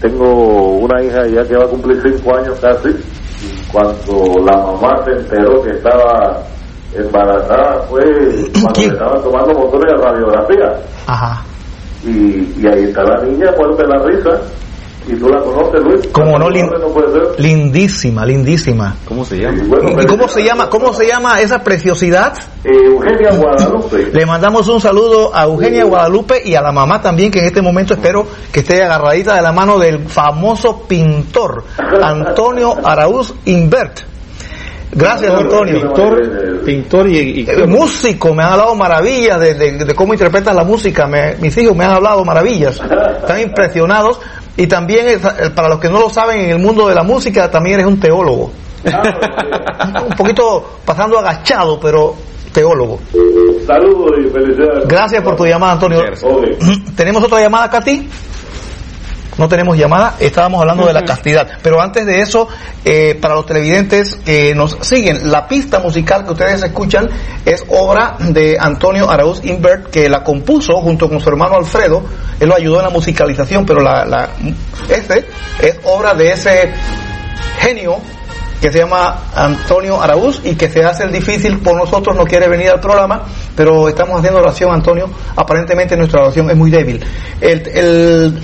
tengo 0.00 0.74
una 0.78 1.02
hija 1.02 1.26
ya 1.26 1.42
que 1.48 1.56
va 1.56 1.64
a 1.64 1.68
cumplir 1.68 2.00
cinco 2.02 2.36
años 2.36 2.58
casi. 2.60 2.90
Cuando 3.72 4.38
la 4.46 4.56
mamá 4.58 5.02
se 5.04 5.12
enteró 5.12 5.62
que 5.62 5.70
estaba 5.70 6.42
embarazada 6.94 7.82
fue 7.88 8.02
cuando 8.60 8.80
le 8.80 8.86
estaban 8.88 9.22
tomando 9.22 9.52
motores 9.54 9.92
de 9.92 10.04
radiografía. 10.04 10.80
Ajá. 11.06 11.42
Y, 12.04 12.52
y 12.60 12.66
ahí 12.66 12.84
está 12.84 13.02
la 13.04 13.22
niña 13.22 13.50
muerta 13.56 13.82
de 13.82 13.88
la 13.88 14.04
risa. 14.04 14.40
Y 15.08 15.14
tú 15.16 15.28
la 15.28 15.40
conoces, 15.40 15.82
Luis. 15.82 16.08
¿Cómo 16.12 16.38
no, 16.38 16.48
Lin? 16.48 16.66
Lin? 16.70 16.80
No 16.80 16.86
puede 16.88 17.12
ser. 17.12 17.40
Lindísima, 17.40 18.24
lindísima. 18.24 18.96
¿Cómo 19.08 19.24
se 19.24 19.36
llama? 19.38 19.62
bueno, 19.66 20.02
¿Y 20.02 20.06
cómo 20.06 20.28
se 20.28 20.44
llama, 20.44 20.70
cómo 20.70 20.92
se 20.92 21.06
llama 21.06 21.40
esa 21.40 21.62
preciosidad? 21.64 22.34
Eh, 22.64 22.70
Eugenia 22.86 23.32
Guadalupe. 23.36 24.10
Le 24.12 24.26
mandamos 24.26 24.68
un 24.68 24.80
saludo 24.80 25.34
a 25.34 25.44
Eugenia 25.44 25.84
Guadalupe 25.84 26.42
y 26.44 26.54
a 26.54 26.60
la 26.62 26.70
mamá 26.72 27.00
también, 27.02 27.30
que 27.32 27.40
en 27.40 27.46
este 27.46 27.62
momento 27.62 27.94
espero 27.94 28.26
que 28.52 28.60
esté 28.60 28.82
agarradita 28.82 29.34
de 29.34 29.42
la 29.42 29.52
mano 29.52 29.78
del 29.78 30.06
famoso 30.08 30.82
pintor 30.86 31.64
Antonio 32.02 32.76
Araúz 32.84 33.34
Invert. 33.46 34.00
Gracias, 34.94 35.32
Antonio. 35.34 35.80
Pintor, 35.80 36.62
pintor 36.66 37.08
y, 37.08 37.40
y- 37.40 37.46
Eh, 37.48 37.66
músico, 37.66 38.34
me 38.34 38.42
han 38.42 38.52
hablado 38.52 38.74
maravillas 38.74 39.40
de, 39.40 39.54
de- 39.54 39.84
de 39.86 39.94
cómo 39.94 40.12
interpretas 40.12 40.54
la 40.54 40.64
música. 40.64 41.06
Me- 41.06 41.34
mis 41.40 41.56
hijos 41.56 41.74
me 41.74 41.84
han 41.84 41.92
hablado 41.92 42.22
maravillas. 42.26 42.78
Están 43.22 43.40
impresionados. 43.40 44.20
Y 44.56 44.66
también, 44.66 45.06
es- 45.08 45.24
eh, 45.24 45.50
para 45.54 45.68
los 45.68 45.78
que 45.80 45.88
no 45.88 45.98
lo 46.00 46.10
saben, 46.10 46.40
en 46.40 46.50
el 46.50 46.58
mundo 46.58 46.88
de 46.88 46.94
la 46.94 47.02
música 47.02 47.50
también 47.50 47.80
eres 47.80 47.86
un 47.86 47.98
teólogo. 48.00 48.50
Un 50.08 50.16
poquito 50.16 50.78
pasando 50.84 51.18
agachado, 51.18 51.78
pero 51.80 52.14
teólogo. 52.52 52.98
Saludos 53.66 54.10
y 54.18 54.28
felicidades. 54.28 54.88
Gracias 54.88 55.22
por 55.22 55.36
tu 55.36 55.46
llamada, 55.46 55.72
Antonio. 55.72 56.02
¿Tenemos 56.96 57.22
otra 57.22 57.40
llamada, 57.40 57.70
Katy? 57.70 58.08
No 59.38 59.48
tenemos 59.48 59.78
llamada, 59.78 60.16
estábamos 60.20 60.60
hablando 60.60 60.86
de 60.86 60.92
la 60.92 61.04
castidad. 61.04 61.48
Pero 61.62 61.80
antes 61.80 62.04
de 62.04 62.20
eso, 62.20 62.48
eh, 62.84 63.18
para 63.20 63.34
los 63.34 63.46
televidentes 63.46 64.16
que 64.16 64.54
nos 64.54 64.76
siguen, 64.82 65.30
la 65.30 65.48
pista 65.48 65.78
musical 65.78 66.24
que 66.24 66.32
ustedes 66.32 66.62
escuchan 66.62 67.08
es 67.44 67.64
obra 67.68 68.16
de 68.18 68.58
Antonio 68.60 69.10
Arauz 69.10 69.42
Invert, 69.44 69.90
que 69.90 70.08
la 70.08 70.22
compuso 70.22 70.74
junto 70.82 71.08
con 71.08 71.20
su 71.20 71.28
hermano 71.30 71.56
Alfredo. 71.56 72.02
Él 72.40 72.48
lo 72.48 72.54
ayudó 72.54 72.78
en 72.78 72.84
la 72.84 72.90
musicalización, 72.90 73.64
pero 73.64 73.80
la, 73.80 74.04
la, 74.04 74.28
este 74.88 75.26
es 75.60 75.78
obra 75.84 76.14
de 76.14 76.32
ese 76.32 76.70
genio 77.58 78.00
que 78.62 78.70
se 78.70 78.78
llama 78.78 79.24
Antonio 79.34 80.00
Araúz 80.00 80.40
y 80.44 80.54
que 80.54 80.70
se 80.70 80.84
hace 80.84 81.02
el 81.02 81.10
difícil 81.10 81.58
por 81.58 81.74
nosotros, 81.74 82.14
no 82.14 82.24
quiere 82.24 82.46
venir 82.46 82.70
al 82.70 82.78
programa, 82.78 83.24
pero 83.56 83.88
estamos 83.88 84.20
haciendo 84.20 84.38
oración, 84.38 84.72
Antonio. 84.72 85.10
Aparentemente 85.34 85.96
nuestra 85.96 86.22
oración 86.22 86.48
es 86.48 86.56
muy 86.56 86.70
débil. 86.70 87.04
El, 87.40 88.38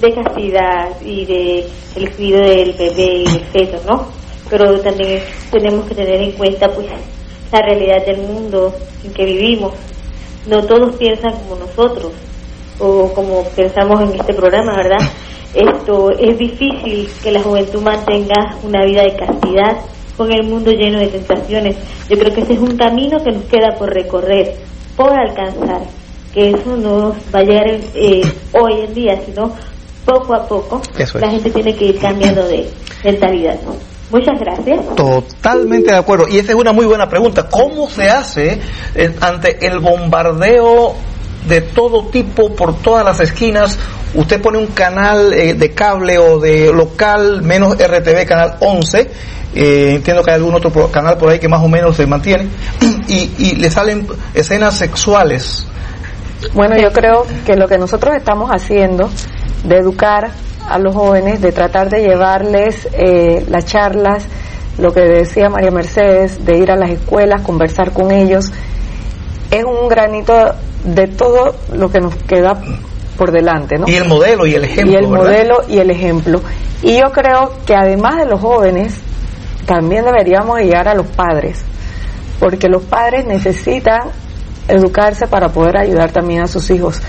de 0.00 0.14
castidad 0.22 0.88
y 1.04 1.24
de 1.26 1.66
el 1.96 2.10
cuidado 2.12 2.48
del 2.48 2.72
bebé 2.72 3.16
y 3.18 3.24
del 3.24 3.44
feto, 3.52 3.78
¿no? 3.86 4.06
Pero 4.50 4.80
también 4.80 5.20
tenemos 5.50 5.86
que 5.86 5.94
tener 5.94 6.20
en 6.22 6.32
cuenta 6.32 6.68
pues 6.68 6.86
la 7.52 7.60
realidad 7.60 8.04
del 8.06 8.18
mundo 8.22 8.74
en 9.04 9.12
que 9.12 9.24
vivimos. 9.24 9.72
No 10.48 10.62
todos 10.64 10.96
piensan 10.96 11.32
como 11.34 11.56
nosotros 11.56 12.12
o 12.78 13.12
como 13.12 13.44
pensamos 13.56 14.00
en 14.02 14.20
este 14.20 14.34
programa, 14.34 14.74
¿verdad? 14.76 14.98
Esto 15.54 16.10
es 16.12 16.38
difícil 16.38 17.08
que 17.22 17.30
la 17.30 17.42
juventud 17.42 17.82
mantenga 17.82 18.56
una 18.62 18.84
vida 18.84 19.02
de 19.02 19.16
castidad 19.16 19.76
con 20.16 20.32
el 20.32 20.44
mundo 20.44 20.70
lleno 20.70 20.98
de 20.98 21.08
tentaciones. 21.08 21.76
Yo 22.08 22.18
creo 22.18 22.34
que 22.34 22.40
ese 22.40 22.54
es 22.54 22.58
un 22.58 22.76
camino 22.76 23.22
que 23.22 23.32
nos 23.32 23.44
queda 23.44 23.74
por 23.78 23.92
recorrer, 23.92 24.54
por 24.96 25.12
alcanzar, 25.12 25.82
que 26.32 26.50
eso 26.50 26.76
no 26.76 27.14
va 27.34 27.40
a 27.40 27.42
llegar 27.42 27.68
eh, 27.94 28.22
hoy 28.52 28.80
en 28.86 28.94
día, 28.94 29.20
sino 29.24 29.52
poco 30.04 30.34
a 30.34 30.46
poco. 30.46 30.80
Es. 30.98 31.14
La 31.14 31.30
gente 31.30 31.50
tiene 31.50 31.74
que 31.74 31.86
ir 31.86 31.98
cambiando 31.98 32.46
de 32.46 32.68
mentalidad. 33.04 33.56
¿no? 33.64 33.74
Muchas 34.10 34.38
gracias. 34.38 34.94
Totalmente 34.94 35.90
de 35.90 35.96
acuerdo. 35.96 36.28
Y 36.28 36.38
esa 36.38 36.52
es 36.52 36.58
una 36.58 36.72
muy 36.72 36.86
buena 36.86 37.08
pregunta. 37.08 37.48
¿Cómo 37.48 37.88
se 37.88 38.10
hace 38.10 38.60
eh, 38.94 39.14
ante 39.20 39.66
el 39.66 39.80
bombardeo 39.80 40.94
de 41.46 41.60
todo 41.60 42.06
tipo 42.06 42.54
por 42.54 42.76
todas 42.78 43.04
las 43.04 43.20
esquinas? 43.20 43.78
Usted 44.14 44.40
pone 44.40 44.58
un 44.58 44.68
canal 44.68 45.32
eh, 45.32 45.54
de 45.54 45.72
cable 45.72 46.18
o 46.18 46.38
de 46.38 46.72
local 46.72 47.42
menos 47.42 47.76
RTV, 47.76 48.26
canal 48.26 48.56
11. 48.60 49.10
eh, 49.54 49.92
entiendo 49.96 50.22
que 50.22 50.30
hay 50.30 50.36
algún 50.36 50.54
otro 50.54 50.70
canal 50.90 51.18
por 51.18 51.30
ahí 51.30 51.38
que 51.38 51.48
más 51.48 51.62
o 51.62 51.68
menos 51.68 51.96
se 51.96 52.06
mantiene. 52.06 52.48
Y, 53.08 53.32
y 53.36 53.56
le 53.56 53.68
salen 53.68 54.06
escenas 54.32 54.78
sexuales. 54.78 55.66
Bueno, 56.54 56.76
yo 56.76 56.92
creo 56.92 57.26
que 57.44 57.56
lo 57.56 57.66
que 57.66 57.76
nosotros 57.76 58.14
estamos 58.16 58.50
haciendo 58.50 59.10
de 59.64 59.76
educar 59.76 60.30
a 60.68 60.78
los 60.78 60.94
jóvenes, 60.94 61.40
de 61.40 61.52
tratar 61.52 61.88
de 61.88 62.02
llevarles 62.02 62.88
eh, 62.92 63.44
las 63.48 63.66
charlas, 63.66 64.24
lo 64.78 64.92
que 64.92 65.00
decía 65.00 65.48
María 65.48 65.70
Mercedes, 65.70 66.44
de 66.44 66.58
ir 66.58 66.70
a 66.70 66.76
las 66.76 66.90
escuelas, 66.90 67.42
conversar 67.42 67.92
con 67.92 68.10
ellos, 68.10 68.52
es 69.52 69.64
un 69.64 69.86
granito 69.86 70.34
de 70.82 71.06
todo 71.08 71.54
lo 71.74 71.90
que 71.90 72.00
nos 72.00 72.16
queda 72.16 72.58
por 73.18 73.30
delante, 73.30 73.78
¿no? 73.78 73.86
Y 73.86 73.94
el 73.94 74.06
modelo 74.08 74.46
y 74.46 74.54
el 74.54 74.64
ejemplo. 74.64 74.92
y 74.92 74.96
el 74.96 75.06
¿verdad? 75.06 75.24
modelo 75.24 75.56
y 75.68 75.78
el 75.78 75.90
ejemplo. 75.90 76.40
Y 76.82 76.98
yo 76.98 77.12
creo 77.12 77.52
que 77.66 77.74
además 77.74 78.16
de 78.16 78.26
los 78.26 78.40
jóvenes, 78.40 78.94
también 79.66 80.06
deberíamos 80.06 80.58
llegar 80.58 80.88
a 80.88 80.94
los 80.94 81.06
padres, 81.06 81.62
porque 82.40 82.68
los 82.68 82.82
padres 82.82 83.26
necesitan 83.26 84.08
educarse 84.68 85.26
para 85.26 85.50
poder 85.50 85.76
ayudar 85.76 86.10
también 86.10 86.42
a 86.42 86.48
sus 86.48 86.70
hijos. 86.70 87.00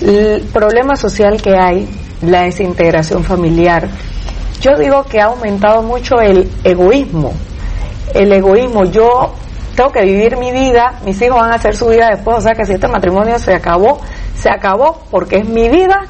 El 0.00 0.42
problema 0.52 0.94
social 0.94 1.42
que 1.42 1.56
hay, 1.58 1.88
la 2.22 2.42
desintegración 2.42 3.24
familiar, 3.24 3.88
yo 4.60 4.76
digo 4.78 5.04
que 5.04 5.20
ha 5.20 5.24
aumentado 5.26 5.82
mucho 5.82 6.20
el 6.20 6.48
egoísmo. 6.62 7.32
El 8.14 8.32
egoísmo, 8.32 8.84
yo 8.84 9.34
tengo 9.74 9.90
que 9.90 10.02
vivir 10.02 10.36
mi 10.36 10.52
vida, 10.52 10.94
mis 11.04 11.20
hijos 11.22 11.40
van 11.40 11.52
a 11.52 11.56
hacer 11.56 11.76
su 11.76 11.88
vida 11.88 12.08
después, 12.10 12.38
o 12.38 12.40
sea 12.40 12.52
que 12.52 12.64
si 12.64 12.72
este 12.72 12.88
matrimonio 12.88 13.38
se 13.38 13.54
acabó, 13.54 14.00
se 14.34 14.50
acabó 14.50 15.02
porque 15.10 15.36
es 15.38 15.48
mi 15.48 15.68
vida 15.68 16.06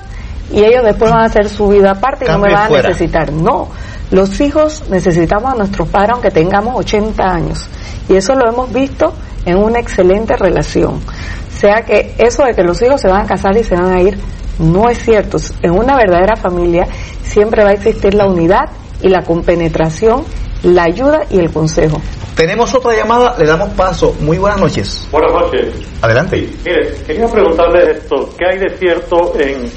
y 0.52 0.64
ellos 0.64 0.84
después 0.84 1.10
van 1.10 1.22
a 1.22 1.26
hacer 1.26 1.48
su 1.48 1.68
vida 1.68 1.92
aparte 1.92 2.24
y 2.24 2.28
no 2.28 2.38
me 2.38 2.52
van 2.52 2.72
a 2.72 2.76
necesitar. 2.76 3.32
No, 3.32 3.68
los 4.10 4.40
hijos 4.40 4.84
necesitamos 4.88 5.52
a 5.52 5.56
nuestros 5.56 5.88
padres 5.88 6.12
aunque 6.14 6.30
tengamos 6.30 6.74
80 6.76 7.22
años 7.22 7.68
y 8.08 8.16
eso 8.16 8.34
lo 8.34 8.48
hemos 8.48 8.72
visto 8.72 9.12
en 9.44 9.56
una 9.56 9.78
excelente 9.78 10.36
relación. 10.36 10.94
O 10.94 11.60
sea 11.60 11.82
que 11.82 12.14
eso 12.18 12.44
de 12.44 12.54
que 12.54 12.62
los 12.62 12.80
hijos 12.82 13.00
se 13.00 13.08
van 13.08 13.22
a 13.22 13.26
casar 13.26 13.56
y 13.56 13.64
se 13.64 13.74
van 13.74 13.92
a 13.92 14.00
ir 14.00 14.18
no 14.58 14.88
es 14.88 14.98
cierto. 14.98 15.38
En 15.62 15.72
una 15.72 15.96
verdadera 15.96 16.36
familia 16.36 16.86
siempre 17.22 17.64
va 17.64 17.70
a 17.70 17.72
existir 17.72 18.14
la 18.14 18.26
unidad 18.26 18.70
y 19.02 19.08
la 19.08 19.22
compenetración, 19.22 20.24
la 20.62 20.84
ayuda 20.84 21.20
y 21.30 21.38
el 21.38 21.50
consejo. 21.50 22.00
Tenemos 22.36 22.74
otra 22.74 22.94
llamada, 22.96 23.36
le 23.38 23.46
damos 23.46 23.70
paso. 23.70 24.14
Muy 24.20 24.38
buenas 24.38 24.58
noches. 24.60 25.06
Buenas 25.12 25.32
noches. 25.32 25.74
Adelante. 26.00 26.48
Mire, 26.64 26.94
quería 27.06 27.26
preguntarle 27.28 27.90
esto, 27.92 28.30
¿qué 28.38 28.44
hay 28.46 28.58
de 28.58 28.70
cierto 28.78 29.34
en 29.38 29.70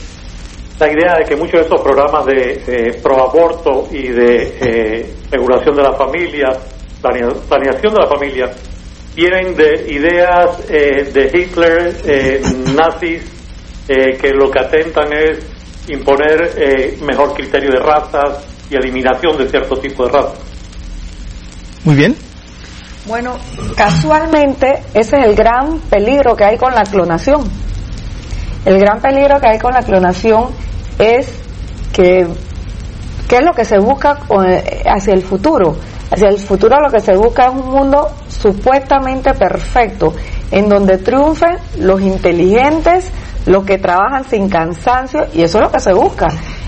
la 0.79 0.87
idea 0.91 1.15
de 1.19 1.25
que 1.25 1.35
muchos 1.35 1.59
de 1.61 1.65
esos 1.65 1.81
programas 1.81 2.25
de 2.25 2.63
eh, 2.67 2.99
proaborto 3.01 3.87
y 3.91 4.07
de 4.07 4.57
eh, 4.61 5.13
regulación 5.31 5.75
de 5.75 5.83
la 5.83 5.93
familia, 5.93 6.47
planea- 7.01 7.33
planeación 7.49 7.93
de 7.93 7.99
la 7.99 8.07
familia, 8.07 8.51
vienen 9.15 9.55
de 9.55 9.85
ideas 9.91 10.57
eh, 10.69 11.11
de 11.13 11.37
Hitler, 11.37 11.95
eh, 12.05 12.41
nazis, 12.75 13.21
eh, 13.89 14.17
que 14.19 14.31
lo 14.31 14.49
que 14.49 14.59
atentan 14.59 15.11
es 15.11 15.39
imponer 15.89 16.53
eh, 16.57 16.97
mejor 17.01 17.33
criterio 17.33 17.71
de 17.71 17.79
razas 17.79 18.37
y 18.69 18.75
eliminación 18.75 19.37
de 19.37 19.49
cierto 19.49 19.77
tipo 19.79 20.05
de 20.05 20.11
razas? 20.13 20.39
Muy 21.83 21.95
bien. 21.95 22.15
Bueno, 23.05 23.35
casualmente 23.75 24.81
ese 24.93 25.17
es 25.17 25.25
el 25.25 25.35
gran 25.35 25.79
peligro 25.89 26.37
que 26.37 26.45
hay 26.45 26.57
con 26.57 26.73
la 26.73 26.83
clonación. 26.83 27.43
El 28.63 28.79
gran 28.79 29.01
peligro 29.01 29.41
que 29.41 29.47
hay 29.47 29.59
con 29.59 29.73
la 29.73 29.81
clonación 29.81 30.51
es 30.97 31.27
que 31.91 32.25
¿qué 33.27 33.35
es 33.37 33.43
lo 33.43 33.51
que 33.51 33.65
se 33.65 33.77
busca 33.77 34.19
hacia 34.85 35.13
el 35.13 35.21
futuro? 35.21 35.75
Hacia 36.11 36.29
el 36.29 36.37
futuro 36.37 36.79
lo 36.79 36.89
que 36.89 37.01
se 37.01 37.17
busca 37.17 37.47
es 37.47 37.49
un 37.49 37.69
mundo 37.69 38.07
supuestamente 38.29 39.33
perfecto, 39.33 40.13
en 40.51 40.69
donde 40.69 40.97
triunfen 40.99 41.57
los 41.79 41.99
inteligentes, 41.99 43.09
los 43.45 43.65
que 43.65 43.79
trabajan 43.79 44.23
sin 44.29 44.47
cansancio, 44.47 45.27
y 45.33 45.41
eso 45.41 45.57
es 45.57 45.63
lo 45.65 45.71
que 45.71 45.79
se 45.81 45.91
busca. 45.91 46.27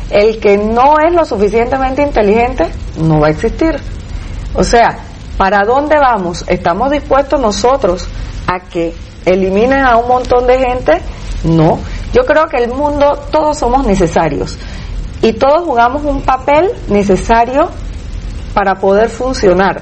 El 0.09 0.39
que 0.39 0.57
no 0.57 0.95
es 0.99 1.13
lo 1.13 1.23
suficientemente 1.23 2.01
inteligente 2.01 2.65
no 2.97 3.21
va 3.21 3.27
a 3.27 3.29
existir. 3.29 3.75
O 4.53 4.63
sea, 4.63 4.97
¿para 5.38 5.63
dónde 5.65 5.97
vamos? 5.97 6.43
¿Estamos 6.47 6.91
dispuestos 6.91 7.39
nosotros 7.39 8.07
a 8.47 8.59
que 8.59 8.95
eliminen 9.25 9.83
a 9.83 9.97
un 9.97 10.07
montón 10.07 10.47
de 10.47 10.57
gente? 10.59 11.01
No. 11.43 11.79
Yo 12.13 12.25
creo 12.25 12.47
que 12.47 12.57
el 12.57 12.69
mundo, 12.71 13.19
todos 13.31 13.57
somos 13.57 13.86
necesarios. 13.86 14.57
Y 15.21 15.33
todos 15.33 15.63
jugamos 15.65 16.03
un 16.03 16.21
papel 16.21 16.69
necesario 16.88 17.69
para 18.53 18.75
poder 18.75 19.09
funcionar. 19.09 19.81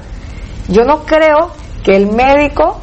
Yo 0.68 0.84
no 0.84 1.04
creo 1.04 1.50
que 1.84 1.94
el 1.96 2.10
médico, 2.10 2.80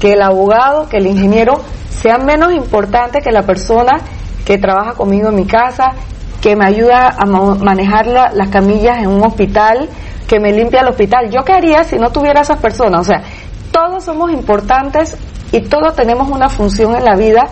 que 0.00 0.12
el 0.14 0.22
abogado, 0.22 0.88
que 0.88 0.96
el 0.98 1.06
ingeniero 1.06 1.60
sean 2.02 2.24
menos 2.26 2.52
importantes 2.52 3.22
que 3.22 3.30
la 3.30 3.42
persona 3.42 4.00
que 4.44 4.58
trabaja 4.58 4.94
conmigo 4.94 5.28
en 5.28 5.36
mi 5.36 5.46
casa, 5.46 5.92
que 6.40 6.56
me 6.56 6.66
ayuda 6.66 7.14
a 7.16 7.26
manejar 7.26 8.06
la- 8.06 8.32
las 8.32 8.48
camillas 8.48 8.98
en 8.98 9.08
un 9.08 9.22
hospital, 9.24 9.88
que 10.30 10.38
me 10.38 10.52
limpia 10.52 10.82
el 10.82 10.88
hospital. 10.88 11.28
¿Yo 11.28 11.44
qué 11.44 11.52
haría 11.54 11.82
si 11.82 11.96
no 11.98 12.10
tuviera 12.10 12.42
esas 12.42 12.58
personas? 12.60 13.00
O 13.00 13.04
sea, 13.04 13.20
todos 13.72 14.04
somos 14.04 14.30
importantes 14.30 15.16
y 15.50 15.62
todos 15.62 15.96
tenemos 15.96 16.28
una 16.28 16.48
función 16.48 16.94
en 16.94 17.04
la 17.04 17.16
vida 17.16 17.48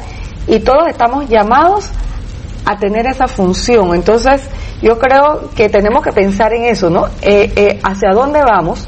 y 0.46 0.60
todos 0.60 0.86
estamos 0.88 1.28
llamados 1.28 1.90
a 2.64 2.78
tener 2.78 3.06
esa 3.08 3.26
función. 3.26 3.96
Entonces, 3.96 4.42
yo 4.80 4.96
creo 4.96 5.50
que 5.56 5.68
tenemos 5.68 6.04
que 6.04 6.12
pensar 6.12 6.52
en 6.52 6.66
eso, 6.66 6.88
¿no? 6.88 7.06
Eh, 7.20 7.52
eh, 7.56 7.80
hacia 7.82 8.12
dónde 8.12 8.42
vamos 8.44 8.86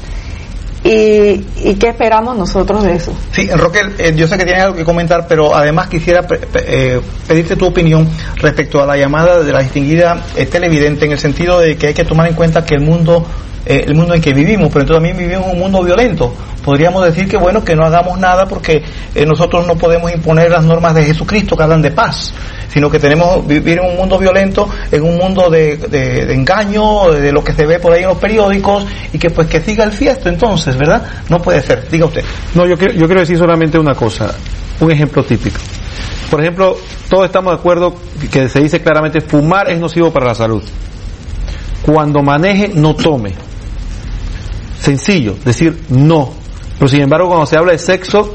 y, 0.85 1.45
y 1.63 1.75
qué 1.77 1.89
esperamos 1.89 2.37
nosotros 2.37 2.83
de 2.83 2.93
eso. 2.93 3.11
Sí, 3.33 3.49
Roquel, 3.53 3.93
eh, 3.99 4.13
yo 4.15 4.25
sé 4.27 4.37
que 4.37 4.45
tienes 4.45 4.63
algo 4.63 4.77
que 4.77 4.85
comentar, 4.85 5.27
pero 5.27 5.53
además 5.53 5.89
quisiera 5.89 6.21
pe- 6.25 6.39
eh, 6.55 7.01
pedirte 7.27 7.57
tu 7.57 7.65
opinión 7.67 8.07
respecto 8.37 8.81
a 8.81 8.85
la 8.85 8.95
llamada 8.95 9.43
de 9.43 9.51
la 9.51 9.59
distinguida 9.59 10.23
eh, 10.37 10.45
televidente 10.45 11.05
en 11.05 11.11
el 11.11 11.19
sentido 11.19 11.59
de 11.59 11.75
que 11.75 11.87
hay 11.87 11.93
que 11.93 12.05
tomar 12.05 12.27
en 12.29 12.35
cuenta 12.35 12.65
que 12.65 12.75
el 12.75 12.81
mundo 12.81 13.25
eh, 13.71 13.83
el 13.87 13.95
mundo 13.95 14.13
en 14.13 14.21
que 14.21 14.33
vivimos, 14.33 14.69
pero 14.69 14.81
entonces 14.81 14.97
también 15.03 15.17
vivimos 15.17 15.51
un 15.53 15.59
mundo 15.59 15.81
violento. 15.83 16.33
Podríamos 16.63 17.03
decir 17.05 17.27
que 17.27 17.37
bueno, 17.37 17.63
que 17.63 17.75
no 17.75 17.85
hagamos 17.85 18.19
nada 18.19 18.45
porque 18.45 18.83
eh, 19.15 19.25
nosotros 19.25 19.65
no 19.65 19.75
podemos 19.77 20.11
imponer 20.13 20.51
las 20.51 20.63
normas 20.63 20.93
de 20.93 21.05
Jesucristo 21.05 21.55
que 21.57 21.63
hablan 21.63 21.81
de 21.81 21.91
paz, 21.91 22.33
sino 22.71 22.89
que 22.89 22.99
tenemos 22.99 23.47
vivir 23.47 23.79
en 23.79 23.85
un 23.89 23.95
mundo 23.97 24.17
violento, 24.19 24.69
en 24.91 25.01
un 25.01 25.17
mundo 25.17 25.49
de, 25.49 25.77
de- 25.77 26.25
de 26.25 26.33
engaño, 26.33 27.11
de 27.11 27.31
lo 27.31 27.43
que 27.43 27.53
se 27.53 27.65
ve 27.65 27.79
por 27.79 27.93
ahí 27.93 28.03
en 28.03 28.09
los 28.09 28.17
periódicos 28.17 28.85
y 29.11 29.17
que 29.17 29.29
pues 29.31 29.47
que 29.47 29.59
siga 29.61 29.83
el 29.83 29.91
fiesto 29.91 30.29
entonces, 30.29 30.77
¿verdad? 30.77 31.03
No 31.29 31.41
puede 31.41 31.61
ser, 31.61 31.87
diga 31.89 32.05
usted. 32.05 32.23
No, 32.53 32.67
yo 32.67 32.77
quiero, 32.77 32.93
yo 32.93 33.05
quiero 33.07 33.21
decir 33.21 33.37
solamente 33.37 33.79
una 33.79 33.95
cosa, 33.95 34.35
un 34.79 34.91
ejemplo 34.91 35.23
típico. 35.23 35.57
Por 36.29 36.39
ejemplo, 36.41 36.77
todos 37.09 37.25
estamos 37.25 37.53
de 37.53 37.59
acuerdo 37.59 37.95
que 38.31 38.47
se 38.47 38.59
dice 38.61 38.81
claramente 38.81 39.19
fumar 39.21 39.69
es 39.69 39.79
nocivo 39.79 40.11
para 40.11 40.27
la 40.27 40.35
salud. 40.35 40.63
Cuando 41.81 42.21
maneje, 42.21 42.69
no 42.73 42.95
tome. 42.95 43.33
Sencillo, 44.81 45.35
decir 45.45 45.77
no. 45.89 46.31
Pero 46.79 46.89
sin 46.89 47.01
embargo, 47.01 47.27
cuando 47.27 47.45
se 47.45 47.55
habla 47.57 47.71
de 47.73 47.77
sexo, 47.77 48.33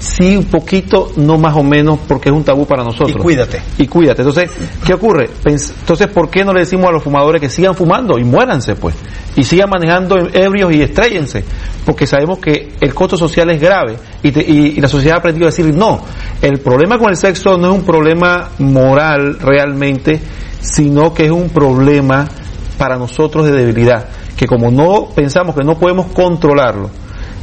sí 0.00 0.36
un 0.36 0.46
poquito, 0.46 1.12
no 1.16 1.38
más 1.38 1.54
o 1.56 1.62
menos, 1.62 1.98
porque 2.08 2.30
es 2.30 2.34
un 2.34 2.42
tabú 2.42 2.66
para 2.66 2.82
nosotros. 2.82 3.10
Y 3.10 3.22
cuídate. 3.22 3.62
Y 3.78 3.86
cuídate. 3.86 4.22
Entonces, 4.22 4.50
¿qué 4.84 4.94
ocurre? 4.94 5.28
Pens- 5.44 5.72
Entonces, 5.78 6.08
¿por 6.08 6.28
qué 6.28 6.44
no 6.44 6.52
le 6.52 6.60
decimos 6.60 6.88
a 6.88 6.92
los 6.92 7.02
fumadores 7.04 7.40
que 7.40 7.48
sigan 7.48 7.74
fumando 7.76 8.18
y 8.18 8.24
muéranse, 8.24 8.74
pues? 8.74 8.96
Y 9.36 9.44
sigan 9.44 9.70
manejando 9.70 10.16
ebrios 10.32 10.74
y 10.74 10.82
estréllense. 10.82 11.44
Porque 11.86 12.06
sabemos 12.06 12.40
que 12.40 12.72
el 12.80 12.92
costo 12.92 13.16
social 13.16 13.48
es 13.50 13.60
grave 13.60 13.96
y, 14.24 14.32
te- 14.32 14.40
y- 14.44 14.74
y 14.76 14.80
la 14.80 14.88
sociedad 14.88 15.16
ha 15.16 15.18
aprendido 15.20 15.46
a 15.46 15.50
decir 15.50 15.72
no. 15.72 16.00
El 16.42 16.58
problema 16.58 16.98
con 16.98 17.10
el 17.10 17.16
sexo 17.16 17.56
no 17.56 17.68
es 17.70 17.78
un 17.78 17.84
problema 17.84 18.48
moral 18.58 19.38
realmente, 19.38 20.20
sino 20.60 21.14
que 21.14 21.26
es 21.26 21.30
un 21.30 21.50
problema 21.50 22.26
para 22.76 22.96
nosotros 22.96 23.46
de 23.46 23.52
debilidad. 23.52 24.08
Que 24.40 24.46
como 24.46 24.70
no 24.70 25.08
pensamos 25.14 25.54
que 25.54 25.62
no 25.62 25.78
podemos 25.78 26.06
controlarlo, 26.06 26.88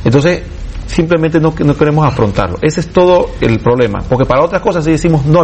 entonces 0.04 0.42
simplemente 0.88 1.40
no, 1.40 1.54
queremos 1.54 2.08
afrontarlo. 2.08 2.58
Ese 2.60 2.80
es 2.80 2.88
todo 2.88 3.30
el 3.40 3.60
problema. 3.60 4.00
Porque 4.10 4.26
para 4.26 4.44
otras 4.44 4.64
cosas 4.64 4.84
sí 4.84 4.90
decimos 4.90 5.24
no, 5.28 5.44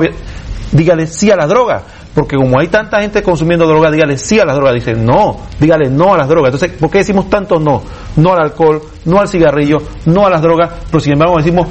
dígale 0.72 1.06
sí 1.06 1.30
a 1.30 1.36
las 1.36 1.48
drogas. 1.48 1.84
Porque 2.16 2.38
como 2.38 2.60
hay 2.60 2.70
tanta 2.70 3.02
gente 3.02 3.22
consumiendo 3.22 3.68
drogas, 3.68 3.92
dígale 3.92 4.18
sí 4.18 4.40
a 4.40 4.46
las 4.46 4.56
drogas. 4.56 4.74
Dicen 4.74 5.06
no, 5.06 5.42
dígale 5.60 5.92
no 5.92 6.16
a 6.16 6.18
las 6.18 6.28
drogas. 6.28 6.56
Entonces, 6.56 6.76
¿por 6.80 6.90
qué 6.90 6.98
decimos 7.00 7.30
tanto 7.30 7.60
no? 7.60 7.84
No 8.16 8.34
al 8.34 8.42
alcohol, 8.42 8.82
no 9.06 9.20
al 9.20 9.28
cigarrillo, 9.28 9.78
no 10.08 10.26
a 10.26 10.32
las 10.32 10.42
drogas, 10.42 10.72
pero 10.90 11.02
sin 11.02 11.14
embargo 11.14 11.38
decimos 11.38 11.68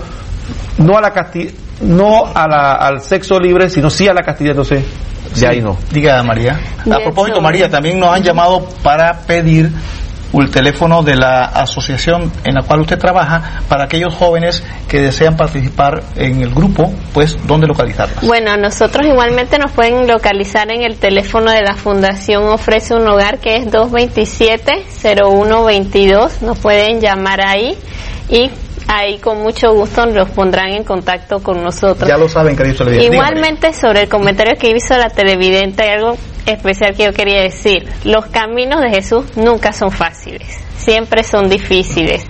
no 0.79 0.97
a 0.97 1.01
la 1.01 1.11
casti 1.11 1.51
no 1.83 2.27
a 2.33 2.47
la- 2.47 2.75
al 2.75 3.01
sexo 3.01 3.41
libre, 3.41 3.69
sino 3.69 3.91
sí 3.91 4.07
a 4.07 4.15
la 4.15 4.23
castidad. 4.23 4.51
Entonces, 4.53 4.85
de 5.35 5.47
ahí 5.49 5.61
no. 5.61 5.77
Diga 5.91 6.23
María. 6.23 6.61
A 6.91 6.99
propósito, 7.03 7.41
María, 7.41 7.69
también 7.69 7.99
nos 7.99 8.15
han 8.15 8.23
llamado 8.23 8.65
para 8.85 9.13
pedir 9.27 9.73
el 10.35 10.51
teléfono 10.51 11.03
de 11.03 11.15
la 11.17 11.43
asociación 11.45 12.33
en 12.45 12.55
la 12.55 12.63
cual 12.63 12.81
usted 12.81 12.99
trabaja 12.99 13.61
para 13.69 13.85
aquellos 13.85 14.15
jóvenes 14.15 14.63
que 14.89 14.99
desean 15.01 15.37
participar 15.37 16.03
en 16.17 16.41
el 16.41 16.55
grupo, 16.55 16.91
pues, 17.13 17.37
¿dónde 17.47 17.67
localizarlas? 17.67 18.25
Bueno, 18.25 18.57
nosotros 18.57 19.07
igualmente 19.07 19.59
nos 19.59 19.73
pueden 19.73 20.07
localizar 20.07 20.71
en 20.71 20.83
el 20.85 20.97
teléfono 20.97 21.51
de 21.51 21.61
la 21.63 21.75
Fundación 21.75 22.45
Ofrece 22.45 22.95
un 22.95 23.07
Hogar, 23.09 23.41
que 23.41 23.57
es 23.57 23.67
227-0122. 23.71 26.41
Nos 26.43 26.59
pueden 26.59 27.01
llamar 27.01 27.41
ahí 27.47 27.77
y 28.31 28.51
ahí 28.95 29.19
con 29.19 29.43
mucho 29.43 29.73
gusto 29.73 30.05
los 30.07 30.31
pondrán 30.31 30.71
en 30.73 30.85
contacto 30.85 31.43
con 31.43 31.63
nosotros. 31.63 32.09
Ya 32.09 32.17
lo 32.19 32.29
saben, 32.29 32.55
María. 32.85 33.01
Igualmente 33.15 33.73
sobre 33.73 34.03
el 34.03 34.09
comentario 34.09 34.55
que 34.59 34.69
hizo 34.75 34.97
la 34.97 35.09
televidente, 35.11 35.83
hay 35.83 35.91
algo 35.99 36.17
especial 36.47 36.95
que 36.97 37.05
yo 37.05 37.13
quería 37.13 37.43
decir. 37.43 37.89
Los 38.05 38.27
caminos 38.27 38.81
de 38.81 38.91
Jesús 38.91 39.25
nunca 39.37 39.73
son 39.73 39.91
fáciles, 39.91 40.59
siempre 40.77 41.23
son 41.25 41.49
difíciles. 41.49 42.25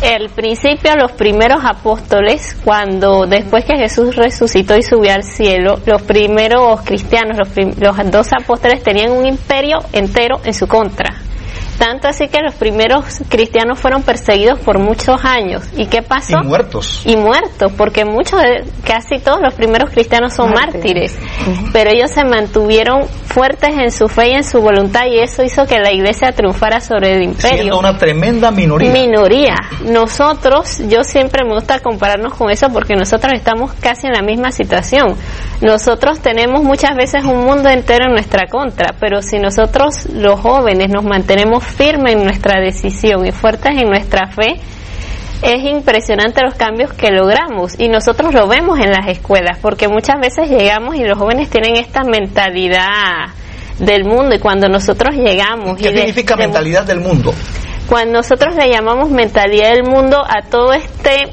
El 0.00 0.28
principio, 0.28 0.94
los 0.94 1.10
primeros 1.12 1.58
apóstoles, 1.64 2.56
cuando 2.64 3.26
después 3.26 3.64
que 3.64 3.76
Jesús 3.76 4.14
resucitó 4.14 4.76
y 4.76 4.82
subió 4.82 5.12
al 5.12 5.24
cielo, 5.24 5.80
los 5.86 6.02
primeros 6.02 6.82
cristianos, 6.82 7.36
los, 7.36 7.48
prim- 7.48 7.74
los 7.80 7.96
dos 8.10 8.28
apóstoles 8.40 8.80
tenían 8.84 9.10
un 9.10 9.26
imperio 9.26 9.78
entero 9.92 10.36
en 10.44 10.54
su 10.54 10.68
contra. 10.68 11.16
Tanto 11.78 12.08
así 12.08 12.26
que 12.28 12.40
los 12.42 12.54
primeros 12.54 13.04
cristianos 13.28 13.78
fueron 13.78 14.02
perseguidos 14.02 14.58
por 14.58 14.78
muchos 14.80 15.24
años. 15.24 15.62
¿Y 15.76 15.86
qué 15.86 16.02
pasó? 16.02 16.38
Y 16.42 16.46
muertos. 16.46 17.02
y 17.04 17.16
muertos, 17.16 17.72
porque 17.76 18.04
muchos, 18.04 18.40
de- 18.42 18.64
casi 18.84 19.18
todos 19.20 19.40
los 19.40 19.54
primeros 19.54 19.90
cristianos 19.90 20.34
son 20.34 20.50
Mártires. 20.50 21.16
mártires, 21.16 21.70
pero 21.72 21.90
ellos 21.90 22.10
se 22.10 22.24
mantuvieron 22.24 23.06
fuertes 23.06 23.70
en 23.78 23.92
su 23.92 24.08
fe 24.08 24.30
y 24.30 24.32
en 24.32 24.44
su 24.44 24.60
voluntad 24.60 25.06
y 25.06 25.18
eso 25.20 25.42
hizo 25.44 25.66
que 25.66 25.78
la 25.78 25.92
iglesia 25.92 26.32
triunfara 26.32 26.80
sobre 26.80 27.14
el 27.14 27.22
imperio. 27.22 27.56
Siendo 27.58 27.78
una 27.78 27.96
tremenda 27.96 28.50
minoría. 28.50 28.90
Minoría. 28.92 29.54
Nosotros, 29.84 30.78
yo 30.88 31.04
siempre 31.04 31.44
me 31.44 31.54
gusta 31.54 31.80
compararnos 31.80 32.34
con 32.34 32.50
eso 32.50 32.68
porque 32.70 32.94
nosotros 32.96 33.32
estamos 33.34 33.72
casi 33.74 34.06
en 34.06 34.14
la 34.14 34.22
misma 34.22 34.50
situación. 34.50 35.14
Nosotros 35.60 36.20
tenemos 36.20 36.62
muchas 36.62 36.94
veces 36.94 37.24
un 37.24 37.44
mundo 37.44 37.68
entero 37.68 38.06
en 38.06 38.12
nuestra 38.12 38.46
contra, 38.48 38.94
pero 39.00 39.22
si 39.22 39.38
nosotros 39.40 40.06
los 40.12 40.38
jóvenes 40.38 40.88
nos 40.88 41.04
mantenemos 41.04 41.64
firmes 41.64 42.14
en 42.14 42.24
nuestra 42.24 42.60
decisión 42.60 43.26
y 43.26 43.32
fuertes 43.32 43.72
en 43.72 43.88
nuestra 43.88 44.28
fe, 44.28 44.60
es 45.42 45.64
impresionante 45.64 46.42
los 46.42 46.54
cambios 46.54 46.92
que 46.92 47.10
logramos 47.10 47.78
y 47.78 47.88
nosotros 47.88 48.32
lo 48.34 48.46
vemos 48.48 48.78
en 48.78 48.90
las 48.90 49.08
escuelas 49.08 49.58
porque 49.60 49.88
muchas 49.88 50.20
veces 50.20 50.48
llegamos 50.48 50.94
y 50.96 51.04
los 51.04 51.18
jóvenes 51.18 51.48
tienen 51.50 51.76
esta 51.76 52.02
mentalidad 52.04 53.28
del 53.78 54.04
mundo 54.04 54.34
y 54.34 54.38
cuando 54.40 54.68
nosotros 54.68 55.14
llegamos 55.14 55.76
¿Qué 55.78 55.90
y 55.90 55.96
significa 55.96 56.34
de- 56.34 56.42
mentalidad 56.44 56.84
del 56.84 57.00
mundo? 57.00 57.32
cuando 57.88 58.18
nosotros 58.18 58.54
le 58.56 58.68
llamamos 58.68 59.10
mentalidad 59.10 59.70
del 59.74 59.84
mundo 59.84 60.18
a 60.18 60.42
todo 60.50 60.72
este 60.72 61.28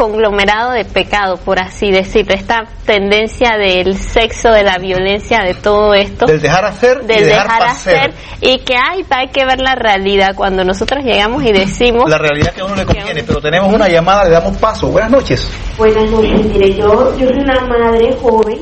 conglomerado 0.00 0.70
de 0.70 0.86
pecado, 0.86 1.36
por 1.36 1.60
así 1.60 1.90
decirlo, 1.90 2.34
esta 2.34 2.64
tendencia 2.86 3.58
del 3.58 3.98
sexo, 3.98 4.50
de 4.50 4.62
la 4.62 4.78
violencia, 4.78 5.40
de 5.42 5.52
todo 5.52 5.92
esto, 5.92 6.24
Del 6.24 6.40
dejar 6.40 6.64
hacer 6.64 7.00
y 7.02 7.06
del 7.06 7.26
dejar, 7.26 7.44
dejar 7.44 7.62
hacer. 7.64 7.96
hacer, 7.98 8.14
y 8.40 8.60
que 8.60 8.76
hay, 8.76 9.04
hay 9.10 9.28
que 9.28 9.44
ver 9.44 9.60
la 9.60 9.74
realidad 9.74 10.34
cuando 10.34 10.64
nosotros 10.64 11.04
llegamos 11.04 11.44
y 11.44 11.52
decimos 11.52 12.08
La 12.08 12.16
realidad 12.16 12.54
que 12.54 12.62
a 12.62 12.64
uno 12.64 12.76
le 12.76 12.86
conviene, 12.86 13.22
pero 13.24 13.42
tenemos 13.42 13.74
una 13.74 13.90
llamada, 13.90 14.24
le 14.24 14.30
damos 14.30 14.56
paso. 14.56 14.88
Buenas 14.88 15.10
noches. 15.10 15.46
Buenas 15.76 16.10
noches, 16.10 16.46
mire, 16.46 16.72
yo, 16.72 17.14
yo 17.18 17.28
soy 17.28 17.38
una 17.38 17.60
madre 17.60 18.16
joven, 18.22 18.58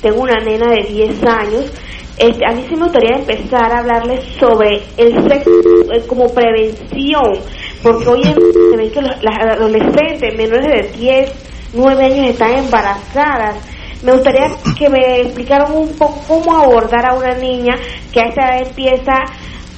tengo 0.00 0.20
una 0.20 0.40
nena 0.40 0.66
de 0.66 0.82
10 0.82 1.24
años. 1.24 1.72
Este, 2.18 2.44
a 2.44 2.52
mí 2.54 2.64
sí 2.68 2.74
me 2.74 2.82
gustaría 2.84 3.18
empezar 3.18 3.72
a 3.72 3.78
hablarles 3.78 4.24
sobre 4.38 4.82
el 4.96 5.28
sexo 5.28 5.50
eh, 5.92 6.02
como 6.08 6.26
prevención, 6.34 7.38
porque 7.82 8.08
hoy 8.08 8.22
en 8.24 8.34
día 8.80 8.90
que 8.92 9.00
los- 9.02 9.22
las 9.22 9.38
adolescentes 9.56 10.36
menores 10.36 10.92
de 10.92 10.98
10, 10.98 11.32
9 11.74 12.04
años 12.04 12.30
están 12.30 12.52
embarazadas. 12.58 13.56
Me 14.02 14.12
gustaría 14.12 14.46
que 14.76 14.88
me 14.88 15.20
explicaran 15.22 15.76
un 15.76 15.96
poco 15.96 16.24
cómo 16.26 16.56
abordar 16.56 17.06
a 17.06 17.14
una 17.14 17.34
niña 17.34 17.74
que 18.12 18.20
a 18.20 18.24
esta 18.28 18.42
edad 18.58 18.68
empieza 18.68 19.12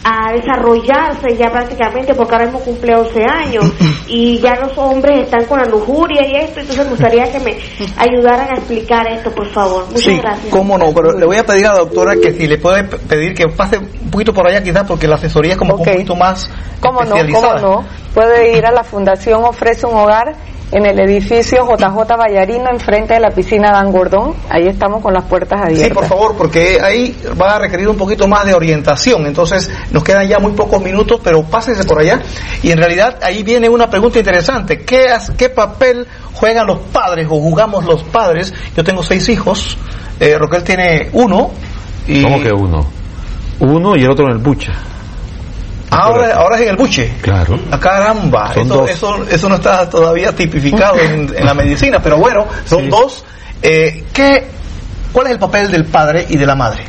a 0.07 0.33
desarrollarse 0.33 1.35
ya 1.37 1.51
prácticamente 1.51 2.15
porque 2.15 2.35
ahora 2.35 2.45
mismo 2.45 2.61
cumple 2.61 2.95
11 2.95 3.25
años 3.25 3.65
y 4.07 4.39
ya 4.39 4.55
los 4.57 4.77
hombres 4.77 5.25
están 5.25 5.47
con 5.47 5.59
la 5.59 5.65
lujuria 5.65 6.27
y 6.29 6.37
esto, 6.45 6.61
entonces 6.61 6.85
me 6.85 6.91
gustaría 6.91 7.33
que 7.33 7.41
me 7.41 7.57
ayudaran 7.97 8.51
a 8.51 8.55
explicar 8.59 9.07
esto, 9.11 9.31
por 9.33 9.47
favor. 9.51 9.87
Muchas 9.87 10.03
Sí, 10.03 10.19
gracias. 10.19 10.51
cómo 10.53 10.77
no, 10.77 10.93
pero 10.93 11.19
le 11.19 11.25
voy 11.25 11.39
a 11.39 11.45
pedir 11.45 11.67
a 11.67 11.73
la 11.73 11.79
doctora 11.79 12.15
que 12.23 12.33
si 12.33 12.47
le 12.47 12.59
puede 12.59 12.85
pedir 12.85 13.35
que 13.35 13.47
pase 13.49 13.79
un 13.79 14.11
poquito 14.11 14.35
por 14.35 14.47
allá 14.47 14.63
quizás 14.63 14.85
porque 14.87 15.09
la 15.09 15.15
asesoría 15.15 15.53
es 15.53 15.59
como 15.59 15.77
que 15.77 15.83
Ok. 15.83 15.87
un 15.89 15.93
poquito 15.95 16.17
más 16.17 16.51
¿Cómo 16.81 17.03
no? 17.03 17.17
¿Cómo 17.33 17.55
no? 17.55 17.85
Puede 18.13 18.59
ir 18.59 18.67
a 18.67 18.71
la 18.73 18.85
Fundación 18.85 19.43
Ofrece 19.43 19.87
un 19.87 19.97
Hogar 19.97 20.35
en 20.73 20.87
el 20.87 20.99
edificio 21.01 21.65
JJ 21.67 22.17
Vallarino, 22.17 22.71
enfrente 22.71 23.15
de 23.15 23.21
la 23.21 23.31
piscina 23.31 23.71
Dan 23.71 23.93
Gordón. 23.93 24.35
Ahí 24.51 24.67
estamos 24.67 25.01
con 25.03 25.15
las 25.15 25.25
puertas 25.25 25.61
abiertas. 25.61 25.89
Sí, 25.89 25.95
por 25.95 26.05
favor, 26.07 26.35
porque 26.37 26.79
ahí 26.83 27.17
va 27.41 27.57
a 27.57 27.59
requerir 27.61 27.89
un 27.89 27.97
poquito 27.97 28.27
más 28.27 28.45
de 28.45 28.55
orientación. 28.55 29.27
Entonces, 29.27 29.71
nos 29.93 30.03
quedan 30.03 30.27
ya 30.27 30.39
muy 30.39 30.53
pocos 30.53 30.83
minutos, 30.83 31.21
pero 31.23 31.43
pásese 31.45 31.85
por 31.85 32.01
allá. 32.01 32.21
Y 32.63 32.71
en 32.73 32.79
realidad 32.79 33.19
ahí 33.23 33.43
viene 33.43 33.69
una 33.69 33.89
pregunta 33.89 34.19
interesante. 34.19 34.81
¿Qué, 34.85 35.07
qué 35.37 35.49
papel 35.49 36.07
juegan 36.33 36.67
los 36.67 36.79
padres 36.79 37.27
o 37.31 37.37
jugamos 37.41 37.85
los 37.85 38.03
padres? 38.03 38.53
Yo 38.77 38.83
tengo 38.83 39.03
seis 39.03 39.29
hijos, 39.29 39.77
eh, 40.19 40.37
Roquel 40.39 40.65
tiene 40.65 41.09
uno, 41.13 41.51
Y- 42.07 42.23
¿Cómo 42.23 42.41
que 42.43 42.53
uno? 42.53 42.85
Uno 43.61 43.97
y 43.97 44.03
el 44.03 44.11
otro 44.11 44.27
en 44.27 44.33
el 44.33 44.39
buche. 44.39 44.71
Ahora, 45.95 46.35
ahora 46.35 46.57
es 46.57 46.63
en 46.63 46.69
el 46.69 46.77
buche. 46.77 47.13
Claro. 47.23 47.59
Ah, 47.71 47.79
caramba, 47.79 48.53
eso, 48.57 48.87
eso, 48.87 49.25
eso 49.31 49.49
no 49.49 49.55
está 49.57 49.89
todavía 49.89 50.33
tipificado 50.33 50.99
en, 50.99 51.33
en 51.37 51.45
la 51.47 51.55
medicina, 51.55 52.01
pero 52.03 52.19
bueno, 52.19 52.47
son 52.67 52.83
Sí. 52.85 52.89
dos. 52.89 53.25
Eh, 53.63 54.05
¿qué, 54.13 54.47
¿Cuál 55.13 55.27
es 55.29 55.33
el 55.35 55.39
papel 55.39 55.71
del 55.71 55.85
padre 55.87 56.27
y 56.29 56.37
de 56.37 56.45
la 56.47 56.55
madre? 56.55 56.83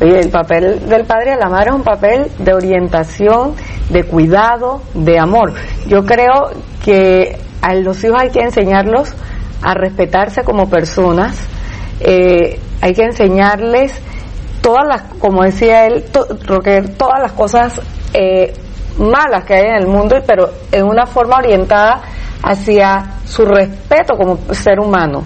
Oye, 0.00 0.18
el 0.20 0.30
papel 0.30 0.88
del 0.88 1.04
padre 1.04 1.28
y 1.32 1.34
de 1.34 1.40
la 1.40 1.48
madre 1.48 1.70
es 1.70 1.74
un 1.76 1.82
papel 1.84 2.30
de 2.38 2.52
orientación, 2.54 3.54
de 3.90 4.04
cuidado, 4.04 4.82
de 4.94 5.18
amor. 5.18 5.52
Yo 5.86 6.04
creo 6.04 6.50
que 6.84 7.38
a 7.62 7.74
los 7.74 8.02
hijos 8.04 8.20
hay 8.20 8.30
que 8.30 8.40
enseñarlos 8.40 9.12
a 9.62 9.74
respetarse 9.74 10.42
como 10.42 10.68
personas, 10.68 11.36
eh, 12.00 12.60
hay 12.82 12.92
que 12.94 13.02
enseñarles 13.04 13.92
todas 14.60 14.86
las, 14.86 15.02
como 15.18 15.42
decía 15.44 15.86
él, 15.86 16.04
to- 16.12 16.26
Roque, 16.46 16.82
todas 16.98 17.20
las 17.22 17.32
cosas 17.32 17.80
eh, 18.16 18.52
malas 18.98 19.44
que 19.44 19.54
hay 19.54 19.66
en 19.66 19.82
el 19.82 19.86
mundo, 19.86 20.16
pero 20.26 20.50
en 20.72 20.84
una 20.86 21.06
forma 21.06 21.36
orientada 21.36 22.00
hacia 22.42 23.16
su 23.24 23.44
respeto 23.44 24.16
como 24.16 24.38
ser 24.54 24.80
humano 24.80 25.24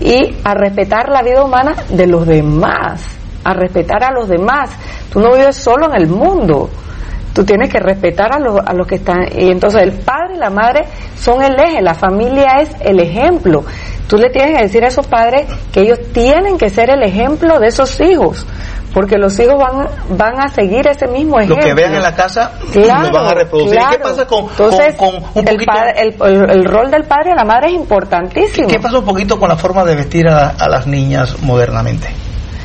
y 0.00 0.36
a 0.44 0.54
respetar 0.54 1.08
la 1.08 1.22
vida 1.22 1.44
humana 1.44 1.74
de 1.88 2.06
los 2.06 2.26
demás, 2.26 3.16
a 3.44 3.52
respetar 3.54 4.04
a 4.04 4.12
los 4.12 4.28
demás. 4.28 4.70
Tú 5.12 5.20
no 5.20 5.32
vives 5.32 5.56
solo 5.56 5.86
en 5.86 6.00
el 6.00 6.08
mundo, 6.08 6.68
tú 7.32 7.44
tienes 7.44 7.70
que 7.70 7.78
respetar 7.78 8.34
a 8.34 8.38
los, 8.38 8.58
a 8.64 8.72
los 8.74 8.86
que 8.86 8.96
están. 8.96 9.26
Y 9.36 9.50
entonces 9.50 9.82
el 9.82 9.92
padre 9.92 10.34
y 10.34 10.38
la 10.38 10.50
madre 10.50 10.86
son 11.16 11.42
el 11.42 11.58
eje, 11.58 11.82
la 11.82 11.94
familia 11.94 12.60
es 12.60 12.70
el 12.80 13.00
ejemplo. 13.00 13.64
Tú 14.08 14.16
le 14.16 14.30
tienes 14.30 14.56
que 14.56 14.62
decir 14.62 14.84
a 14.84 14.88
esos 14.88 15.06
padres 15.06 15.46
que 15.72 15.82
ellos 15.82 15.98
tienen 16.12 16.56
que 16.56 16.70
ser 16.70 16.90
el 16.90 17.02
ejemplo 17.02 17.58
de 17.58 17.68
esos 17.68 18.00
hijos, 18.00 18.46
porque 18.94 19.16
los 19.18 19.38
hijos 19.38 19.56
van, 19.58 19.86
van 20.16 20.40
a 20.40 20.48
seguir 20.48 20.86
ese 20.88 21.06
mismo 21.06 21.36
Lo 21.36 21.42
ejemplo. 21.44 21.64
que 21.64 21.74
vean 21.74 21.94
en 21.94 22.02
la 22.02 22.14
casa 22.14 22.52
Claro, 22.72 23.08
lo 23.08 23.12
van 23.12 23.26
a 23.26 23.34
reproducir. 23.34 23.74
¿Y 23.74 23.78
¿Qué 23.78 23.86
claro. 23.86 24.02
pasa 24.02 24.26
con, 24.26 24.44
Entonces, 24.48 24.94
con, 24.96 25.20
con 25.20 25.30
un 25.34 25.48
el, 25.48 25.56
padre- 25.66 25.94
el, 26.00 26.16
el- 26.22 26.50
el 26.50 26.64
rol 26.64 26.90
del 26.90 27.04
padre 27.04 27.32
y 27.32 27.34
la 27.36 27.44
madre 27.44 27.68
es 27.68 27.74
importantísimo. 27.74 28.68
¿Qué 28.68 28.80
pasa 28.80 28.98
un 28.98 29.04
poquito 29.04 29.38
con 29.38 29.48
la 29.48 29.56
forma 29.56 29.84
de 29.84 29.94
vestir 29.96 30.26
a, 30.28 30.50
a 30.58 30.68
las 30.68 30.86
niñas 30.86 31.36
modernamente? 31.42 32.08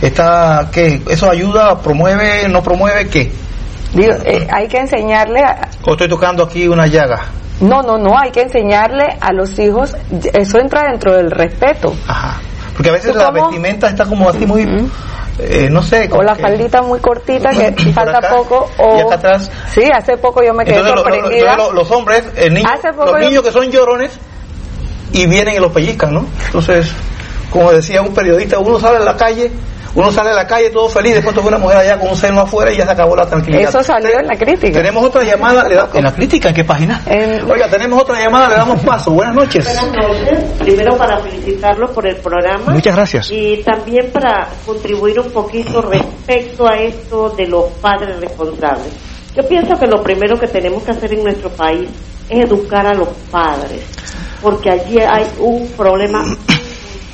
Está, 0.01 0.67
¿qué? 0.71 1.01
¿Eso 1.09 1.29
ayuda, 1.29 1.79
promueve, 1.79 2.47
no 2.49 2.61
promueve, 2.61 3.07
qué? 3.07 3.31
Digo, 3.93 4.13
eh, 4.25 4.47
hay 4.51 4.67
que 4.67 4.79
enseñarle 4.79 5.41
a, 5.43 5.69
¿O 5.85 5.91
estoy 5.91 6.09
tocando 6.09 6.43
aquí 6.43 6.67
una 6.67 6.87
llaga? 6.87 7.19
No, 7.61 7.81
no, 7.83 7.97
no, 7.97 8.17
hay 8.17 8.31
que 8.31 8.41
enseñarle 8.41 9.17
a 9.21 9.31
los 9.31 9.57
hijos, 9.59 9.95
eso 10.33 10.57
entra 10.59 10.89
dentro 10.89 11.13
del 11.15 11.29
respeto. 11.31 11.93
Ajá. 12.07 12.41
Porque 12.75 12.89
a 12.89 12.93
veces 12.93 13.13
¿Tú 13.13 13.19
la 13.19 13.29
vestimenta 13.31 13.87
está 13.87 14.05
como 14.05 14.27
así 14.27 14.45
muy, 14.47 14.65
eh, 15.39 15.67
no 15.71 15.81
sé. 15.81 16.09
O 16.11 16.21
la 16.21 16.35
que- 16.35 16.41
faldita 16.41 16.81
muy 16.81 16.99
cortita 16.99 17.49
que 17.51 17.71
falta 17.93 18.19
acá, 18.19 18.35
poco. 18.35 18.69
O, 18.77 18.97
y 18.97 19.01
acá 19.01 19.15
atrás. 19.15 19.51
Sí, 19.73 19.83
hace 19.93 20.17
poco 20.17 20.41
yo 20.43 20.53
me 20.53 20.63
quedé 20.65 20.75
Entonces, 20.79 20.95
lo- 20.95 21.03
lo- 21.03 21.11
sorprendida. 21.15 21.51
entonces 21.51 21.73
lo- 21.73 21.79
los 21.79 21.91
hombres, 21.91 22.23
el 22.35 22.53
niño- 22.53 22.69
los 22.97 23.11
yo- 23.11 23.17
niños 23.19 23.43
que 23.43 23.51
son 23.51 23.71
llorones 23.71 24.11
y 25.11 25.25
vienen 25.27 25.55
y 25.55 25.59
los 25.59 25.71
pellizcan, 25.71 26.13
¿no? 26.13 26.25
Entonces, 26.47 26.91
como 27.53 27.71
decía 27.71 28.01
un 28.01 28.13
periodista, 28.13 28.59
uno 28.59 28.79
sale 28.79 28.97
a 28.97 29.01
la 29.01 29.15
calle, 29.15 29.51
uno 29.95 30.11
sale 30.11 30.31
a 30.31 30.33
la 30.33 30.47
calle 30.47 30.71
todo 30.71 30.89
feliz, 30.89 31.13
después 31.13 31.35
toca 31.35 31.47
una 31.49 31.59
mujer 31.59 31.77
allá 31.77 31.99
con 31.99 32.09
un 32.09 32.15
seno 32.15 32.41
afuera 32.41 32.71
y 32.73 32.77
ya 32.77 32.85
se 32.85 32.91
acabó 32.91 33.15
la 33.15 33.27
tranquilidad. 33.27 33.69
Eso 33.69 33.83
salió 33.83 34.19
en 34.19 34.25
la 34.25 34.35
crítica. 34.35 34.73
Tenemos 34.79 35.05
otra 35.05 35.23
llamada, 35.23 35.67
le 35.69 35.75
da- 35.75 35.87
¿en 35.93 36.03
la 36.03 36.11
crítica? 36.13 36.49
¿En 36.49 36.55
qué 36.55 36.63
página? 36.63 37.01
En- 37.05 37.49
Oiga, 37.49 37.67
tenemos 37.69 38.01
otra 38.01 38.19
llamada, 38.19 38.49
le 38.49 38.55
damos 38.55 38.79
paso. 38.81 39.11
Buenas 39.11 39.35
noches. 39.35 39.63
Buenas 39.65 39.91
noches. 40.09 40.43
Primero 40.57 40.97
para 40.97 41.19
felicitarlos 41.19 41.91
por 41.91 42.07
el 42.07 42.15
programa. 42.15 42.73
Muchas 42.73 42.95
gracias. 42.95 43.29
Y 43.31 43.57
también 43.63 44.09
para 44.11 44.47
contribuir 44.65 45.19
un 45.19 45.29
poquito 45.31 45.81
respecto 45.83 46.67
a 46.67 46.75
esto 46.75 47.29
de 47.29 47.45
los 47.47 47.65
padres 47.81 48.19
responsables. 48.19 48.91
Yo 49.35 49.47
pienso 49.47 49.77
que 49.77 49.85
lo 49.87 50.01
primero 50.01 50.39
que 50.39 50.47
tenemos 50.47 50.81
que 50.83 50.91
hacer 50.91 51.13
en 51.13 51.23
nuestro 51.23 51.49
país 51.49 51.87
es 52.29 52.45
educar 52.45 52.85
a 52.87 52.93
los 52.95 53.09
padres, 53.31 53.81
porque 54.41 54.69
allí 54.71 54.99
hay 54.99 55.25
un 55.39 55.67
problema 55.77 56.23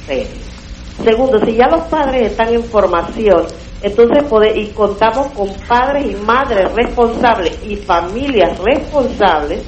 serio. 0.10 0.42
Segundo, 1.04 1.40
si 1.46 1.54
ya 1.56 1.68
los 1.68 1.82
padres 1.88 2.32
están 2.32 2.54
en 2.54 2.64
formación, 2.64 3.46
entonces 3.82 4.24
pode- 4.30 4.54
y 4.58 4.68
contamos 4.74 5.28
con 5.28 5.48
padres 5.68 6.06
y 6.12 6.16
madres 6.26 6.74
responsables 6.74 7.58
y 7.64 7.78
familias 7.78 8.58
responsables, 8.60 9.62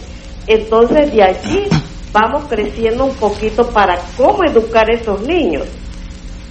entonces 0.47 1.13
de 1.13 1.23
allí 1.23 1.67
vamos 2.11 2.43
creciendo 2.49 3.05
un 3.05 3.15
poquito 3.15 3.65
para 3.69 3.97
cómo 4.17 4.43
educar 4.43 4.85
a 4.91 4.95
esos 4.95 5.21
niños. 5.21 5.63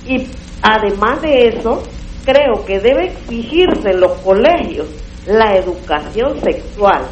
Y 0.07 0.26
además 0.62 1.20
de 1.20 1.49
eso, 1.49 1.82
creo 2.24 2.64
que 2.64 2.78
debe 2.80 3.09
exigirse 3.09 3.91
en 3.91 4.01
los 4.01 4.12
colegios 4.22 4.86
la 5.26 5.57
educación 5.57 6.41
sexual, 6.41 7.03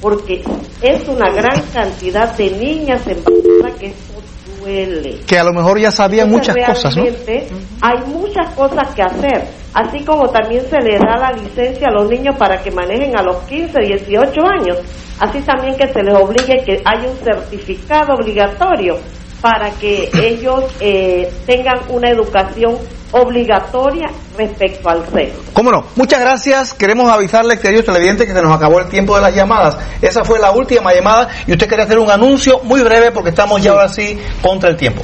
porque 0.00 0.44
es 0.80 1.08
una 1.08 1.30
gran 1.32 1.60
cantidad 1.72 2.36
de 2.36 2.50
niñas 2.52 3.02
embarazadas 3.08 3.45
que 3.78 3.86
eso 3.86 4.14
duele. 4.60 5.20
Que 5.26 5.38
a 5.38 5.44
lo 5.44 5.52
mejor 5.52 5.78
ya 5.78 5.90
sabían 5.90 6.30
muchas 6.30 6.56
cosas, 6.66 6.96
¿no? 6.96 7.04
Hay 7.04 7.98
muchas 8.06 8.54
cosas 8.54 8.94
que 8.94 9.02
hacer, 9.02 9.48
así 9.74 10.04
como 10.04 10.28
también 10.28 10.62
se 10.68 10.78
les 10.80 11.00
da 11.00 11.16
la 11.16 11.32
licencia 11.32 11.88
a 11.88 11.92
los 11.92 12.10
niños 12.10 12.36
para 12.36 12.62
que 12.62 12.70
manejen 12.70 13.16
a 13.18 13.22
los 13.22 13.36
15, 13.44 13.78
18 13.80 14.40
años, 14.46 14.78
así 15.20 15.40
también 15.40 15.76
que 15.76 15.88
se 15.88 16.02
les 16.02 16.14
obligue 16.14 16.64
que 16.64 16.82
haya 16.84 17.08
un 17.08 17.16
certificado 17.18 18.14
obligatorio 18.14 18.98
para 19.46 19.70
que 19.70 20.10
ellos 20.20 20.64
eh, 20.80 21.32
tengan 21.46 21.78
una 21.90 22.10
educación 22.10 22.78
obligatoria 23.12 24.08
respecto 24.36 24.88
al 24.88 25.06
sexo. 25.06 25.40
¿Cómo 25.52 25.70
no? 25.70 25.84
Muchas 25.94 26.20
gracias. 26.20 26.74
Queremos 26.74 27.08
avisarle, 27.08 27.56
queridos 27.60 27.86
televidentes, 27.86 28.26
que 28.26 28.32
se 28.32 28.42
nos 28.42 28.52
acabó 28.52 28.80
el 28.80 28.88
tiempo 28.88 29.14
de 29.14 29.22
las 29.22 29.32
llamadas. 29.32 29.78
Esa 30.02 30.24
fue 30.24 30.40
la 30.40 30.50
última 30.50 30.92
llamada 30.92 31.28
y 31.46 31.52
usted 31.52 31.68
quería 31.68 31.84
hacer 31.84 32.00
un 32.00 32.10
anuncio 32.10 32.58
muy 32.64 32.82
breve 32.82 33.12
porque 33.12 33.30
estamos 33.30 33.62
ya 33.62 33.70
ahora 33.70 33.88
sí 33.88 34.18
contra 34.42 34.68
el 34.68 34.76
tiempo. 34.76 35.02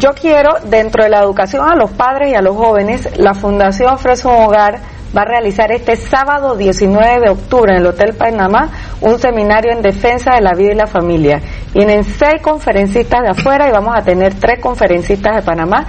Yo 0.00 0.10
quiero, 0.20 0.56
dentro 0.64 1.04
de 1.04 1.10
la 1.10 1.20
educación 1.20 1.68
a 1.68 1.76
los 1.76 1.92
padres 1.92 2.32
y 2.32 2.34
a 2.34 2.42
los 2.42 2.56
jóvenes, 2.56 3.08
la 3.16 3.34
Fundación 3.34 3.94
Ofrece 3.94 4.26
un 4.26 4.34
Hogar 4.34 4.80
va 5.16 5.22
a 5.22 5.26
realizar 5.26 5.70
este 5.72 5.96
sábado 5.96 6.56
19 6.56 7.20
de 7.20 7.30
octubre 7.30 7.72
en 7.72 7.80
el 7.80 7.86
Hotel 7.86 8.14
Panamá 8.14 8.70
un 9.00 9.18
seminario 9.18 9.72
en 9.72 9.82
defensa 9.82 10.34
de 10.34 10.40
la 10.40 10.52
vida 10.54 10.72
y 10.72 10.76
la 10.76 10.86
familia. 10.86 11.40
Vienen 11.76 12.04
seis 12.04 12.40
conferencistas 12.40 13.20
de 13.22 13.28
afuera 13.28 13.68
y 13.68 13.70
vamos 13.70 13.94
a 13.94 14.00
tener 14.00 14.32
tres 14.34 14.60
conferencistas 14.62 15.36
de 15.36 15.42
Panamá 15.42 15.84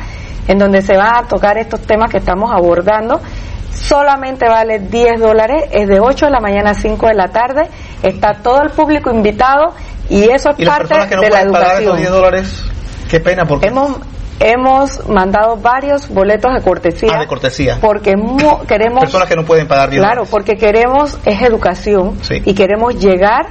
en 0.46 0.58
donde 0.58 0.82
se 0.82 0.98
van 0.98 1.16
a 1.24 1.28
tocar 1.30 1.58
estos 1.58 1.80
temas 1.80 2.12
que 2.12 2.18
estamos 2.18 2.52
abordando. 2.52 3.22
Solamente 3.72 4.50
vale 4.50 4.80
10 4.80 5.22
dólares, 5.22 5.64
es 5.72 5.88
de 5.88 6.02
8 6.02 6.26
de 6.26 6.32
la 6.32 6.42
mañana 6.42 6.72
a 6.72 6.74
5 6.74 7.08
de 7.08 7.14
la 7.14 7.30
tarde, 7.30 7.70
está 8.04 8.34
todo 8.44 8.64
el 8.64 8.72
público 8.72 9.10
invitado 9.12 9.74
y 10.10 10.24
eso 10.30 10.50
es 10.50 10.60
Y 10.60 10.66
las 10.66 10.78
parte 10.78 10.88
personas 10.90 11.08
que 11.10 11.16
no 11.16 11.22
de 11.22 11.30
la 11.30 11.36
pueden 11.38 11.52
pagar 11.54 11.68
educación. 11.82 11.84
esos 11.94 12.00
10 12.00 12.12
dólares, 12.12 12.64
qué 13.10 13.20
pena 13.22 13.46
porque... 13.46 13.68
Hemos, 13.68 13.98
hemos 14.42 15.08
mandado 15.08 15.56
varios 15.56 16.10
boletos 16.10 16.54
de 16.54 16.62
cortesía. 16.64 17.12
Ah, 17.16 17.20
de 17.22 17.28
cortesía. 17.28 17.78
Porque 17.80 18.14
queremos. 18.68 19.00
Personas 19.04 19.30
que 19.30 19.36
no 19.38 19.46
pueden 19.46 19.68
pagar 19.70 19.90
10 19.90 20.02
Claro, 20.02 20.16
dólares. 20.26 20.32
porque 20.32 20.58
queremos 20.58 21.18
es 21.24 21.42
educación 21.42 22.18
Sí. 22.24 22.42
y 22.44 22.54
queremos 22.54 22.96
llegar 23.00 23.48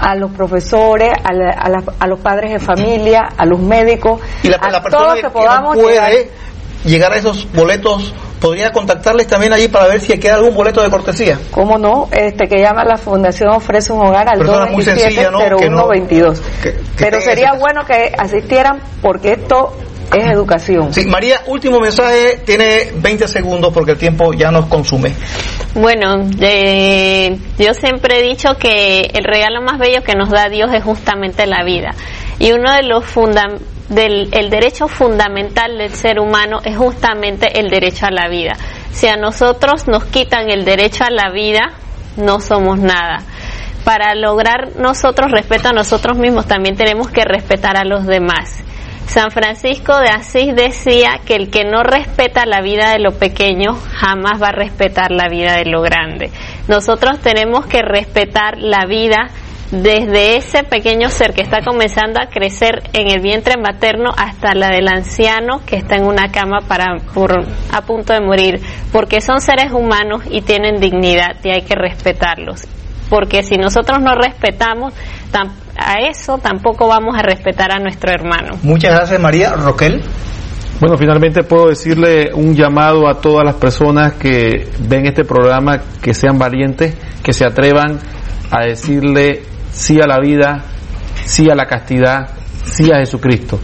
a 0.00 0.14
los 0.14 0.30
profesores, 0.32 1.10
a, 1.24 1.32
la- 1.32 1.50
a 1.50 1.68
la- 1.68 1.84
a 1.98 2.06
los 2.06 2.18
padres 2.20 2.52
de 2.52 2.58
familia, 2.58 3.28
a 3.36 3.44
los 3.46 3.60
médicos, 3.60 4.20
Y 4.42 4.48
la, 4.48 4.56
a 4.60 4.82
todos 4.82 5.14
que, 5.20 5.30
podamos 5.30 5.76
no 5.76 5.82
puede 5.82 5.94
llegar. 5.94 6.12
llegar 6.84 7.12
a 7.12 7.16
esos 7.16 7.50
boletos, 7.52 8.12
podría 8.40 8.72
contactarles 8.72 9.28
también 9.28 9.52
allí 9.52 9.68
para 9.68 9.86
ver 9.86 10.00
si 10.00 10.18
queda 10.18 10.34
algún 10.34 10.54
boleto 10.54 10.82
de 10.82 10.90
cortesía. 10.90 11.38
¿Cómo 11.52 11.78
no? 11.78 12.08
Este 12.10 12.48
que 12.48 12.58
llama 12.60 12.84
la 12.84 12.96
Fundación 12.96 13.50
ofrece 13.50 13.92
un 13.92 14.04
hogar 14.06 14.28
al 14.28 14.38
Persona 14.38 14.66
muy 14.66 14.82
sencilla, 14.82 15.30
¿no? 15.30 15.38
Que 15.38 15.70
no- 15.70 15.86
227-0122. 15.88 16.40
que- 16.62 16.72
que 16.72 16.80
Pero 16.98 17.20
sería 17.20 17.52
bueno 17.52 17.84
que 17.86 18.12
asistieran 18.18 18.80
porque 19.00 19.32
esto 19.34 19.76
es 20.18 20.26
educación. 20.30 20.92
Sí, 20.92 21.06
María, 21.06 21.40
último 21.46 21.80
mensaje, 21.80 22.40
tiene 22.44 22.92
20 22.94 23.28
segundos 23.28 23.72
porque 23.72 23.92
el 23.92 23.98
tiempo 23.98 24.32
ya 24.32 24.50
nos 24.50 24.66
consume. 24.66 25.12
Bueno, 25.74 26.28
eh, 26.40 27.38
yo 27.58 27.74
siempre 27.74 28.18
he 28.20 28.22
dicho 28.22 28.56
que 28.58 29.10
el 29.14 29.24
regalo 29.24 29.62
más 29.62 29.78
bello 29.78 30.02
que 30.02 30.14
nos 30.14 30.30
da 30.30 30.48
Dios 30.48 30.72
es 30.74 30.82
justamente 30.84 31.46
la 31.46 31.64
vida. 31.64 31.90
Y 32.38 32.52
uno 32.52 32.72
de 32.72 32.82
los 32.82 33.04
fundam- 33.04 33.58
del 33.88 34.28
el 34.32 34.48
derecho 34.50 34.88
fundamental 34.88 35.76
del 35.78 35.90
ser 35.92 36.18
humano 36.18 36.58
es 36.64 36.76
justamente 36.76 37.58
el 37.60 37.68
derecho 37.70 38.06
a 38.06 38.10
la 38.10 38.28
vida. 38.28 38.52
Si 38.92 39.06
a 39.06 39.16
nosotros 39.16 39.86
nos 39.88 40.04
quitan 40.04 40.50
el 40.50 40.64
derecho 40.64 41.04
a 41.04 41.10
la 41.10 41.30
vida, 41.32 41.72
no 42.16 42.40
somos 42.40 42.78
nada. 42.78 43.22
Para 43.84 44.14
lograr 44.14 44.76
nosotros 44.78 45.30
respeto 45.32 45.68
a 45.70 45.72
nosotros 45.72 46.16
mismos, 46.18 46.46
también 46.46 46.76
tenemos 46.76 47.08
que 47.08 47.24
respetar 47.24 47.76
a 47.76 47.84
los 47.84 48.06
demás. 48.06 48.62
San 49.12 49.30
Francisco 49.30 49.98
de 49.98 50.08
Asís 50.08 50.56
decía 50.56 51.20
que 51.26 51.34
el 51.34 51.50
que 51.50 51.64
no 51.64 51.82
respeta 51.82 52.46
la 52.46 52.62
vida 52.62 52.92
de 52.92 52.98
lo 52.98 53.10
pequeño 53.10 53.74
jamás 53.74 54.42
va 54.42 54.48
a 54.48 54.52
respetar 54.52 55.10
la 55.10 55.28
vida 55.28 55.54
de 55.54 55.66
lo 55.66 55.82
grande. 55.82 56.30
Nosotros 56.66 57.20
tenemos 57.20 57.66
que 57.66 57.82
respetar 57.82 58.56
la 58.56 58.86
vida 58.86 59.28
desde 59.70 60.36
ese 60.36 60.62
pequeño 60.62 61.10
ser 61.10 61.34
que 61.34 61.42
está 61.42 61.58
comenzando 61.62 62.22
a 62.22 62.30
crecer 62.30 62.84
en 62.94 63.10
el 63.10 63.20
vientre 63.20 63.58
materno 63.58 64.14
hasta 64.16 64.54
la 64.54 64.68
del 64.68 64.88
anciano 64.88 65.60
que 65.66 65.76
está 65.76 65.96
en 65.96 66.06
una 66.06 66.32
cama 66.32 66.60
para 66.66 66.96
por, 67.12 67.32
a 67.70 67.82
punto 67.82 68.14
de 68.14 68.20
morir, 68.22 68.62
porque 68.92 69.20
son 69.20 69.42
seres 69.42 69.72
humanos 69.72 70.22
y 70.30 70.40
tienen 70.40 70.80
dignidad 70.80 71.36
y 71.44 71.50
hay 71.50 71.62
que 71.62 71.74
respetarlos. 71.74 72.66
Porque 73.10 73.42
si 73.42 73.56
nosotros 73.56 74.00
no 74.00 74.14
respetamos 74.14 74.94
a 75.76 76.00
eso, 76.08 76.38
tampoco 76.38 76.88
vamos 76.88 77.16
a 77.18 77.22
respetar 77.22 77.72
a 77.72 77.78
nuestro 77.78 78.12
hermano. 78.12 78.58
Muchas 78.62 78.94
gracias, 78.94 79.20
María. 79.20 79.54
Roquel. 79.54 80.02
Bueno, 80.80 80.98
finalmente 80.98 81.44
puedo 81.44 81.68
decirle 81.68 82.30
un 82.34 82.56
llamado 82.56 83.08
a 83.08 83.20
todas 83.20 83.44
las 83.44 83.54
personas 83.54 84.14
que 84.14 84.68
ven 84.80 85.06
este 85.06 85.24
programa, 85.24 85.80
que 86.00 86.12
sean 86.12 86.38
valientes, 86.38 86.96
que 87.22 87.32
se 87.32 87.44
atrevan 87.44 88.00
a 88.50 88.64
decirle 88.66 89.42
sí 89.70 90.00
a 90.02 90.06
la 90.06 90.18
vida, 90.18 90.64
sí 91.24 91.48
a 91.48 91.54
la 91.54 91.66
castidad, 91.66 92.30
sí 92.64 92.90
a 92.90 92.98
Jesucristo, 92.98 93.60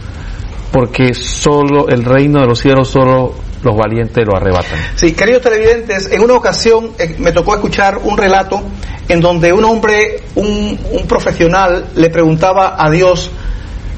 porque 0.71 1.13
solo 1.13 1.89
el 1.89 2.05
reino 2.05 2.39
de 2.39 2.47
los 2.47 2.59
cielos, 2.59 2.87
solo 2.89 3.35
los 3.63 3.75
valientes 3.75 4.23
lo 4.25 4.37
arrebatan. 4.37 4.79
Sí, 4.95 5.13
queridos 5.13 5.41
televidentes, 5.41 6.11
en 6.11 6.21
una 6.21 6.35
ocasión 6.35 6.91
eh, 6.97 7.15
me 7.19 7.31
tocó 7.31 7.55
escuchar 7.55 7.97
un 7.97 8.17
relato 8.17 8.61
en 9.09 9.19
donde 9.21 9.51
un 9.51 9.65
hombre, 9.65 10.21
un, 10.35 10.77
profesional, 11.07 11.89
le 11.95 12.11
preguntaba 12.11 12.75
a 12.77 12.89
Dios, 12.91 13.31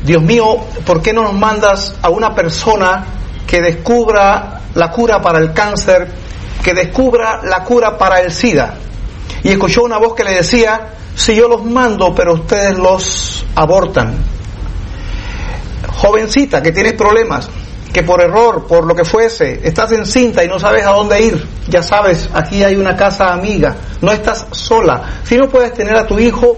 Dios 0.04 0.24
mío, 0.24 0.58
¿por 0.86 1.02
qué 1.02 1.12
no 1.12 1.22
nos 1.22 1.34
mandas 1.34 1.96
a 2.02 2.10
una 2.10 2.34
persona 2.34 3.06
que 3.46 3.62
descubra 3.62 4.62
la 4.74 4.90
cura 4.90 5.22
para 5.22 5.40
el 5.40 5.52
cáncer, 5.52 6.08
que 6.64 6.74
descubra 6.74 7.42
la 7.44 7.64
cura 7.66 7.98
para 7.98 8.22
el 8.22 8.32
SIDA? 8.32 8.76
Y 9.44 9.50
escuchó 9.50 9.84
una 9.84 9.98
voz 9.98 10.16
que 10.16 10.24
le 10.24 10.34
decía, 10.34 10.92
si 11.14 11.36
yo 11.36 11.50
los 11.50 11.66
mando, 11.66 12.16
pero 12.16 12.34
ustedes 12.36 12.78
los 12.78 13.46
abortan. 13.56 14.16
Jovencita 15.90 16.64
que 16.64 16.72
tienes 16.72 16.94
problemas, 16.94 17.50
que 17.94 18.04
por 18.04 18.22
error, 18.22 18.66
por 18.68 18.86
lo 18.86 18.96
que 18.96 19.04
fuese, 19.04 19.60
estás 19.64 19.92
encinta 19.92 20.44
y 20.44 20.48
no 20.48 20.60
sabes 20.60 20.86
a 20.86 20.92
dónde 20.92 21.22
ir, 21.22 21.46
ya 21.68 21.84
sabes, 21.84 22.30
aquí 22.34 22.64
hay 22.64 22.76
una 22.76 22.96
casa 22.96 23.34
amiga, 23.34 23.76
no 24.02 24.12
estás 24.12 24.48
sola. 24.52 25.20
Si 25.24 25.38
no 25.38 25.50
puedes 25.50 25.74
tener 25.74 25.98
a 25.98 26.08
tu 26.08 26.18
hijo, 26.18 26.56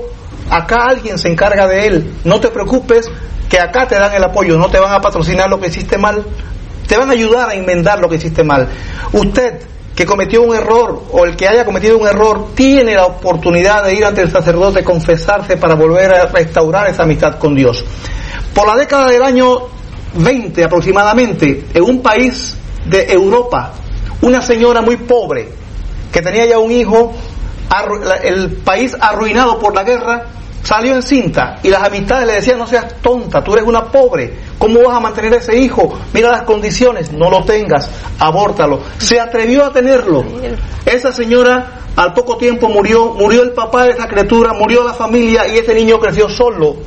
acá 0.50 0.86
alguien 0.90 1.18
se 1.18 1.30
encarga 1.30 1.68
de 1.68 1.88
él. 1.88 2.14
No 2.24 2.40
te 2.40 2.50
preocupes, 2.50 3.10
que 3.50 3.60
acá 3.60 3.88
te 3.88 3.96
dan 3.96 4.14
el 4.14 4.24
apoyo, 4.24 4.58
no 4.58 4.70
te 4.70 4.80
van 4.80 4.94
a 4.94 5.02
patrocinar 5.02 5.50
lo 5.50 5.60
que 5.60 5.68
hiciste 5.68 5.98
mal, 5.98 6.24
te 6.88 6.98
van 6.98 7.10
a 7.10 7.14
ayudar 7.14 7.50
a 7.50 7.54
enmendar 7.56 8.00
lo 8.00 8.10
que 8.10 8.16
hiciste 8.16 8.44
mal. 8.44 8.68
Usted 9.12 9.62
que 9.96 10.06
cometió 10.06 10.42
un 10.42 10.56
error 10.56 11.04
o 11.12 11.24
el 11.26 11.36
que 11.36 11.48
haya 11.48 11.66
cometido 11.66 11.98
un 11.98 12.08
error 12.08 12.48
tiene 12.56 12.96
la 12.96 13.06
oportunidad 13.06 13.84
de 13.84 13.94
ir 13.94 14.06
ante 14.06 14.22
el 14.22 14.32
sacerdote, 14.32 14.84
confesarse 14.84 15.58
para 15.58 15.76
volver 15.76 16.12
a 16.14 16.26
restaurar 16.26 16.90
esa 16.90 17.04
amistad 17.04 17.38
con 17.38 17.54
Dios. 17.54 17.86
Por 18.54 18.68
la 18.68 18.76
década 18.76 19.08
del 19.10 19.22
año 19.22 19.68
20 20.14 20.64
aproximadamente, 20.64 21.66
en 21.74 21.84
un 21.84 22.01
país 22.01 22.55
de 22.86 23.11
Europa, 23.11 23.74
una 24.22 24.41
señora 24.41 24.82
muy 24.82 24.97
pobre 24.97 25.49
que 26.11 26.22
tenía 26.22 26.45
ya 26.45 26.59
un 26.59 26.72
hijo, 26.72 27.14
el 28.24 28.51
país 28.57 28.95
arruinado 28.99 29.57
por 29.59 29.74
la 29.74 29.84
guerra, 29.84 30.26
salió 30.64 30.95
encinta 30.95 31.59
y 31.64 31.70
las 31.70 31.84
amistades 31.84 32.28
le 32.28 32.34
decían, 32.34 32.57
no 32.57 32.68
seas 32.68 33.01
tonta, 33.01 33.43
tú 33.43 33.53
eres 33.53 33.66
una 33.66 33.86
pobre, 33.86 34.34
¿cómo 34.57 34.82
vas 34.84 34.95
a 34.95 34.99
mantener 34.99 35.34
a 35.34 35.38
ese 35.38 35.57
hijo? 35.57 35.93
Mira 36.14 36.32
las 36.32 36.43
condiciones, 36.43 37.11
no 37.11 37.30
lo 37.30 37.43
tengas, 37.43 37.89
abórtalo. 38.20 38.80
Se 38.97 39.20
atrevió 39.20 39.66
a 39.66 39.74
tenerlo. 39.74 40.24
Esa 40.86 41.11
señora 41.11 41.82
al 41.95 42.14
poco 42.14 42.38
tiempo 42.38 42.70
murió, 42.70 43.14
murió 43.14 43.43
el 43.43 43.51
papá 43.51 43.86
de 43.86 43.91
esa 43.91 44.07
criatura, 44.07 44.53
murió 44.53 44.84
la 44.84 44.93
familia 44.93 45.47
y 45.47 45.57
ese 45.57 45.76
niño 45.76 45.99
creció 45.99 46.30
solo, 46.30 46.78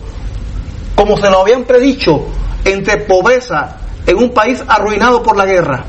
como 0.95 1.17
se 1.17 1.31
lo 1.31 1.41
habían 1.41 1.65
predicho, 1.65 2.27
entre 2.67 2.99
pobreza, 2.99 3.77
en 4.07 4.17
un 4.17 4.35
país 4.35 4.63
arruinado 4.67 5.23
por 5.23 5.37
la 5.37 5.47
guerra. 5.47 5.85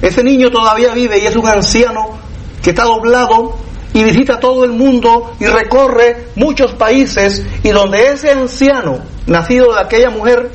Ese 0.00 0.24
niño 0.24 0.50
todavía 0.50 0.94
vive 0.94 1.18
y 1.18 1.26
es 1.26 1.36
un 1.36 1.46
anciano 1.46 2.18
que 2.62 2.70
está 2.70 2.84
doblado 2.84 3.56
y 3.92 4.02
visita 4.02 4.40
todo 4.40 4.64
el 4.64 4.72
mundo 4.72 5.32
y 5.38 5.46
recorre 5.46 6.28
muchos 6.34 6.72
países 6.72 7.44
y 7.62 7.70
donde 7.70 8.08
ese 8.08 8.30
anciano, 8.30 8.98
nacido 9.26 9.74
de 9.74 9.80
aquella 9.80 10.10
mujer 10.10 10.50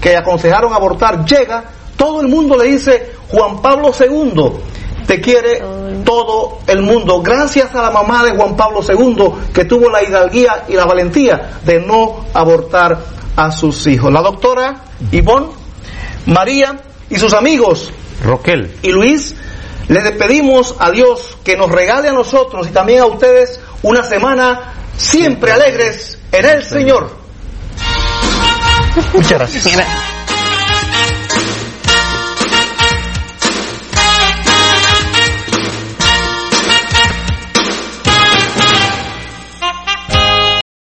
que 0.00 0.16
aconsejaron 0.16 0.72
abortar, 0.72 1.24
llega, 1.24 1.64
todo 1.96 2.20
el 2.20 2.28
mundo 2.28 2.56
le 2.56 2.64
dice, 2.64 3.12
Juan 3.30 3.60
Pablo 3.60 3.90
II, 3.98 4.52
te 5.06 5.20
quiere 5.20 5.62
todo 6.04 6.58
el 6.66 6.82
mundo, 6.82 7.22
gracias 7.22 7.74
a 7.74 7.82
la 7.82 7.90
mamá 7.90 8.24
de 8.24 8.36
Juan 8.36 8.56
Pablo 8.56 8.80
II, 8.86 9.52
que 9.52 9.64
tuvo 9.64 9.90
la 9.90 10.02
hidalguía 10.02 10.64
y 10.68 10.74
la 10.74 10.84
valentía 10.84 11.58
de 11.64 11.80
no 11.80 12.24
abortar 12.34 13.17
a 13.38 13.52
sus 13.52 13.86
hijos. 13.86 14.12
La 14.12 14.20
doctora 14.20 14.82
Ivonne, 15.12 15.50
María 16.26 16.80
y 17.08 17.16
sus 17.16 17.32
amigos, 17.32 17.92
Roquel 18.24 18.76
y 18.82 18.90
Luis, 18.90 19.36
le 19.86 20.00
pedimos 20.12 20.74
a 20.80 20.90
Dios 20.90 21.38
que 21.44 21.56
nos 21.56 21.70
regale 21.70 22.08
a 22.08 22.12
nosotros 22.12 22.66
y 22.66 22.72
también 22.72 23.00
a 23.00 23.06
ustedes 23.06 23.60
una 23.82 24.02
semana 24.02 24.74
siempre 24.96 25.52
alegres 25.52 26.18
en 26.32 26.44
el 26.44 26.64
Señor. 26.64 27.16
Muchas 29.14 29.38
gracias. 29.38 30.17